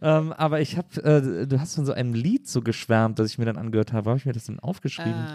[0.02, 3.38] ähm, aber ich habe, äh, du hast von so einem Lied so geschwärmt, das ich
[3.38, 4.06] mir dann angehört habe.
[4.06, 5.26] Wo habe ich mir das denn aufgeschrieben?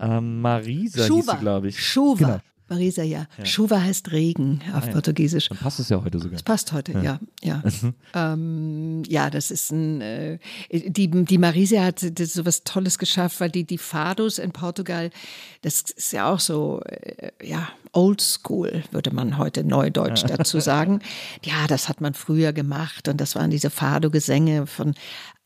[0.00, 1.80] Uh, ähm, Marisa sie, glaube ich.
[1.80, 2.26] Schuva.
[2.26, 2.40] Genau.
[2.68, 3.26] Marisa, ja.
[3.38, 3.44] ja.
[3.44, 4.92] Schuva heißt Regen auf ah, ja.
[4.92, 5.48] Portugiesisch.
[5.48, 6.36] Dann passt es ja heute sogar.
[6.36, 7.02] Es passt heute, ja.
[7.02, 7.62] Ja, ja.
[7.76, 7.94] Mhm.
[8.14, 10.38] ähm, ja das ist ein, äh,
[10.70, 15.10] die, die Marisa hat so was Tolles geschafft, weil die, die Fados in Portugal,
[15.62, 21.00] das ist ja auch so, äh, ja, old school, würde man heute neudeutsch dazu sagen.
[21.42, 24.94] Ja, das hat man früher gemacht und das waren diese Fado-Gesänge von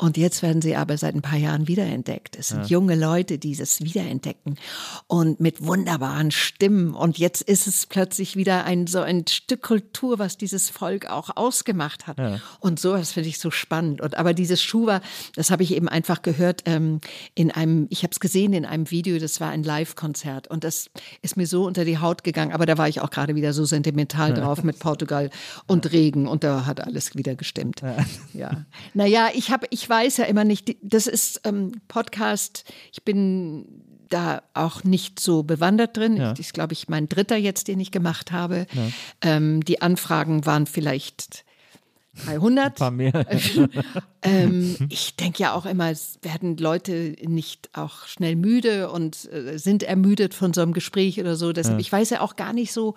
[0.01, 2.35] und jetzt werden sie aber seit ein paar Jahren wiederentdeckt.
[2.39, 2.69] Es sind ja.
[2.69, 4.57] junge Leute, die es wiederentdecken
[5.09, 6.95] und mit wunderbaren Stimmen.
[6.95, 11.37] Und jetzt ist es plötzlich wieder ein so ein Stück Kultur, was dieses Volk auch
[11.37, 12.19] ausgemacht hat.
[12.19, 12.41] Ja.
[12.61, 14.01] Und sowas finde ich so spannend.
[14.01, 15.03] Und aber dieses Schuwa,
[15.37, 17.03] das habe ich eben einfach gehört ähm,
[17.35, 19.19] in einem, ich habe es gesehen in einem Video.
[19.19, 20.89] Das war ein Live-Konzert und das
[21.21, 22.53] ist mir so unter die Haut gegangen.
[22.53, 25.29] Aber da war ich auch gerade wieder so sentimental drauf mit Portugal
[25.67, 27.83] und Regen und da hat alles wieder gestimmt.
[27.83, 27.97] Ja.
[28.33, 28.65] ja.
[28.95, 34.43] Naja, ich habe ich weiß ja immer nicht, das ist ähm, Podcast, ich bin da
[34.55, 36.17] auch nicht so bewandert drin.
[36.17, 36.31] Ja.
[36.31, 38.67] Das ist, glaube ich, mein dritter jetzt, den ich gemacht habe.
[38.73, 38.89] Ja.
[39.23, 41.45] Ähm, die Anfragen waren vielleicht
[42.25, 42.67] 300.
[42.67, 43.27] Ein paar mehr.
[44.23, 49.59] ähm, ich denke ja auch immer, es werden Leute nicht auch schnell müde und äh,
[49.59, 51.53] sind ermüdet von so einem Gespräch oder so.
[51.53, 51.81] Deshalb, ja.
[51.81, 52.97] ich weiß ja auch gar nicht so,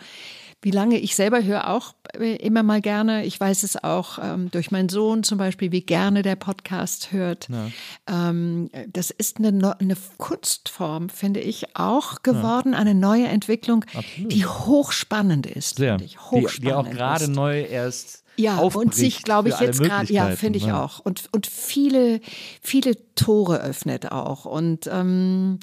[0.64, 3.26] wie lange ich selber höre auch äh, immer mal gerne.
[3.26, 7.50] Ich weiß es auch ähm, durch meinen Sohn zum Beispiel, wie gerne der Podcast hört.
[7.50, 8.30] Ja.
[8.30, 12.80] Ähm, das ist eine, eine, Kunstform, finde ich, auch geworden, ja.
[12.80, 14.32] eine neue Entwicklung, Absolut.
[14.32, 15.76] die hochspannend ist.
[15.76, 16.00] Sehr.
[16.02, 20.12] Ich, hochspannend die, die auch gerade neu erst ja, und sich, glaube ich, jetzt gerade,
[20.12, 20.82] ja, finde ich ne?
[20.82, 21.00] auch.
[21.00, 22.20] Und, und viele,
[22.62, 24.46] viele Tore öffnet auch.
[24.46, 25.60] Und ähm,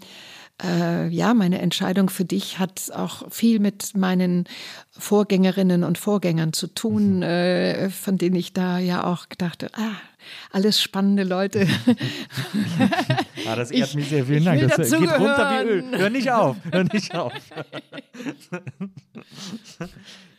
[0.65, 4.45] äh, ja, meine Entscheidung für dich hat auch viel mit meinen
[4.91, 7.23] Vorgängerinnen und Vorgängern zu tun, mhm.
[7.23, 9.97] äh, von denen ich da ja auch gedachte, ah,
[10.51, 11.67] alles spannende Leute.
[13.49, 14.27] ah, das ehrt ich, mich sehr.
[14.27, 14.61] Vielen Dank.
[14.61, 15.85] Das geht runter wie Öl.
[15.99, 16.57] Hör nicht auf.
[16.71, 17.33] Hör nicht auf.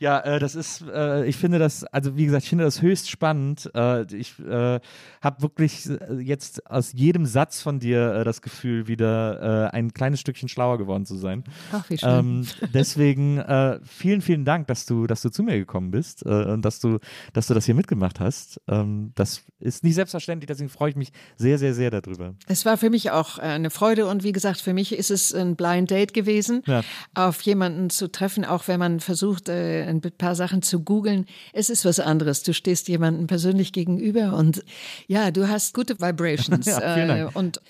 [0.01, 3.07] Ja, äh, das ist, äh, ich finde das, also wie gesagt, ich finde das höchst
[3.07, 3.69] spannend.
[3.75, 4.79] Äh, ich äh,
[5.21, 10.19] habe wirklich äh, jetzt aus jedem Satz von dir äh, das Gefühl, wieder ein kleines
[10.19, 11.43] Stückchen schlauer geworden zu sein.
[11.71, 12.09] Ach, wie schön.
[12.09, 13.43] Ähm, deswegen
[13.83, 16.97] vielen, vielen Dank, dass du, dass du zu mir gekommen bist und dass du,
[17.33, 18.59] dass du das hier mitgemacht hast.
[18.67, 22.35] Ähm, das ist nicht selbstverständlich, deswegen freue ich mich sehr, sehr, sehr darüber.
[22.47, 25.55] Es war für mich auch eine Freude und wie gesagt, für mich ist es ein
[25.55, 26.81] Blind Date gewesen, ja.
[27.13, 31.25] auf jemanden zu treffen, auch wenn man versucht, ein paar Sachen zu googeln.
[31.53, 32.43] Es ist was anderes.
[32.43, 34.63] Du stehst jemandem persönlich gegenüber und
[35.07, 37.61] ja, du hast gute Vibrations ja, äh, und äh,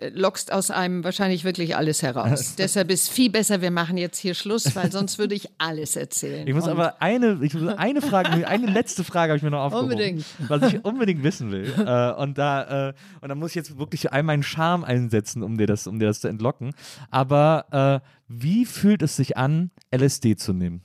[0.00, 2.54] lockst aus einem wahrscheinlich wirklich alles heraus.
[2.58, 6.46] Deshalb ist viel besser, wir machen jetzt hier Schluss, weil sonst würde ich alles erzählen.
[6.46, 9.50] Ich muss und aber eine, ich muss eine Frage, eine letzte Frage habe ich mir
[9.50, 9.90] noch aufgehoben.
[9.90, 10.24] Unbedingt.
[10.48, 11.74] Was ich unbedingt wissen will.
[11.88, 15.56] Äh, und da, äh, und da muss ich jetzt wirklich all meinen Charme einsetzen, um
[15.56, 16.74] dir das, um dir das zu entlocken.
[17.10, 20.82] Aber äh, wie fühlt es sich an, LSD zu nehmen?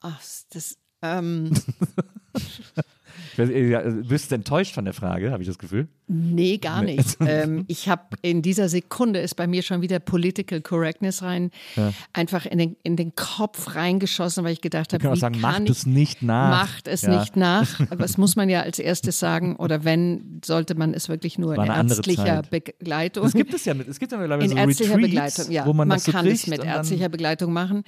[0.00, 0.18] Ach,
[0.50, 0.78] das.
[1.02, 1.52] Ähm.
[3.46, 5.86] Du bist enttäuscht von der Frage, habe ich das Gefühl?
[6.08, 7.16] Nee, gar nicht.
[7.26, 11.92] ähm, ich habe in dieser Sekunde ist bei mir schon wieder Political Correctness rein, ja.
[12.12, 15.62] einfach in den, in den Kopf reingeschossen, weil ich gedacht habe, kann auch sagen, macht
[15.64, 16.66] ich, es nicht nach.
[16.66, 17.18] Macht es ja.
[17.18, 17.78] nicht nach.
[17.90, 19.54] Aber das muss man ja als erstes sagen.
[19.56, 23.22] Oder wenn, sollte man es wirklich nur in ärztlicher Begleitung.
[23.22, 25.66] Das gibt es ja mit, es gibt ja mittlerweile in so ärztlicher Retreats, Begleitung, ja.
[25.66, 27.84] Wo man, man so kann es mit ärztlicher Begleitung machen.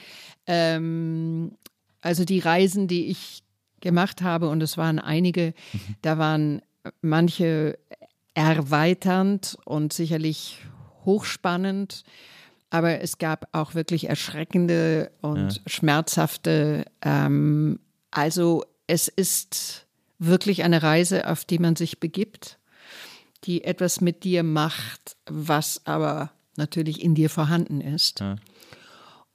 [0.47, 1.53] Ähm,
[2.03, 3.43] also die Reisen, die ich
[3.81, 5.97] gemacht habe, und es waren einige, mhm.
[6.03, 6.63] da waren
[7.03, 7.79] manche
[8.35, 10.59] erweiternd und sicherlich
[11.05, 12.05] hochspannend,
[12.71, 15.63] aber es gab auch wirklich erschreckende und ja.
[15.67, 16.85] schmerzhafte.
[17.03, 17.81] Ähm,
[18.11, 19.87] also es ist
[20.19, 22.59] wirklich eine Reise, auf die man sich begibt,
[23.45, 28.21] die etwas mit dir macht, was aber natürlich in dir vorhanden ist.
[28.21, 28.37] Ja.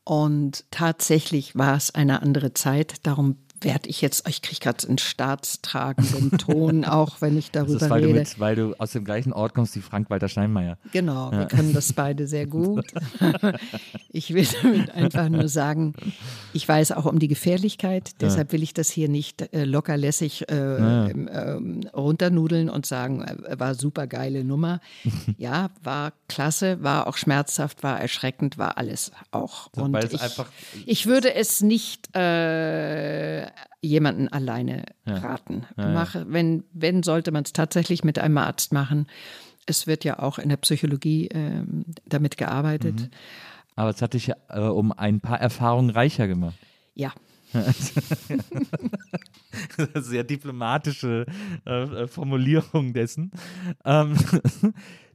[0.03, 2.95] Und tatsächlich war es eine andere Zeit.
[3.03, 7.83] Darum werde ich jetzt, ich kriege gerade einen staatstragenden Ton, auch wenn ich darüber das
[7.83, 8.13] ist, weil rede.
[8.13, 10.77] Du mit, weil du aus dem gleichen Ort kommst wie Frank-Walter Steinmeier.
[10.91, 11.39] Genau, ja.
[11.39, 12.85] wir können das beide sehr gut.
[14.09, 15.93] ich will damit einfach nur sagen,
[16.53, 20.55] ich weiß auch um die Gefährlichkeit, deshalb will ich das hier nicht äh, lockerlässig äh,
[20.55, 21.07] ja.
[21.07, 21.59] äh,
[21.93, 24.79] runternudeln und sagen, äh, war super geile Nummer.
[25.37, 29.67] ja, war klasse, war auch schmerzhaft, war erschreckend, war alles auch.
[29.73, 30.21] Und ich,
[30.85, 33.44] ich, würde es nicht äh,
[33.81, 35.17] jemanden alleine ja.
[35.17, 35.65] raten.
[35.77, 39.07] Ja, Mache, wenn, wenn sollte man es tatsächlich mit einem Arzt machen.
[39.65, 41.63] Es wird ja auch in der Psychologie äh,
[42.05, 42.99] damit gearbeitet.
[42.99, 43.09] Mhm.
[43.75, 46.57] Aber es hat dich äh, um ein paar Erfahrungen reicher gemacht.
[46.93, 47.11] Ja.
[49.95, 51.25] Sehr diplomatische
[51.65, 53.31] äh, äh, Formulierung dessen.
[53.83, 54.15] Ähm,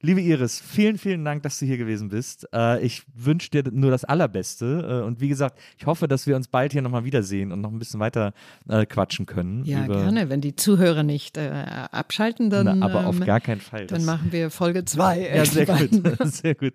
[0.03, 2.49] Liebe Iris, vielen, vielen Dank, dass du hier gewesen bist.
[2.55, 5.03] Äh, ich wünsche dir nur das Allerbeste.
[5.03, 7.71] Äh, und wie gesagt, ich hoffe, dass wir uns bald hier nochmal wiedersehen und noch
[7.71, 8.33] ein bisschen weiter
[8.67, 9.63] äh, quatschen können.
[9.67, 10.31] Ja, gerne.
[10.31, 11.51] Wenn die Zuhörer nicht äh,
[11.93, 12.79] abschalten, dann.
[12.79, 13.89] Na, aber auf ähm, gar keinen Fall.
[13.89, 15.35] Dann machen wir Folge 2.
[15.35, 16.33] Ja, sehr gut.
[16.33, 16.73] sehr gut.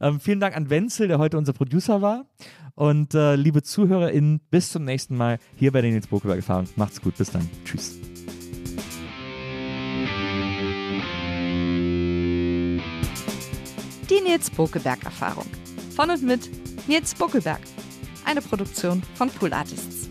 [0.00, 2.26] Ähm, vielen Dank an Wenzel, der heute unser Producer war.
[2.74, 6.68] Und äh, liebe ZuhörerInnen, bis zum nächsten Mal hier bei den Nils Bokeberg Erfahrungen.
[6.76, 7.48] Macht's gut, bis dann.
[7.64, 7.94] Tschüss.
[14.10, 15.46] Die Nils Bokeberg Erfahrung.
[15.94, 16.50] Von und mit
[16.88, 17.60] Nils Buckelberg.
[18.24, 20.08] Eine Produktion von Pool Artists.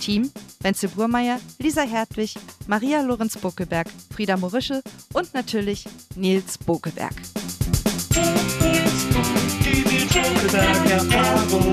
[0.00, 0.30] Team
[0.62, 2.34] Wenzel Burmeier, Lisa Hertwig,
[2.66, 4.82] Maria Lorenz Bokeberg, Frieda Morische
[5.12, 5.84] und natürlich
[6.14, 7.14] Nils Bokeberg.
[8.14, 9.51] Nils Bokeberg
[10.14, 11.72] Erfahrung.